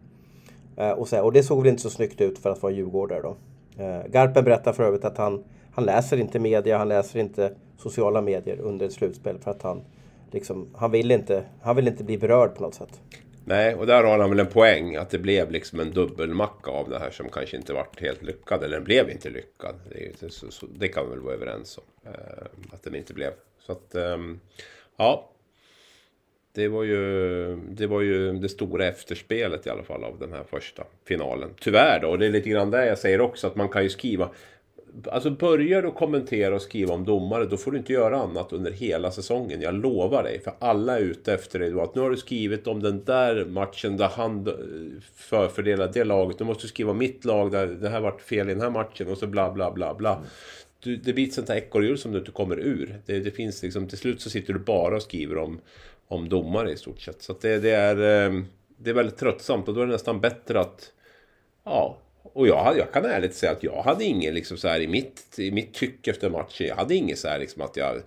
Eh, 0.78 0.92
och, 0.92 1.08
så, 1.08 1.22
och 1.22 1.34
det 1.34 1.44
såg 1.44 1.64
väl 1.64 1.70
inte 1.70 1.82
så 1.82 1.90
snyggt 1.90 2.22
ut 2.22 2.40
för 2.40 2.50
att 2.50 2.62
vara 2.62 2.74
djurgårdare 2.74 3.22
då. 3.22 3.38
Eh, 3.84 4.08
Garpen 4.08 4.44
berättar 4.44 4.74
för 4.74 4.84
övrigt 4.84 5.06
att 5.06 5.18
han, 5.18 5.44
han 5.72 5.86
läser 5.86 6.18
inte 6.18 6.40
media, 6.40 6.78
han 6.78 6.90
läser 6.90 7.20
inte 7.20 7.52
sociala 7.78 8.22
medier 8.22 8.60
under 8.60 8.86
ett 8.86 8.94
slutspel 8.94 9.40
för 9.40 9.52
att 9.52 9.62
han 9.62 9.82
liksom, 10.32 10.68
han 10.76 10.92
vill 10.92 11.12
inte, 11.12 11.44
han 11.62 11.76
vill 11.76 11.88
inte 11.88 12.04
bli 12.04 12.18
berörd 12.18 12.56
på 12.56 12.64
något 12.64 12.76
sätt. 12.76 13.02
Nej, 13.46 13.76
och 13.76 13.88
där 13.88 14.04
har 14.04 14.20
han 14.20 14.30
väl 14.30 14.40
en 14.40 14.48
poäng 14.48 14.96
att 14.96 15.10
det 15.10 15.20
blev 15.20 15.52
liksom 15.52 15.80
en 15.80 15.92
dubbelmacka 15.92 16.72
av 16.72 16.90
det 16.90 17.00
här 17.00 17.12
som 17.12 17.30
kanske 17.30 17.58
inte 17.58 17.74
vart 17.74 18.02
helt 18.02 18.24
lyckad. 18.24 18.64
Eller 18.64 18.76
den 18.76 18.84
blev 18.84 19.10
inte 19.10 19.30
lyckad. 19.30 19.76
Det, 19.90 20.32
så, 20.32 20.52
så, 20.52 20.66
det 20.66 20.88
kan 20.88 21.04
vi 21.06 21.10
väl 21.10 21.20
vara 21.20 21.34
överens 21.34 21.78
om. 21.78 22.12
Att 22.74 22.84
den 22.84 22.96
inte 22.96 23.14
blev. 23.14 23.32
Så 23.60 23.72
att, 23.72 23.96
ehm, 23.96 24.40
ja. 24.98 25.30
Det 26.58 26.68
var, 26.68 26.84
ju, 26.84 27.56
det 27.56 27.88
var 27.88 28.02
ju 28.02 28.34
det 28.34 28.50
stora 28.50 28.86
efterspelet 28.86 29.68
i 29.68 29.70
alla 29.70 29.84
fall 29.84 30.04
av 30.04 30.20
den 30.20 30.34
här 30.34 30.44
första 30.50 30.84
finalen. 31.06 31.50
Tyvärr 31.60 32.00
då, 32.00 32.10
och 32.10 32.20
det 32.20 32.26
är 32.26 32.30
lite 32.30 32.50
grann 32.50 32.72
det 32.72 32.86
jag 32.86 32.98
säger 32.98 33.22
också 33.22 33.48
att 33.48 33.56
man 33.56 33.70
kan 33.70 33.84
ju 33.84 33.90
skriva 33.90 34.30
Alltså 35.06 35.30
börjar 35.30 35.82
du 35.82 35.92
kommentera 35.92 36.56
och 36.56 36.62
skriva 36.62 36.94
om 36.94 37.06
domare 37.06 37.46
då 37.46 37.58
får 37.58 37.72
du 37.72 37.78
inte 37.78 37.94
göra 37.94 38.22
annat 38.22 38.54
under 38.54 38.72
hela 38.72 39.12
säsongen. 39.12 39.62
Jag 39.62 39.76
lovar 39.76 40.24
dig. 40.24 40.40
För 40.40 40.54
alla 40.60 40.98
är 40.98 41.02
ute 41.02 41.34
efter 41.34 41.60
dig 41.60 41.72
då. 41.72 41.82
Att 41.82 41.96
nu 41.96 42.02
har 42.02 42.10
du 42.10 42.18
skrivit 42.18 42.68
om 42.68 42.84
den 42.84 43.04
där 43.04 43.46
matchen 43.46 43.98
där 43.98 44.08
han 44.08 44.48
förfördelade 45.16 45.92
det 45.94 46.04
laget. 46.04 46.40
Nu 46.40 46.46
måste 46.46 46.64
du 46.64 46.68
skriva 46.68 46.94
mitt 46.94 47.26
lag 47.26 47.52
där 47.52 47.68
det 47.68 47.90
här 47.90 48.02
vart 48.02 48.22
fel 48.22 48.50
i 48.50 48.54
den 48.54 48.62
här 48.62 48.70
matchen 48.70 49.08
och 49.08 49.18
så 49.18 49.28
bla 49.28 49.52
bla 49.52 49.72
bla 49.72 49.94
bla. 49.94 50.24
Du, 50.80 50.96
det 50.96 51.14
blir 51.14 51.28
ett 51.28 51.34
sånt 51.34 51.50
här 51.50 51.56
ekorrhjul 51.58 51.98
som 51.98 52.12
du 52.12 52.20
inte 52.20 52.32
kommer 52.32 52.60
ur. 52.60 53.02
Det, 53.06 53.20
det, 53.20 53.32
finns 53.32 53.64
liksom, 53.64 53.88
till 53.88 53.98
slut 53.98 54.22
så 54.22 54.30
sitter 54.30 54.54
du 54.54 54.60
bara 54.60 54.96
och 54.96 55.02
skriver 55.02 55.38
om, 55.38 55.60
om 56.08 56.30
domare 56.30 56.72
i 56.72 56.78
stort 56.78 57.02
sett. 57.02 57.22
Så 57.22 57.36
det, 57.42 57.60
det, 57.60 57.72
är, 57.72 57.96
eh, 57.96 58.42
det 58.78 58.90
är 58.90 58.94
väldigt 58.94 59.18
tröttsamt 59.18 59.68
och 59.68 59.74
då 59.74 59.82
är 59.82 59.86
det 59.86 59.92
nästan 59.92 60.22
bättre 60.22 60.60
att 60.60 60.92
ja, 61.64 61.98
och 62.24 62.48
jag, 62.48 62.78
jag 62.78 62.92
kan 62.92 63.06
ärligt 63.06 63.36
säga 63.36 63.52
att 63.52 63.64
jag 63.64 63.82
hade 63.82 64.04
ingen 64.04 64.34
liksom 64.34 64.58
så 64.58 64.68
här 64.68 64.80
i 64.80 64.88
mitt, 64.88 65.40
i 65.40 65.52
mitt 65.52 65.74
tycke 65.74 66.12
efter 66.12 66.30
matchen. 66.30 66.68
Jag 66.68 66.76
hade 66.76 66.96
inget 66.96 67.20
så 67.20 67.28
här 67.28 67.40
liksom 67.40 67.62
att 67.62 67.78
jag... 67.78 68.02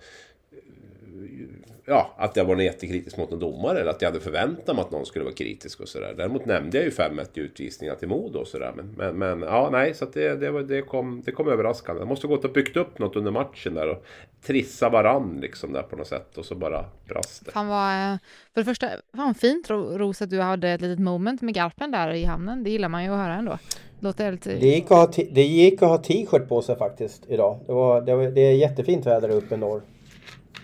Ja, 1.85 2.13
att 2.17 2.35
jag 2.35 2.45
var 2.45 2.55
jättekritisk 2.55 3.17
mot 3.17 3.31
en 3.31 3.39
domare 3.39 3.79
eller 3.79 3.91
att 3.91 4.01
jag 4.01 4.09
hade 4.09 4.19
förväntat 4.19 4.75
mig 4.75 4.85
att 4.85 4.91
någon 4.91 5.05
skulle 5.05 5.25
vara 5.25 5.33
kritisk 5.33 5.79
och 5.79 5.87
sådär. 5.87 6.13
Däremot 6.17 6.45
nämnde 6.45 6.77
jag 6.77 6.85
ju 6.85 6.91
5-1 6.91 7.27
i 7.33 7.39
utvisningar 7.39 7.95
till 7.95 8.07
Modo 8.07 8.39
och 8.39 8.47
sådär. 8.47 8.73
Men, 8.75 8.93
men, 8.97 9.17
men, 9.17 9.41
ja, 9.41 9.69
nej, 9.71 9.93
så 9.93 10.05
att 10.05 10.13
det, 10.13 10.35
det, 10.35 10.63
det, 10.63 10.81
kom, 10.81 11.21
det 11.25 11.31
kom 11.31 11.47
överraskande. 11.47 12.01
Jag 12.01 12.07
måste 12.07 12.27
ha 12.27 12.35
gått 12.35 12.45
och 12.45 12.51
byggt 12.51 12.77
upp 12.77 12.99
något 12.99 13.15
under 13.15 13.31
matchen 13.31 13.73
där 13.73 13.89
och 13.89 14.05
trissa 14.41 14.89
varann 14.89 15.39
liksom 15.41 15.73
där 15.73 15.81
på 15.81 15.95
något 15.95 16.07
sätt 16.07 16.37
och 16.37 16.45
så 16.45 16.55
bara 16.55 16.85
brast 17.07 17.45
det. 17.45 17.51
Fan 17.51 17.67
vad, 17.67 18.17
för 18.53 18.61
det 18.61 18.65
första, 18.65 18.89
fan 19.15 19.35
fint 19.35 19.69
Ros 19.69 20.21
att 20.21 20.29
du 20.29 20.41
hade 20.41 20.69
ett 20.69 20.81
litet 20.81 20.99
moment 20.99 21.41
med 21.41 21.53
Garpen 21.53 21.91
där 21.91 22.13
i 22.13 22.23
hamnen. 22.23 22.63
Det 22.63 22.69
gillar 22.69 22.89
man 22.89 23.03
ju 23.03 23.09
att 23.09 23.19
höra 23.19 23.33
ändå. 23.33 23.57
Låter 23.99 24.31
lite... 24.31 24.49
Det 24.49 24.67
gick 24.67 24.83
att 24.83 24.89
ha, 24.89 25.23
det 25.31 25.43
gick 25.43 25.81
att 25.81 25.89
ha 25.89 25.97
t-shirt 25.97 26.49
på 26.49 26.61
sig 26.61 26.77
faktiskt 26.77 27.25
idag. 27.27 27.59
Det, 27.67 27.73
var, 27.73 28.01
det, 28.01 28.15
var, 28.15 28.23
det 28.23 28.41
är 28.41 28.55
jättefint 28.55 29.05
väder 29.05 29.29
uppe 29.29 29.55
i 29.55 29.57
norr. 29.57 29.81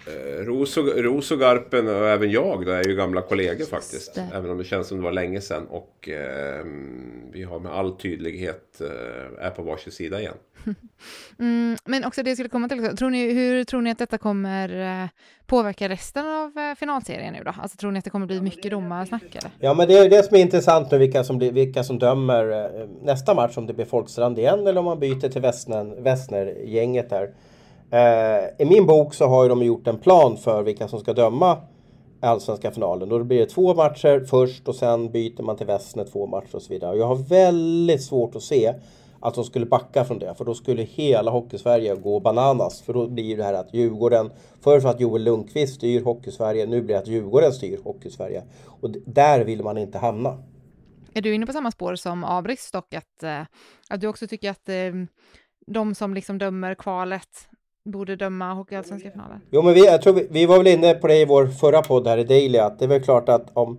Eh, 0.08 0.46
Ros, 0.46 0.78
och, 0.78 0.88
Ros 0.88 1.32
och 1.32 1.40
Garpen 1.40 1.88
och 1.88 2.08
även 2.08 2.32
jag 2.32 2.66
då 2.66 2.72
är 2.72 2.88
ju 2.88 2.96
gamla 2.96 3.22
kollegor 3.22 3.66
faktiskt. 3.66 4.16
Det. 4.16 4.30
Även 4.34 4.52
om 4.52 4.58
det 4.58 4.64
känns 4.64 4.88
som 4.88 4.98
det 4.98 5.04
var 5.04 5.12
länge 5.12 5.42
sedan. 5.42 5.68
Och 5.68 6.10
eh, 6.10 6.66
vi 7.32 7.44
har 7.44 7.60
med 7.60 7.72
all 7.72 7.98
tydlighet 7.98 8.82
eh, 8.82 9.46
är 9.46 9.50
på 9.50 9.62
varsin 9.62 9.92
sida 9.92 10.20
igen. 10.20 10.34
Mm, 11.40 11.78
men 11.86 12.06
också 12.06 12.24
det 12.24 12.30
jag 12.30 12.38
skulle 12.38 12.50
komma 12.50 12.70
till, 12.70 12.98
tror 12.98 13.10
ni, 13.10 13.34
hur 13.34 13.64
tror 13.64 13.82
ni 13.82 13.92
att 13.92 13.98
detta 13.98 14.18
kommer 14.18 15.02
eh, 15.04 15.10
påverka 15.46 15.90
resten 15.90 16.28
av 16.28 16.58
eh, 16.58 16.76
finalserien 16.76 17.34
nu 17.34 17.44
då? 17.44 17.54
Alltså 17.62 17.78
tror 17.78 17.92
ni 17.92 18.00
att 18.00 18.06
det 18.06 18.12
kommer 18.12 18.26
bli 18.26 18.42
mycket 18.42 18.72
domarsnack 18.72 19.24
eller? 19.36 19.52
Ja 19.60 19.74
men 19.74 19.88
det 19.88 19.94
är 19.98 20.10
det 20.10 20.24
som 20.24 20.38
är 20.38 20.42
intressant 20.42 20.92
nu 20.92 20.98
vilka 20.98 21.24
som, 21.24 21.38
blir, 21.38 21.52
vilka 21.52 21.84
som 21.84 22.00
dömer 22.00 22.70
nästa 23.04 23.34
match. 23.34 23.58
Om 23.58 23.68
det 23.68 23.74
blir 23.74 23.86
Folkstrand 23.86 24.40
igen 24.40 24.68
eller 24.68 24.78
om 24.78 24.86
man 24.86 25.00
byter 25.00 25.30
till 25.30 25.42
Westner-gänget 26.02 27.10
där. 27.10 27.30
Eh, 27.92 28.62
I 28.62 28.66
min 28.66 28.86
bok 28.86 29.14
så 29.14 29.28
har 29.28 29.44
ju 29.44 29.50
de 29.50 29.64
gjort 29.64 29.88
en 29.88 29.98
plan 29.98 30.38
för 30.38 30.64
vilka 30.64 30.88
som 30.88 31.00
ska 31.00 31.14
döma 31.14 31.58
allsvenska 32.20 32.72
finalen. 32.72 33.10
Då 33.10 33.24
blir 33.24 33.40
det 33.40 33.46
två 33.46 33.76
matcher 33.76 34.26
först 34.30 34.68
och 34.68 34.76
sen 34.76 35.12
byter 35.12 35.44
man 35.44 35.58
till 35.58 35.68
Westner 35.68 36.04
två 36.04 36.28
matcher 36.28 36.56
och 36.56 36.62
så 36.62 36.74
vidare. 36.74 36.92
Och 36.92 36.98
jag 36.98 37.08
har 37.08 37.16
väldigt 37.16 38.04
svårt 38.04 38.36
att 38.36 38.44
se 38.44 38.74
att 39.20 39.34
de 39.34 39.44
skulle 39.44 39.66
backa 39.66 40.06
från 40.06 40.20
det. 40.20 40.36
För 40.36 40.46
då 40.46 40.54
skulle 40.54 40.84
hela 40.84 41.32
Hockeysverige 41.32 41.96
gå 41.96 42.20
bananas. 42.20 42.82
För 42.82 42.94
då 42.94 43.08
blir 43.08 43.38
det 43.38 43.44
här 43.44 43.54
att 43.54 43.74
Djurgården, 43.74 44.32
förr 44.62 44.80
för 44.80 44.90
att 44.90 45.00
Joel 45.00 45.24
Lundqvist 45.24 45.76
styr 45.76 46.04
Hockeysverige, 46.04 46.66
nu 46.66 46.82
blir 46.82 46.96
det 46.96 47.02
att 47.02 47.08
Djurgården 47.08 47.52
styr 47.52 47.80
Hockeysverige. 47.84 48.44
Och 48.66 48.90
där 49.06 49.44
vill 49.44 49.64
man 49.64 49.78
inte 49.78 49.98
hamna. 49.98 50.44
Är 51.14 51.22
du 51.22 51.34
inne 51.34 51.46
på 51.46 51.54
samma 51.54 51.72
spår 51.72 51.96
som 51.96 52.24
Abris 52.24 52.72
dock, 52.72 52.94
att, 52.94 53.24
eh, 53.24 53.42
att 53.90 54.02
du 54.02 54.08
också 54.08 54.28
tycker 54.28 54.52
att 54.52 54.70
eh, 54.70 54.76
de 55.68 55.96
som 55.96 56.14
liksom 56.14 56.38
dömer 56.38 56.76
kvalet 56.76 57.48
borde 57.92 58.16
döma 58.16 58.54
Hockeyallsvenska 58.54 59.12
finalen? 59.12 59.42
Jo, 59.52 59.62
men 59.62 59.74
vi, 59.74 59.86
jag 59.86 60.02
tror 60.02 60.14
vi, 60.14 60.28
vi 60.32 60.46
var 60.46 60.58
väl 60.58 60.68
inne 60.68 60.94
på 60.94 61.08
det 61.08 61.18
i 61.18 61.26
vår 61.26 61.48
förra 61.48 61.82
podd 61.82 62.08
här 62.08 62.18
i 62.18 62.24
Daily, 62.24 62.58
att 62.58 62.80
det 62.80 62.86
är 62.86 62.90
väl 62.90 63.02
klart 63.02 63.30
att 63.30 63.50
om 63.54 63.78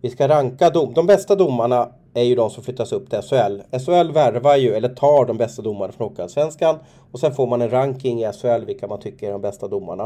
vi 0.00 0.10
ska 0.10 0.28
ranka 0.28 0.70
dom, 0.70 0.94
de 0.94 1.06
bästa 1.06 1.34
domarna 1.34 1.88
är 2.14 2.22
ju 2.22 2.34
de 2.34 2.50
som 2.50 2.62
flyttas 2.62 2.92
upp 2.92 3.10
till 3.10 3.18
SHL. 3.22 3.60
SHL 3.78 4.12
värvar 4.12 4.56
ju, 4.56 4.74
eller 4.74 4.88
tar 4.88 5.26
de 5.26 5.36
bästa 5.36 5.62
domarna 5.62 5.92
från 5.92 6.08
Hockeyallsvenskan 6.08 6.78
och 7.12 7.20
sen 7.20 7.34
får 7.34 7.46
man 7.46 7.62
en 7.62 7.70
ranking 7.70 8.22
i 8.22 8.32
SHL 8.32 8.64
vilka 8.66 8.86
man 8.86 9.00
tycker 9.00 9.28
är 9.28 9.32
de 9.32 9.40
bästa 9.40 9.68
domarna. 9.68 10.04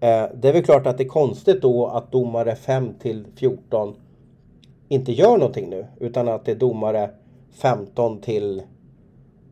Eh, 0.00 0.24
det 0.34 0.48
är 0.48 0.52
väl 0.52 0.64
klart 0.64 0.86
att 0.86 0.98
det 0.98 1.04
är 1.04 1.08
konstigt 1.08 1.62
då 1.62 1.86
att 1.86 2.12
domare 2.12 2.56
5 2.56 2.94
till 2.94 3.26
14 3.36 3.94
inte 4.88 5.12
gör 5.12 5.38
någonting 5.38 5.70
nu, 5.70 5.86
utan 6.00 6.28
att 6.28 6.44
det 6.44 6.50
är 6.52 6.56
domare 6.56 7.10
15 7.52 8.20
till 8.20 8.62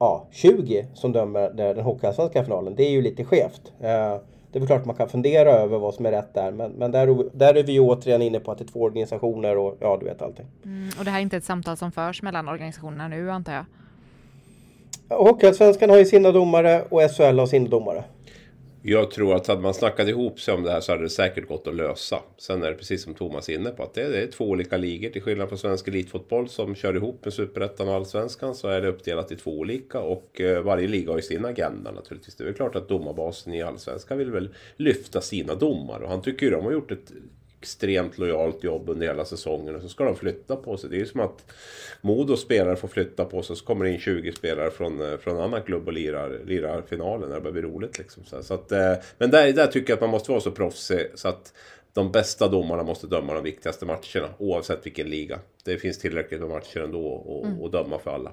ja, 0.03 0.27
20 0.31 0.87
som 0.95 1.13
dömer 1.13 1.51
den 1.51 1.81
Hockeyallsvenska 1.81 2.45
finalen. 2.45 2.75
Det 2.77 2.83
är 2.83 2.91
ju 2.91 3.03
lite 3.03 3.25
skevt. 3.25 3.73
Eh, 3.81 4.17
det 4.53 4.59
är 4.59 4.67
klart 4.67 4.85
man 4.85 4.97
kan 4.97 5.09
fundera 5.09 5.51
över 5.51 5.79
vad 5.79 5.95
som 5.95 6.07
är 6.07 6.11
rätt 6.11 6.35
där. 6.35 6.51
Men, 6.51 6.71
men 6.71 6.93
där, 6.93 7.31
där 7.33 7.55
är 7.55 7.63
vi 7.63 7.73
ju 7.73 7.81
återigen 7.81 8.23
inne 8.23 8.41
på 8.41 8.53
att 8.53 8.59
det 8.59 8.65
är 8.65 8.69
två 8.69 8.81
organisationer 8.81 9.57
och 9.57 9.77
ja, 9.81 9.97
du 10.01 10.07
vet 10.07 10.23
allting. 10.23 10.47
Mm, 10.65 10.91
och 10.99 11.05
det 11.05 11.11
här 11.11 11.19
är 11.19 11.23
inte 11.23 11.37
ett 11.37 11.45
samtal 11.45 11.77
som 11.77 11.93
förs 11.93 12.23
mellan 12.23 12.49
organisationerna 12.49 13.09
nu 13.09 13.31
antar 13.31 13.53
jag? 13.53 13.65
Hockeyallsvenskan 15.19 15.91
har 15.91 15.99
ju 15.99 16.05
sina 16.05 16.33
domare 16.33 16.83
och 16.89 17.01
SHL 17.01 17.39
har 17.39 17.47
sina 17.47 17.69
domare. 17.69 18.05
Jag 18.85 19.11
tror 19.11 19.35
att 19.35 19.47
hade 19.47 19.61
man 19.61 19.75
snackat 19.75 20.09
ihop 20.09 20.41
sig 20.41 20.55
om 20.55 20.63
det 20.63 20.71
här 20.71 20.81
så 20.81 20.93
hade 20.93 21.05
det 21.05 21.11
säkert 21.11 21.49
gått 21.49 21.67
att 21.67 21.75
lösa. 21.75 22.19
Sen 22.39 22.63
är 22.63 22.71
det 22.71 22.75
precis 22.75 23.03
som 23.03 23.15
Thomas 23.15 23.49
är 23.49 23.55
inne 23.55 23.71
på 23.71 23.83
att 23.83 23.95
det 23.95 24.03
är, 24.03 24.27
två 24.27 24.45
olika 24.45 24.77
ligor. 24.77 25.11
Till 25.11 25.23
skillnad 25.23 25.49
från 25.49 25.59
svensk 25.59 25.89
elitfotboll 25.89 26.49
som 26.49 26.75
kör 26.75 26.97
ihop 26.97 27.25
med 27.25 27.35
superettan 27.35 27.89
och 27.89 27.95
allsvenskan 27.95 28.55
så 28.55 28.69
är 28.69 28.81
det 28.81 28.89
uppdelat 28.89 29.33
i 29.33 29.37
två 29.37 29.59
olika. 29.59 30.01
Och 30.01 30.41
eh, 30.41 30.63
varje 30.63 30.89
liga 30.89 31.11
har 31.11 31.17
ju 31.17 31.23
sin 31.23 31.45
agenda 31.45 31.93
naturligtvis. 31.93 32.35
Det 32.35 32.45
är 32.45 32.47
väl 32.47 32.55
klart 32.55 32.77
att 32.77 32.89
domarbasen 32.89 33.55
i 33.55 33.63
allsvenskan 33.63 34.19
vill 34.19 34.31
väl 34.31 34.55
lyfta 34.77 35.21
sina 35.21 35.55
domar. 35.55 36.01
Och 36.01 36.09
han 36.09 36.23
tycker 36.23 36.47
ju 36.47 36.53
de 36.53 36.65
har 36.65 36.73
gjort 36.73 36.91
ett 36.91 37.13
extremt 37.63 38.19
lojalt 38.19 38.65
jobb 38.65 38.89
under 38.89 39.07
hela 39.07 39.25
säsongen 39.25 39.77
och 39.77 39.83
så 39.83 39.89
ska 39.89 40.05
de 40.05 40.17
flytta 40.17 40.57
på 40.57 40.77
sig. 40.77 40.91
Det 40.91 40.97
är 40.97 40.99
ju 40.99 41.07
som 41.07 41.21
att 41.21 41.53
Modo 42.01 42.37
spelare 42.37 42.77
får 42.77 42.89
flytta 42.89 43.25
på 43.25 43.43
sig 43.43 43.57
så 43.57 43.65
kommer 43.65 43.85
det 43.85 43.91
in 43.91 44.01
20 44.01 44.33
spelare 44.33 44.71
från, 44.71 45.01
eh, 45.01 45.19
från 45.19 45.37
en 45.37 45.43
annan 45.43 45.63
klubb 45.63 45.87
och 45.87 45.93
lirar, 45.93 46.41
lirar 46.45 46.83
finalen. 46.83 47.31
Det 47.31 47.41
börjar 47.41 47.53
bli 47.53 47.63
roligt 47.63 47.99
liksom. 47.99 48.25
Så 48.43 48.55
att, 48.55 48.73
eh, 48.73 48.95
men 49.19 49.31
där, 49.31 49.53
där 49.53 49.67
tycker 49.67 49.93
jag 49.93 49.97
att 49.97 50.01
man 50.01 50.11
måste 50.11 50.31
vara 50.31 50.41
så 50.41 50.51
proffsig 50.51 51.07
så 51.15 51.29
att 51.29 51.53
de 51.93 52.13
bästa 52.13 52.49
domarna 52.49 52.83
måste 52.83 53.07
döma 53.07 53.35
de 53.35 53.45
viktigaste 53.45 53.87
matcherna 53.87 54.35
oavsett 54.39 54.87
vilken 54.87 55.11
liga. 55.11 55.39
Det 55.65 55.79
finns 55.79 55.99
tillräckligt 55.99 56.41
med 56.41 56.49
matcher 56.49 56.81
ändå 56.81 57.43
att 57.43 57.59
mm. 57.59 57.71
döma 57.71 57.99
för 57.99 58.11
alla. 58.11 58.33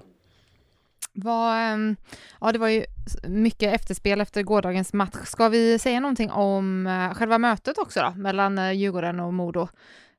Vad, 1.14 1.58
ehm, 1.58 1.96
ja, 2.42 2.52
det 2.52 2.60
var 2.60 2.68
ju 2.68 2.86
mycket 3.28 3.74
efterspel 3.74 4.22
efter 4.22 4.44
gårdagens 4.44 4.94
match. 4.94 5.16
Ska 5.26 5.50
vi 5.50 5.80
säga 5.80 6.00
någonting 6.00 6.32
om 6.32 6.88
eh, 6.88 7.14
själva 7.14 7.38
mötet 7.38 7.78
också 7.78 8.00
då, 8.00 8.22
mellan 8.22 8.58
eh, 8.58 8.72
Djurgården 8.72 9.20
och 9.20 9.34
Modo? 9.34 9.68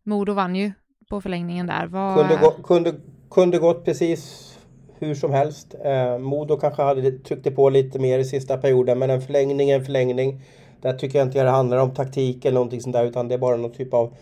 Modo 0.02 0.32
vann 0.32 0.56
ju 0.56 0.72
på 1.10 1.20
förlängningen 1.20 1.66
där. 1.66 1.86
Vad... 1.86 2.16
Kunde, 2.16 2.36
gå, 2.36 2.50
kunde, 2.50 2.94
kunde 3.30 3.58
gått 3.58 3.84
precis 3.84 4.50
hur 4.98 5.14
som 5.14 5.30
helst. 5.30 5.74
Eh, 5.84 6.18
Modo 6.18 6.56
kanske 6.56 6.82
hade 6.82 7.12
tryckt 7.12 7.56
på 7.56 7.70
lite 7.70 7.98
mer 7.98 8.18
i 8.18 8.24
sista 8.24 8.56
perioden 8.56 8.98
men 8.98 9.10
en 9.10 9.22
förlängning 9.22 9.70
är 9.70 9.76
en 9.76 9.84
förlängning. 9.84 10.42
Där 10.80 10.92
tycker 10.92 11.18
jag 11.18 11.28
inte 11.28 11.42
det 11.42 11.50
handlar 11.50 11.78
om 11.78 11.94
taktik 11.94 12.44
eller 12.44 12.54
någonting 12.54 12.80
sånt 12.80 12.92
där 12.92 13.04
utan 13.04 13.28
det 13.28 13.34
är 13.34 13.38
bara 13.38 13.56
någon 13.56 13.72
typ 13.72 13.94
av 13.94 14.14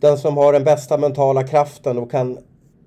den 0.00 0.18
som 0.18 0.36
har 0.36 0.52
den 0.52 0.64
bästa 0.64 0.98
mentala 0.98 1.46
kraften 1.46 1.98
och 1.98 2.10
kan 2.10 2.38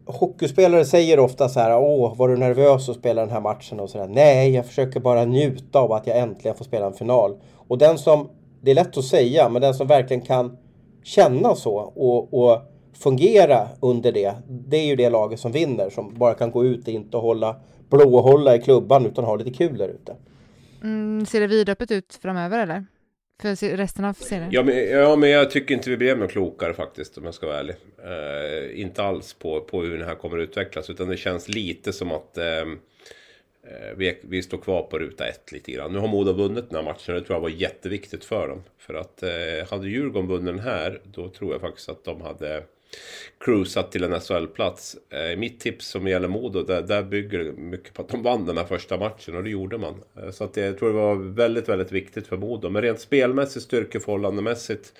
Hockeyspelare 0.05 0.85
säger 0.85 1.19
ofta 1.19 1.49
så 1.49 1.59
här, 1.59 1.77
åh, 1.77 2.17
var 2.17 2.29
du 2.29 2.37
nervös 2.37 2.89
att 2.89 2.95
spela 2.95 3.21
den 3.21 3.31
här 3.31 3.41
matchen 3.41 3.79
och 3.79 3.89
sådär. 3.89 4.07
Nej, 4.07 4.51
jag 4.51 4.65
försöker 4.65 4.99
bara 4.99 5.25
njuta 5.25 5.79
av 5.79 5.91
att 5.91 6.07
jag 6.07 6.17
äntligen 6.17 6.57
får 6.57 6.65
spela 6.65 6.85
en 6.85 6.93
final. 6.93 7.37
Och 7.67 7.77
den 7.77 7.97
som, 7.97 8.29
det 8.61 8.71
är 8.71 8.75
lätt 8.75 8.97
att 8.97 9.05
säga, 9.05 9.49
men 9.49 9.61
den 9.61 9.73
som 9.73 9.87
verkligen 9.87 10.21
kan 10.21 10.57
känna 11.03 11.55
så 11.55 11.75
och, 11.75 12.33
och 12.33 12.61
fungera 12.93 13.67
under 13.79 14.11
det, 14.11 14.33
det 14.47 14.77
är 14.77 14.85
ju 14.85 14.95
det 14.95 15.09
laget 15.09 15.39
som 15.39 15.51
vinner. 15.51 15.89
Som 15.89 16.13
bara 16.17 16.33
kan 16.33 16.51
gå 16.51 16.65
ut 16.65 16.87
och 16.87 16.93
inte 16.93 17.17
hålla 17.17 17.55
blåhålla 17.89 18.55
i 18.55 18.61
klubban 18.61 19.05
utan 19.05 19.25
ha 19.25 19.35
lite 19.35 19.51
kul 19.51 19.77
där 19.77 19.87
ute. 19.87 20.15
Mm, 20.83 21.25
ser 21.25 21.41
det 21.41 21.47
vidöppet 21.47 21.91
ut 21.91 22.19
framöver 22.21 22.59
eller? 22.59 22.85
För 23.41 23.77
resten 23.77 24.05
av 24.05 24.13
serien? 24.13 24.49
Ja 24.51 24.63
men, 24.63 24.89
ja, 24.89 25.15
men 25.15 25.29
jag 25.29 25.51
tycker 25.51 25.75
inte 25.75 25.89
vi 25.89 25.97
blev 25.97 26.17
något 26.17 26.31
klokare 26.31 26.73
faktiskt 26.73 27.17
om 27.17 27.25
jag 27.25 27.33
ska 27.33 27.47
vara 27.47 27.59
ärlig. 27.59 27.75
Eh, 28.03 28.81
inte 28.81 29.03
alls 29.03 29.33
på, 29.33 29.61
på 29.61 29.81
hur 29.81 29.97
det 29.97 30.05
här 30.05 30.15
kommer 30.15 30.37
att 30.37 30.49
utvecklas 30.49 30.89
utan 30.89 31.07
det 31.07 31.17
känns 31.17 31.47
lite 31.47 31.93
som 31.93 32.11
att 32.11 32.37
ehm, 32.37 32.79
eh, 33.63 33.97
vi, 33.97 34.19
vi 34.23 34.43
står 34.43 34.57
kvar 34.57 34.83
på 34.83 34.99
ruta 34.99 35.27
ett 35.27 35.51
lite 35.51 35.71
grann. 35.71 35.93
Nu 35.93 35.99
har 35.99 36.07
Modo 36.07 36.33
vunnit 36.33 36.69
den 36.69 36.75
här 36.75 36.83
matchen 36.83 37.15
och 37.15 37.21
det 37.21 37.27
tror 37.27 37.35
jag 37.35 37.41
var 37.41 37.49
jätteviktigt 37.49 38.25
för 38.25 38.47
dem. 38.47 38.63
För 38.77 38.93
att 38.93 39.23
eh, 39.23 39.69
hade 39.69 39.89
Djurgården 39.89 40.27
vunnit 40.29 40.45
den 40.45 40.59
här 40.59 41.01
då 41.03 41.29
tror 41.29 41.51
jag 41.51 41.61
faktiskt 41.61 41.89
att 41.89 42.03
de 42.03 42.21
hade 42.21 42.63
cruisat 43.39 43.91
till 43.91 44.03
en 44.03 44.19
SHL-plats. 44.19 44.97
Eh, 45.09 45.37
mitt 45.37 45.59
tips 45.59 45.87
som 45.87 46.07
gäller 46.07 46.27
Modo, 46.27 46.63
där, 46.63 46.81
där 46.81 47.03
bygger 47.03 47.39
det 47.39 47.51
mycket 47.51 47.93
på 47.93 48.01
att 48.01 48.09
de 48.09 48.23
vann 48.23 48.45
den 48.45 48.57
här 48.57 48.65
första 48.65 48.97
matchen 48.97 49.35
och 49.35 49.43
det 49.43 49.49
gjorde 49.49 49.77
man. 49.77 50.03
Eh, 50.17 50.31
så 50.31 50.43
att 50.43 50.53
det, 50.53 50.61
jag 50.61 50.77
tror 50.77 50.89
det 50.89 50.95
var 50.95 51.15
väldigt, 51.15 51.69
väldigt 51.69 51.91
viktigt 51.91 52.27
för 52.27 52.37
Modo. 52.37 52.69
Men 52.69 52.81
rent 52.81 52.99
spelmässigt, 52.99 53.65
styrkeförhållandemässigt 53.65 54.93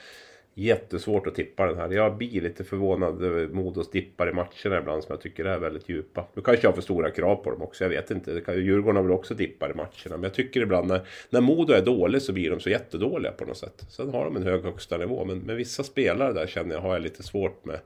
Jättesvårt 0.58 1.28
att 1.28 1.36
tippa 1.36 1.66
den 1.66 1.78
här. 1.78 1.90
Jag 1.90 2.18
blir 2.18 2.42
lite 2.42 2.64
förvånad 2.64 3.24
över 3.24 3.48
Modos 3.48 3.92
dippar 3.92 4.30
i 4.30 4.34
matcherna 4.34 4.80
ibland 4.80 5.04
som 5.04 5.14
jag 5.14 5.22
tycker 5.22 5.46
är 5.46 5.60
väldigt 5.60 5.90
djupa. 5.90 6.28
Nu 6.34 6.42
kanske 6.42 6.66
jag 6.66 6.72
har 6.72 6.76
för 6.76 6.82
stora 6.82 7.12
krav 7.12 7.36
på 7.36 7.52
dem 7.52 7.62
också, 7.62 7.84
jag 7.84 7.90
vet 7.90 8.12
inte. 8.12 8.32
Djurgården 8.48 8.96
har 8.96 9.04
väl 9.04 9.12
också 9.12 9.34
dippar 9.34 9.72
i 9.72 9.74
matcherna. 9.74 9.90
Men 10.10 10.24
jag 10.24 10.34
tycker 10.34 10.62
ibland 10.62 10.88
när, 10.88 11.08
när 11.30 11.42
Modo 11.42 11.74
är 11.74 11.86
dålig 11.86 12.22
så 12.22 12.34
blir 12.34 12.50
de 12.50 12.60
så 12.60 12.70
jättedåliga 12.70 13.32
på 13.32 13.46
något 13.46 13.58
sätt. 13.58 13.86
Sen 13.90 14.10
har 14.10 14.26
de 14.26 14.36
en 14.36 14.44
hög 14.44 14.64
högsta 14.64 14.98
nivå. 14.98 15.26
Men 15.26 15.46
men 15.46 15.56
vissa 15.56 15.84
spelare 15.84 16.34
där 16.34 16.48
känner 16.48 16.76
jag 16.76 16.82
har 16.82 16.94
jag 16.94 17.02
lite 17.02 17.24
svårt 17.24 17.66
med. 17.66 17.80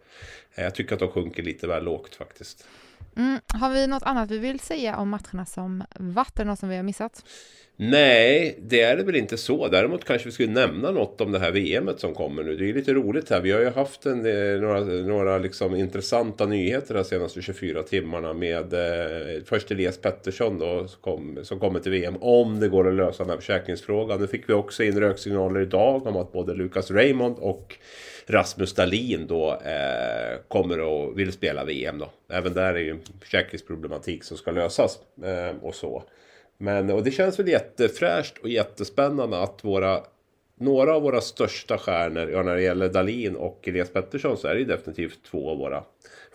Eh, 0.55 0.63
jag 0.63 0.75
tycker 0.75 0.93
att 0.93 0.99
de 0.99 1.09
sjunker 1.09 1.43
lite 1.43 1.67
väl 1.67 1.83
lågt 1.83 2.15
faktiskt. 2.15 2.67
Mm. 3.19 3.39
Har 3.47 3.69
vi 3.73 3.87
något 3.87 4.03
annat 4.03 4.31
vi 4.31 4.37
vill 4.37 4.59
säga 4.59 4.97
om 4.97 5.09
matcherna 5.09 5.45
som 5.45 5.83
varit? 5.95 6.37
Något 6.37 6.59
som 6.59 6.69
vi 6.69 6.75
har 6.75 6.83
missat? 6.83 7.23
Nej, 7.75 8.59
det 8.61 8.81
är 8.81 8.97
det 8.97 9.03
väl 9.03 9.15
inte 9.15 9.37
så. 9.37 9.67
Däremot 9.67 10.05
kanske 10.05 10.27
vi 10.27 10.31
skulle 10.31 10.51
nämna 10.51 10.91
något 10.91 11.21
om 11.21 11.31
det 11.31 11.39
här 11.39 11.51
VMet 11.51 11.99
som 11.99 12.13
kommer 12.13 12.43
nu. 12.43 12.55
Det 12.55 12.69
är 12.69 12.73
lite 12.73 12.93
roligt 12.93 13.29
här. 13.29 13.41
Vi 13.41 13.51
har 13.51 13.59
ju 13.59 13.69
haft 13.69 14.05
en, 14.05 14.21
några, 14.61 14.79
några 14.83 15.37
liksom 15.37 15.75
intressanta 15.75 16.45
nyheter 16.45 16.93
de 16.93 17.03
senaste 17.03 17.41
24 17.41 17.83
timmarna 17.83 18.33
med 18.33 18.73
eh, 18.73 19.43
först 19.45 19.71
Elias 19.71 19.97
Pettersson 19.97 20.59
då, 20.59 20.87
som, 20.87 21.01
kom, 21.01 21.39
som 21.43 21.59
kommer 21.59 21.79
till 21.79 21.91
VM. 21.91 22.17
Om 22.21 22.59
det 22.59 22.67
går 22.67 22.87
att 22.87 22.95
lösa 22.95 23.23
den 23.23 23.29
här 23.29 23.37
försäkringsfrågan. 23.37 24.21
Nu 24.21 24.27
fick 24.27 24.49
vi 24.49 24.53
också 24.53 24.83
in 24.83 24.99
röksignaler 24.99 25.61
idag 25.61 26.07
om 26.07 26.17
att 26.17 26.31
både 26.31 26.53
Lucas 26.53 26.91
Raymond 26.91 27.35
och 27.39 27.77
Rasmus 28.29 28.73
Dahlin 28.73 29.27
då 29.27 29.51
eh, 29.51 30.39
kommer 30.47 30.79
och 30.79 31.19
vill 31.19 31.31
spela 31.31 31.65
VM 31.65 31.97
då. 31.97 32.09
Även 32.29 32.53
där 32.53 32.73
är 32.73 32.79
ju 32.79 32.97
försäkringsproblematik 33.21 34.23
som 34.23 34.37
ska 34.37 34.51
lösas 34.51 34.99
eh, 35.23 35.55
och 35.61 35.75
så. 35.75 36.03
Men, 36.57 36.91
och 36.91 37.03
det 37.03 37.11
känns 37.11 37.39
väl 37.39 37.47
jättefräscht 37.47 38.37
och 38.37 38.49
jättespännande 38.49 39.39
att 39.39 39.63
våra 39.63 40.03
några 40.59 40.95
av 40.95 41.01
våra 41.01 41.21
största 41.21 41.77
stjärnor, 41.77 42.29
ja 42.29 42.43
när 42.43 42.55
det 42.55 42.61
gäller 42.61 42.89
Dalin 42.89 43.35
och 43.35 43.67
Elias 43.67 43.89
Pettersson 43.89 44.37
så 44.37 44.47
är 44.47 44.55
det 44.55 44.65
definitivt 44.65 45.19
två 45.31 45.49
av 45.49 45.57
våra 45.57 45.83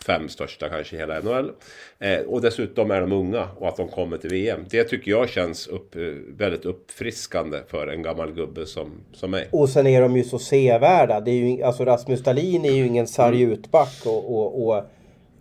fem 0.05 0.29
största 0.29 0.69
kanske 0.69 0.95
i 0.95 0.99
hela 0.99 1.19
NHL. 1.19 1.51
Eh, 1.99 2.19
och 2.19 2.41
dessutom 2.41 2.91
är 2.91 3.01
de 3.01 3.11
unga 3.11 3.47
och 3.57 3.67
att 3.67 3.77
de 3.77 3.87
kommer 3.87 4.17
till 4.17 4.29
VM. 4.29 4.59
Det 4.69 4.83
tycker 4.83 5.11
jag 5.11 5.29
känns 5.29 5.67
upp, 5.67 5.95
eh, 5.95 6.01
väldigt 6.37 6.65
uppfriskande 6.65 7.59
för 7.67 7.87
en 7.87 8.03
gammal 8.03 8.31
gubbe 8.31 8.65
som, 8.65 8.91
som 9.13 9.31
mig. 9.31 9.47
Och 9.51 9.69
sen 9.69 9.87
är 9.87 10.01
de 10.01 10.17
ju 10.17 10.23
så 10.23 10.39
sevärda. 10.39 11.19
Det 11.19 11.31
är 11.31 11.35
ju, 11.35 11.63
alltså 11.63 11.85
Rasmus 11.85 12.23
Dahlin 12.23 12.65
är 12.65 12.71
ju 12.71 12.87
ingen 12.87 13.07
sargutback 13.07 14.01
och, 14.05 14.35
och, 14.35 14.67
och 14.67 14.83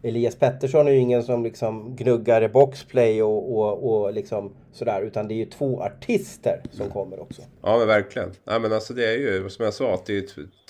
Elias 0.04 0.36
Pettersson 0.36 0.88
är 0.88 0.92
ju 0.92 0.98
ingen 0.98 1.22
som 1.22 1.44
liksom 1.44 1.96
gnuggar 1.96 2.48
boxplay 2.48 3.22
och, 3.22 3.58
och, 3.58 4.04
och 4.04 4.12
liksom 4.12 4.52
sådär. 4.72 5.02
Utan 5.02 5.28
det 5.28 5.34
är 5.34 5.36
ju 5.36 5.44
två 5.44 5.82
artister 5.82 6.60
som 6.70 6.80
mm. 6.80 6.92
kommer 6.92 7.20
också. 7.20 7.42
Ja 7.62 7.78
men 7.78 7.86
verkligen. 7.86 8.30
Ja, 8.44 8.58
men 8.58 8.72
alltså 8.72 8.94
det 8.94 9.06
är 9.06 9.18
ju 9.18 9.48
som 9.50 9.64
jag 9.64 9.74
sa 9.74 9.94
att 9.94 10.06
det 10.06 10.16
är 10.16 10.24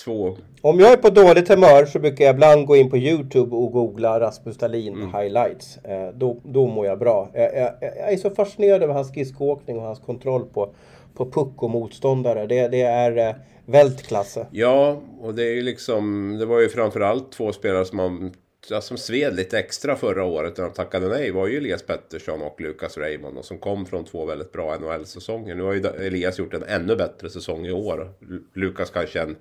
två... 0.05 0.37
Om 0.61 0.81
jag 0.81 0.93
är 0.93 0.97
på 0.97 1.11
dåligt 1.11 1.49
humör 1.49 1.85
så 1.85 1.99
brukar 1.99 2.25
jag 2.25 2.35
ibland 2.35 2.67
gå 2.67 2.77
in 2.77 2.91
på 2.91 2.97
Youtube 2.97 3.57
och 3.57 3.73
googla 3.73 4.21
Rasmus 4.21 4.59
Dahlin 4.59 4.95
mm. 4.95 5.15
highlights. 5.15 5.77
Eh, 5.77 6.09
då, 6.15 6.41
då 6.45 6.67
mår 6.67 6.87
jag 6.87 6.99
bra. 6.99 7.31
Jag, 7.35 7.55
jag, 7.55 7.73
jag 7.81 8.13
är 8.13 8.17
så 8.17 8.31
fascinerad 8.31 8.83
över 8.83 8.95
hans 8.95 9.09
skridskoåkning 9.09 9.77
och 9.77 9.83
hans 9.83 9.99
kontroll 9.99 10.45
på, 10.45 10.75
på 11.15 11.31
puck 11.31 11.63
och 11.63 11.71
motståndare. 11.71 12.47
Det, 12.47 12.69
det 12.69 12.83
är 12.83 13.29
eh, 13.29 13.35
vältklasse. 13.67 14.47
Ja, 14.51 15.03
och 15.21 15.35
det 15.35 15.59
är 15.59 15.63
liksom... 15.63 16.37
Det 16.39 16.47
var 16.47 16.61
ju 16.61 16.69
framförallt 16.69 17.33
två 17.33 17.53
spelare 17.53 17.85
som 17.85 17.97
man 17.97 18.33
som 18.81 18.97
sved 18.97 19.37
lite 19.37 19.59
extra 19.59 19.97
förra 19.97 20.25
året 20.25 20.57
när 20.57 20.65
de 20.65 20.73
tackade 20.73 21.09
nej 21.09 21.31
var 21.31 21.47
ju 21.47 21.57
Elias 21.57 21.83
Pettersson 21.83 22.43
och 22.43 22.61
Lucas 22.61 22.99
Raymond 22.99 23.39
och 23.39 23.45
som 23.45 23.59
kom 23.59 23.87
från 23.87 24.05
två 24.05 24.25
väldigt 24.25 24.53
bra 24.53 24.79
NHL-säsonger. 24.79 25.55
Nu 25.55 25.63
har 25.63 25.73
ju 25.73 25.87
Elias 25.87 26.39
gjort 26.39 26.55
en 26.55 26.63
ännu 26.63 26.97
bättre 26.97 27.31
säsong 27.31 27.67
i 27.67 27.73
år. 27.73 28.13
Lukas 28.55 28.91
kanske 28.91 29.23
en, 29.23 29.37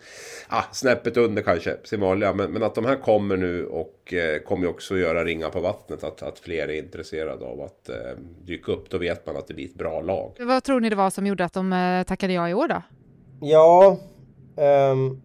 ah, 0.47 0.63
snäppet 0.71 1.17
under 1.17 1.41
kanske, 1.41 1.77
sin 1.83 1.99
vanliga. 1.99 2.33
Men, 2.33 2.51
men, 2.51 2.63
att 2.63 2.75
de 2.75 2.85
här 2.85 2.95
kommer 2.95 3.37
nu 3.37 3.65
och 3.65 4.13
eh, 4.13 4.39
kommer 4.39 4.63
ju 4.63 4.69
också 4.69 4.97
göra 4.97 5.25
ringa 5.25 5.49
på 5.49 5.59
vattnet. 5.59 6.03
Att, 6.03 6.23
att 6.23 6.39
fler 6.39 6.67
är 6.67 6.77
intresserade 6.77 7.45
av 7.45 7.61
att 7.61 7.89
eh, 7.89 7.95
dyka 8.41 8.71
upp. 8.71 8.89
Då 8.89 8.97
vet 8.97 9.25
man 9.25 9.37
att 9.37 9.47
det 9.47 9.53
blir 9.53 9.65
ett 9.65 9.75
bra 9.75 10.01
lag. 10.01 10.35
Vad 10.39 10.63
tror 10.63 10.79
ni 10.79 10.89
det 10.89 10.95
var 10.95 11.09
som 11.09 11.27
gjorde 11.27 11.45
att 11.45 11.53
de 11.53 11.73
eh, 11.73 12.03
tackade 12.03 12.33
ja 12.33 12.49
i 12.49 12.53
år 12.53 12.67
då? 12.67 12.81
Ja, 13.41 13.97
um, 14.91 15.21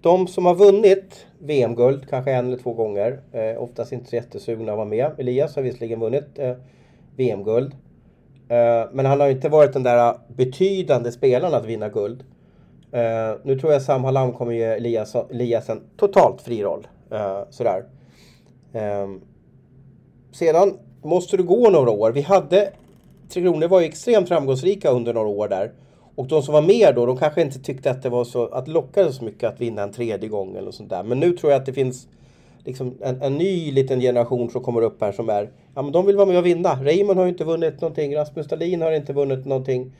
de 0.00 0.26
som 0.26 0.46
har 0.46 0.54
vunnit 0.54 1.26
VM-guld, 1.44 2.08
kanske 2.10 2.32
en 2.32 2.46
eller 2.46 2.58
två 2.58 2.72
gånger. 2.72 3.20
Eh, 3.32 3.62
oftast 3.62 3.92
inte 3.92 4.10
så 4.10 4.16
jättesugna 4.16 4.72
att 4.72 4.78
vara 4.78 4.88
med. 4.88 5.10
Elias 5.18 5.56
har 5.56 5.62
visserligen 5.62 6.00
vunnit 6.00 6.38
eh, 6.38 6.54
VM-guld. 7.16 7.72
Eh, 8.48 8.88
men 8.92 9.06
han 9.06 9.20
har 9.20 9.28
inte 9.28 9.48
varit 9.48 9.72
den 9.72 9.82
där 9.82 10.14
betydande 10.28 11.12
spelaren 11.12 11.54
att 11.54 11.66
vinna 11.66 11.88
guld. 11.88 12.24
Eh, 12.92 13.36
nu 13.42 13.58
tror 13.58 13.72
jag 13.72 13.82
Sam 13.82 14.04
Hallam 14.04 14.32
kommer 14.32 14.52
ge 14.52 14.64
Elias, 14.64 15.14
Elias 15.30 15.68
en 15.68 15.80
totalt 15.96 16.40
fri 16.42 16.62
roll. 16.62 16.86
Eh, 17.10 17.40
sådär. 17.50 17.84
Ehm, 18.72 19.20
sedan 20.32 20.78
måste 21.02 21.36
det 21.36 21.42
gå 21.42 21.70
några 21.70 21.90
år. 21.90 22.12
Vi 22.12 22.20
hade 22.20 22.70
Tre 23.28 23.42
Kronor 23.42 23.68
var 23.68 23.80
ju 23.80 23.86
extremt 23.86 24.28
framgångsrika 24.28 24.90
under 24.90 25.14
några 25.14 25.28
år 25.28 25.48
där. 25.48 25.72
Och 26.16 26.26
de 26.26 26.42
som 26.42 26.54
var 26.54 26.62
med 26.62 26.94
då, 26.94 27.06
de 27.06 27.16
kanske 27.16 27.42
inte 27.42 27.58
tyckte 27.58 27.90
att 27.90 28.02
det 28.02 28.08
var 28.08 28.24
så, 28.24 28.46
att 28.46 28.68
lockade 28.68 29.12
så 29.12 29.24
mycket 29.24 29.48
att 29.48 29.60
vinna 29.60 29.82
en 29.82 29.92
tredje 29.92 30.28
gång 30.28 30.56
eller 30.56 30.70
sånt 30.70 30.90
där. 30.90 31.02
Men 31.02 31.20
nu 31.20 31.32
tror 31.32 31.52
jag 31.52 31.60
att 31.60 31.66
det 31.66 31.72
finns 31.72 32.08
liksom 32.64 32.94
en, 33.00 33.22
en 33.22 33.34
ny 33.34 33.72
liten 33.72 34.00
generation 34.00 34.50
som 34.50 34.62
kommer 34.62 34.82
upp 34.82 35.00
här 35.00 35.12
som 35.12 35.28
är, 35.28 35.50
ja 35.74 35.82
men 35.82 35.92
de 35.92 36.06
vill 36.06 36.16
vara 36.16 36.26
med 36.26 36.38
och 36.38 36.46
vinna. 36.46 36.84
Raymond 36.84 37.18
har 37.18 37.24
ju 37.24 37.30
inte 37.30 37.44
vunnit 37.44 37.80
någonting, 37.80 38.16
Rasmus 38.16 38.46
Dahlin 38.46 38.82
har 38.82 38.92
inte 38.92 39.12
vunnit 39.12 39.44
någonting. 39.46 39.92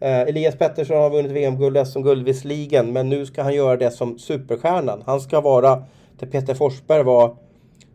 Eh, 0.00 0.20
Elias 0.20 0.56
Pettersson 0.56 0.96
har 0.96 1.10
vunnit 1.10 1.32
VM-guld, 1.32 1.86
SM-guld 1.86 2.24
visserligen, 2.24 2.92
men 2.92 3.08
nu 3.08 3.26
ska 3.26 3.42
han 3.42 3.54
göra 3.54 3.76
det 3.76 3.90
som 3.90 4.18
superstjärnan. 4.18 5.02
Han 5.06 5.20
ska 5.20 5.40
vara, 5.40 5.82
där 6.18 6.26
Peter 6.26 6.54
Forsberg 6.54 7.02
var 7.02 7.36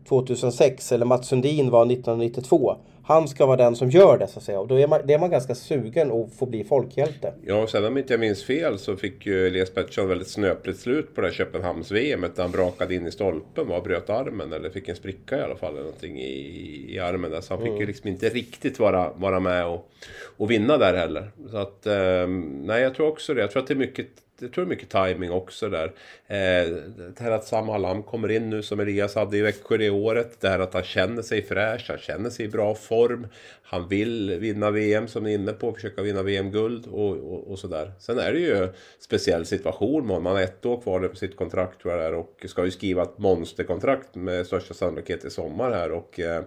2006 0.08 0.92
eller 0.92 1.06
Mats 1.06 1.28
Sundin 1.28 1.70
var 1.70 1.82
1992 1.86 2.76
han 3.06 3.28
ska 3.28 3.46
vara 3.46 3.56
den 3.56 3.76
som 3.76 3.90
gör 3.90 4.18
det 4.18 4.26
så 4.26 4.38
att 4.38 4.44
säga. 4.44 4.60
Och 4.60 4.68
då 4.68 4.78
är 4.78 4.86
man, 4.86 5.00
det 5.04 5.14
är 5.14 5.18
man 5.18 5.30
ganska 5.30 5.54
sugen 5.54 6.12
att 6.12 6.34
få 6.38 6.46
bli 6.46 6.64
folkhjälte. 6.64 7.32
Ja, 7.44 7.62
och 7.62 7.70
sen 7.70 7.84
om 7.84 7.98
inte 7.98 8.12
jag 8.12 8.20
minns 8.20 8.44
fel 8.44 8.78
så 8.78 8.96
fick 8.96 9.26
ju 9.26 9.46
Elias 9.46 9.70
Pettersson 9.70 10.08
väldigt 10.08 10.28
snöpligt 10.28 10.80
slut 10.80 11.14
på 11.14 11.20
det 11.20 11.26
här 11.26 11.34
Köpenhamns-VM. 11.34 12.20
Där 12.20 12.42
han 12.42 12.52
brakade 12.52 12.94
in 12.94 13.06
i 13.06 13.10
stolpen 13.10 13.70
och 13.70 13.82
bröt 13.82 14.10
armen. 14.10 14.52
Eller 14.52 14.70
fick 14.70 14.88
en 14.88 14.96
spricka 14.96 15.38
i 15.38 15.42
alla 15.42 15.56
fall. 15.56 15.72
Eller 15.72 15.82
någonting 15.82 16.18
i, 16.18 16.94
i 16.94 16.98
armen 16.98 17.30
där. 17.30 17.40
Så 17.40 17.54
han 17.54 17.62
fick 17.62 17.68
mm. 17.68 17.80
ju 17.80 17.86
liksom 17.86 18.08
inte 18.08 18.28
riktigt 18.28 18.78
vara, 18.78 19.12
vara 19.16 19.40
med 19.40 19.66
och, 19.66 19.90
och 20.36 20.50
vinna 20.50 20.76
där 20.76 20.94
heller. 20.94 21.30
Så 21.50 21.56
att, 21.56 21.86
eh, 21.86 22.28
nej 22.64 22.82
jag 22.82 22.94
tror 22.94 23.08
också 23.08 23.34
det. 23.34 23.40
Jag 23.40 23.50
tror 23.50 23.62
att 23.62 23.68
det 23.68 23.74
är 23.74 23.78
mycket 23.78 24.06
jag 24.40 24.52
tror 24.52 24.64
det 24.64 24.68
är 24.68 24.76
mycket 24.76 24.90
timing 24.90 25.30
också 25.30 25.68
där. 25.68 25.86
Eh, 26.26 26.72
det 26.96 27.20
här 27.20 27.30
att 27.30 27.44
Sam 27.44 27.68
Hallam 27.68 28.02
kommer 28.02 28.30
in 28.30 28.50
nu 28.50 28.62
som 28.62 28.80
Elias 28.80 29.14
hade 29.14 29.36
i 29.36 29.42
Växjö 29.42 29.76
det 29.76 29.90
året. 29.90 30.40
Det 30.40 30.48
här 30.48 30.58
att 30.58 30.74
han 30.74 30.82
känner 30.82 31.22
sig 31.22 31.42
fräsch, 31.42 31.84
han 31.88 31.98
känner 31.98 32.30
sig 32.30 32.46
i 32.46 32.48
bra 32.48 32.74
form. 32.74 33.26
Han 33.62 33.88
vill 33.88 34.38
vinna 34.40 34.70
VM 34.70 35.08
som 35.08 35.24
ni 35.24 35.30
är 35.30 35.34
inne 35.34 35.52
på, 35.52 35.72
försöka 35.72 36.02
vinna 36.02 36.22
VM-guld 36.22 36.86
och, 36.86 37.16
och, 37.16 37.50
och 37.50 37.58
sådär. 37.58 37.92
Sen 37.98 38.18
är 38.18 38.32
det 38.32 38.38
ju 38.38 38.56
en 38.56 38.68
speciell 38.98 39.46
situation. 39.46 40.06
Man 40.06 40.26
har 40.26 40.40
ett 40.40 40.66
år 40.66 40.80
kvar 40.80 41.08
på 41.08 41.16
sitt 41.16 41.36
kontrakt 41.36 41.82
tror 41.82 41.94
jag 41.94 42.02
där 42.02 42.14
och 42.14 42.44
ska 42.48 42.64
ju 42.64 42.70
skriva 42.70 43.02
ett 43.02 43.18
monsterkontrakt 43.18 44.14
med 44.14 44.46
största 44.46 44.74
sannolikhet 44.74 45.24
i 45.24 45.30
sommar 45.30 45.70
här. 45.70 45.92
Och 45.92 46.20
eh, 46.20 46.42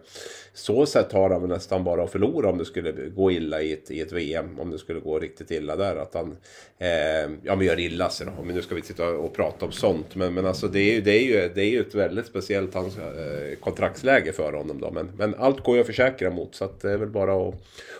så 0.53 0.85
sätt 0.85 1.11
har 1.11 1.29
han 1.29 1.49
nästan 1.49 1.83
bara 1.83 2.03
att 2.03 2.11
förlora 2.11 2.49
om 2.49 2.57
det 2.57 2.65
skulle 2.65 2.91
gå 2.91 3.31
illa 3.31 3.61
i 3.61 3.73
ett, 3.73 3.91
i 3.91 4.01
ett 4.01 4.11
VM. 4.11 4.59
Om 4.59 4.71
det 4.71 4.77
skulle 4.77 4.99
gå 4.99 5.19
riktigt 5.19 5.51
illa 5.51 5.75
där. 5.75 5.95
Att 5.95 6.13
han 6.13 6.37
eh, 6.77 7.31
ja, 7.43 7.55
men 7.55 7.61
gör 7.61 7.78
illa 7.79 8.09
sig 8.09 8.27
då. 8.27 8.43
Men 8.43 8.55
nu 8.55 8.61
ska 8.61 8.75
vi 8.75 8.81
sitta 8.81 9.09
och 9.09 9.33
prata 9.33 9.65
om 9.65 9.71
sånt. 9.71 10.15
Men, 10.15 10.33
men 10.33 10.45
alltså 10.45 10.67
det 10.67 10.79
är, 10.79 10.93
ju, 10.93 11.01
det, 11.01 11.11
är 11.11 11.23
ju, 11.23 11.51
det 11.55 11.61
är 11.61 11.69
ju 11.69 11.81
ett 11.81 11.95
väldigt 11.95 12.25
speciellt 12.25 12.73
hans, 12.73 12.97
eh, 12.97 13.55
kontraktsläge 13.59 14.33
för 14.33 14.53
honom 14.53 14.81
då. 14.81 14.91
Men, 14.91 15.11
men 15.17 15.35
allt 15.35 15.63
går 15.63 15.75
ju 15.75 15.81
att 15.81 15.87
försäkra 15.87 16.29
mot. 16.29 16.55
Så 16.55 16.65
att 16.65 16.81
det 16.81 16.91
är 16.91 16.97
väl 16.97 17.09
bara 17.09 17.47
att 17.47 17.55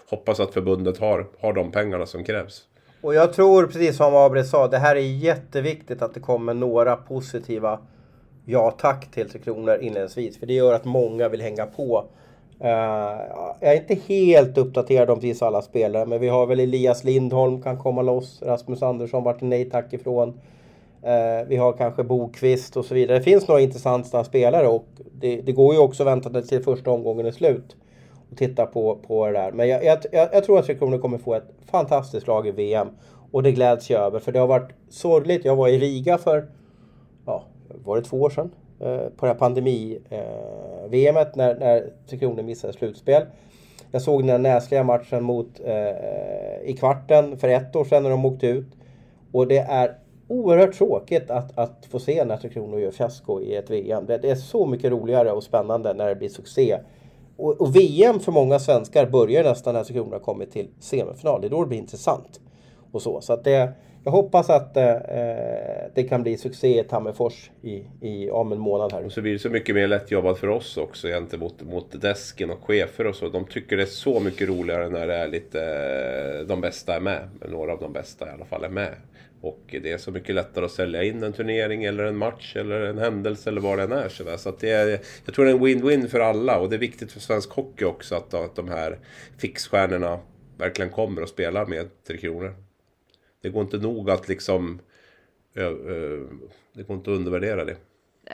hoppas 0.10 0.40
att 0.40 0.54
förbundet 0.54 0.98
har, 0.98 1.28
har 1.40 1.54
de 1.54 1.72
pengarna 1.72 2.06
som 2.06 2.24
krävs. 2.24 2.64
Och 3.02 3.16
jag 3.16 3.34
tror 3.34 3.68
precis 3.68 3.98
som 3.98 4.16
Abre 4.16 4.44
sa, 4.44 4.68
det 4.68 4.78
här 4.78 4.96
är 4.96 5.00
jätteviktigt 5.00 6.02
att 6.02 6.14
det 6.14 6.20
kommer 6.20 6.54
några 6.54 6.96
positiva 6.96 7.80
ja 8.46 8.72
tack 8.72 9.12
till 9.12 9.30
Tre 9.30 9.40
Kronor 9.40 9.78
inledningsvis. 9.82 10.40
För 10.40 10.46
det 10.46 10.54
gör 10.54 10.74
att 10.74 10.86
många 10.86 11.30
vill 11.30 11.42
hänga 11.42 11.66
på. 11.66 12.06
Uh, 12.64 12.70
jag 13.60 13.74
är 13.74 13.76
inte 13.76 13.96
helt 13.96 14.58
uppdaterad 14.58 15.10
om 15.10 15.16
precis 15.16 15.42
alla 15.42 15.62
spelare, 15.62 16.06
men 16.06 16.22
vi 16.22 16.28
har 16.28 16.46
väl 16.46 16.60
Elias 16.60 17.04
Lindholm 17.04 17.62
kan 17.62 17.78
komma 17.78 18.02
loss. 18.02 18.42
Rasmus 18.42 18.84
Andersson 18.84 19.24
vart 19.24 19.42
nej 19.42 19.70
tack 19.70 19.94
ifrån. 19.94 20.30
Uh, 20.30 21.48
vi 21.48 21.56
har 21.56 21.74
kanske 21.74 22.04
Bokvist 22.04 22.78
och 22.78 22.86
så 22.86 22.94
vidare. 22.94 23.18
Det 23.18 23.24
finns 23.24 23.48
några 23.48 23.62
intressanta 23.62 24.24
spelare 24.24 24.68
och 24.68 24.86
det, 25.12 25.42
det 25.42 25.52
går 25.52 25.74
ju 25.74 25.80
också 25.80 26.04
att 26.04 26.08
vänta 26.08 26.42
till 26.42 26.64
första 26.64 26.92
omgången 26.92 27.26
är 27.26 27.32
slut 27.32 27.76
och 28.32 28.38
titta 28.38 28.66
på, 28.66 28.96
på 28.96 29.28
det 29.28 29.34
där. 29.34 29.52
Men 29.52 29.68
jag, 29.68 29.84
jag, 29.84 30.00
jag 30.12 30.44
tror 30.44 30.60
att 30.60 30.66
Tre 30.66 30.76
Kronor 30.76 30.98
kommer 30.98 31.18
få 31.18 31.36
ett 31.36 31.52
fantastiskt 31.72 32.28
lag 32.28 32.48
i 32.48 32.52
VM. 32.52 32.88
Och 33.32 33.44
det 33.44 33.52
gläds 33.52 33.90
jag 33.90 34.02
över, 34.02 34.20
för 34.20 34.32
det 34.32 34.40
har 34.40 34.48
varit 34.48 34.72
sorgligt. 34.90 35.46
Jag 35.46 35.56
var 35.56 35.68
i 35.68 35.80
Riga 35.80 36.18
för, 36.18 36.48
ja, 37.26 37.44
var 37.84 37.98
det 37.98 38.04
två 38.04 38.22
år 38.22 38.30
sedan? 38.30 38.52
Eh, 38.82 39.10
på 39.10 39.26
det 39.26 39.28
här 39.28 39.40
pandemi-VMet 39.40 41.28
eh, 41.28 41.38
när, 41.38 41.56
när 41.56 41.90
Tre 42.10 42.20
Kronor 42.20 42.44
missade 42.44 42.74
slutspel. 42.74 43.24
Jag 43.92 44.02
såg 44.02 44.28
den 44.28 44.42
näsliga 44.42 44.84
matchen 44.84 45.24
mot, 45.24 45.60
eh, 45.66 46.62
i 46.64 46.76
kvarten 46.80 47.38
för 47.38 47.48
ett 47.48 47.76
år 47.76 47.86
sedan 47.86 48.04
när 48.04 48.10
de 48.10 48.26
åkte 48.26 48.48
ut. 48.48 48.68
Och 49.32 49.48
det 49.48 49.58
är 49.58 49.98
oerhört 50.28 50.74
tråkigt 50.74 51.30
att, 51.30 51.58
att 51.58 51.86
få 51.92 52.00
se 52.00 52.26
när 52.26 52.38
Tre 52.38 52.50
Kronor 52.50 52.80
gör 52.80 52.92
fiasko 52.92 53.42
i 53.42 53.56
ett 53.56 53.70
VM. 53.70 54.06
Det, 54.06 54.18
det, 54.18 54.30
är 54.30 54.36
så 54.36 54.66
mycket 54.66 54.92
roligare 54.92 55.32
och 55.32 55.44
spännande 55.44 55.94
när 55.94 56.08
det 56.08 56.16
blir 56.16 56.30
succé. 56.30 56.78
Och, 57.38 57.62
och 57.62 57.76
VM 57.76 58.20
för 58.20 58.32
många 58.32 58.60
svenskar 58.60 59.06
börjar 59.06 59.44
nästan 59.44 59.74
när 59.74 59.84
Tre 59.84 59.94
Kronor 59.94 60.12
har 60.12 60.20
kommit 60.20 60.52
till 60.52 60.68
semifinal. 60.80 61.42
Det 61.42 61.48
är 61.48 61.52
då 61.52 61.62
det 61.62 61.68
blir 61.68 61.80
intressant. 61.80 62.40
Och 62.92 63.02
så. 63.02 63.22
så 63.22 63.34
att 63.34 63.44
det, 63.44 63.74
jag 64.04 64.12
hoppas 64.12 64.50
att 64.50 64.78
eh, 64.78 64.96
eh, 64.96 65.92
det 65.96 66.04
kan 66.04 66.24
bli 66.24 66.38
succé 66.38 66.80
i 66.80 66.84
Tammerfors 66.84 67.52
i, 67.62 67.84
i, 68.02 68.30
om 68.30 68.52
en 68.52 68.60
månad 68.60 68.94
här. 68.94 69.06
Och 69.06 69.12
så 69.12 69.22
blir 69.22 69.34
det 69.34 69.40
så 69.40 69.50
mycket 69.50 69.76
mer 69.76 69.88
lättjobbat 69.88 70.40
för 70.40 70.48
oss 70.48 70.78
också 70.78 71.08
gentemot 71.08 71.62
mot 71.62 72.02
desken 72.02 72.50
och 72.50 72.64
chefer 72.64 73.08
och 73.08 73.16
så. 73.16 73.30
De 73.30 73.46
tycker 73.46 73.78
det 73.78 73.84
är 73.84 73.88
så 73.88 74.20
mycket 74.20 74.50
roligare 74.50 74.90
när 74.90 75.08
det 75.08 75.16
är 75.16 75.28
lite, 75.28 75.62
eh, 76.40 76.48
de 76.48 76.62
bästa 76.62 76.96
är 76.96 77.00
med. 77.00 77.30
Några 77.50 77.74
av 77.74 77.80
de 77.80 77.94
bästa 77.94 78.28
i 78.28 78.30
alla 78.30 78.46
fall 78.46 78.64
är 78.64 78.70
med. 78.70 78.96
Och 79.42 79.76
det 79.84 79.92
är 79.92 79.98
så 79.98 80.12
mycket 80.12 80.36
lättare 80.36 80.66
att 80.66 80.72
sälja 80.72 81.04
in 81.04 81.24
en 81.24 81.34
turnering 81.34 81.84
eller 81.84 82.04
en 82.04 82.18
match 82.18 82.56
eller 82.56 82.82
en 82.82 82.98
händelse 82.98 83.50
eller 83.50 83.62
vad 83.62 83.78
det 83.78 83.84
än 83.84 83.92
är. 83.92 84.10
Så, 84.10 84.38
så 84.38 84.50
att 84.50 84.60
det 84.60 84.70
är, 84.70 85.00
jag 85.26 85.36
tror 85.36 85.46
det 85.46 85.52
är 85.52 85.56
en 85.56 85.64
win-win 85.66 86.08
för 86.08 86.20
alla 86.20 86.60
och 86.60 86.70
det 86.70 86.76
är 86.76 86.80
viktigt 86.80 87.12
för 87.12 87.20
svensk 87.20 87.50
hockey 87.52 87.86
också 87.86 88.16
att, 88.16 88.34
att 88.34 88.56
de 88.56 88.70
här 88.70 89.00
fixstjärnorna 89.38 90.20
verkligen 90.58 90.92
kommer 90.92 91.22
och 91.22 91.30
spelar 91.30 91.66
med 91.66 91.90
Tre 92.08 92.18
Kronor. 92.18 92.69
Det 93.42 93.50
går 93.50 93.62
inte 93.62 93.78
nog 93.78 94.10
att 94.10 94.28
liksom... 94.28 94.80
Det 96.74 96.84
går 96.88 96.98
inte 96.98 97.12
att 97.12 97.18
undervärdera 97.18 97.66
det. 97.66 97.78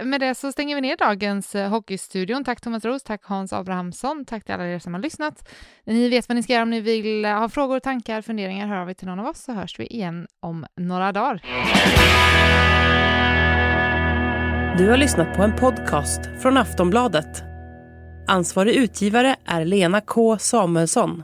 Med 0.03 0.19
det 0.21 0.35
så 0.35 0.51
stänger 0.51 0.75
vi 0.75 0.81
ner 0.81 0.97
dagens 0.97 1.55
eh, 1.55 1.69
Hockeystudion. 1.69 2.43
Tack 2.43 2.61
Thomas 2.61 2.85
Roos, 2.85 3.03
tack 3.03 3.21
Hans 3.23 3.53
Abrahamsson, 3.53 4.25
tack 4.25 4.45
till 4.45 4.53
alla 4.53 4.67
er 4.67 4.79
som 4.79 4.93
har 4.93 5.01
lyssnat. 5.01 5.49
Ni 5.83 6.09
vet 6.09 6.29
vad 6.29 6.35
ni 6.35 6.43
ska 6.43 6.53
göra 6.53 6.63
om 6.63 6.69
ni 6.69 6.81
vill 6.81 7.25
ha 7.25 7.49
frågor, 7.49 7.79
tankar, 7.79 8.21
funderingar, 8.21 8.67
hör 8.67 8.75
av 8.75 8.89
er 8.89 8.93
till 8.93 9.07
någon 9.07 9.19
av 9.19 9.27
oss 9.27 9.43
så 9.43 9.51
hörs 9.51 9.79
vi 9.79 9.87
igen 9.87 10.27
om 10.39 10.65
några 10.75 11.11
dagar. 11.11 11.41
Du 14.77 14.89
har 14.89 14.97
lyssnat 14.97 15.37
på 15.37 15.43
en 15.43 15.55
podcast 15.55 16.21
från 16.41 16.57
Aftonbladet. 16.57 17.43
Ansvarig 18.27 18.75
utgivare 18.75 19.35
är 19.45 19.65
Lena 19.65 20.01
K 20.01 20.37
Samuelsson. 20.37 21.23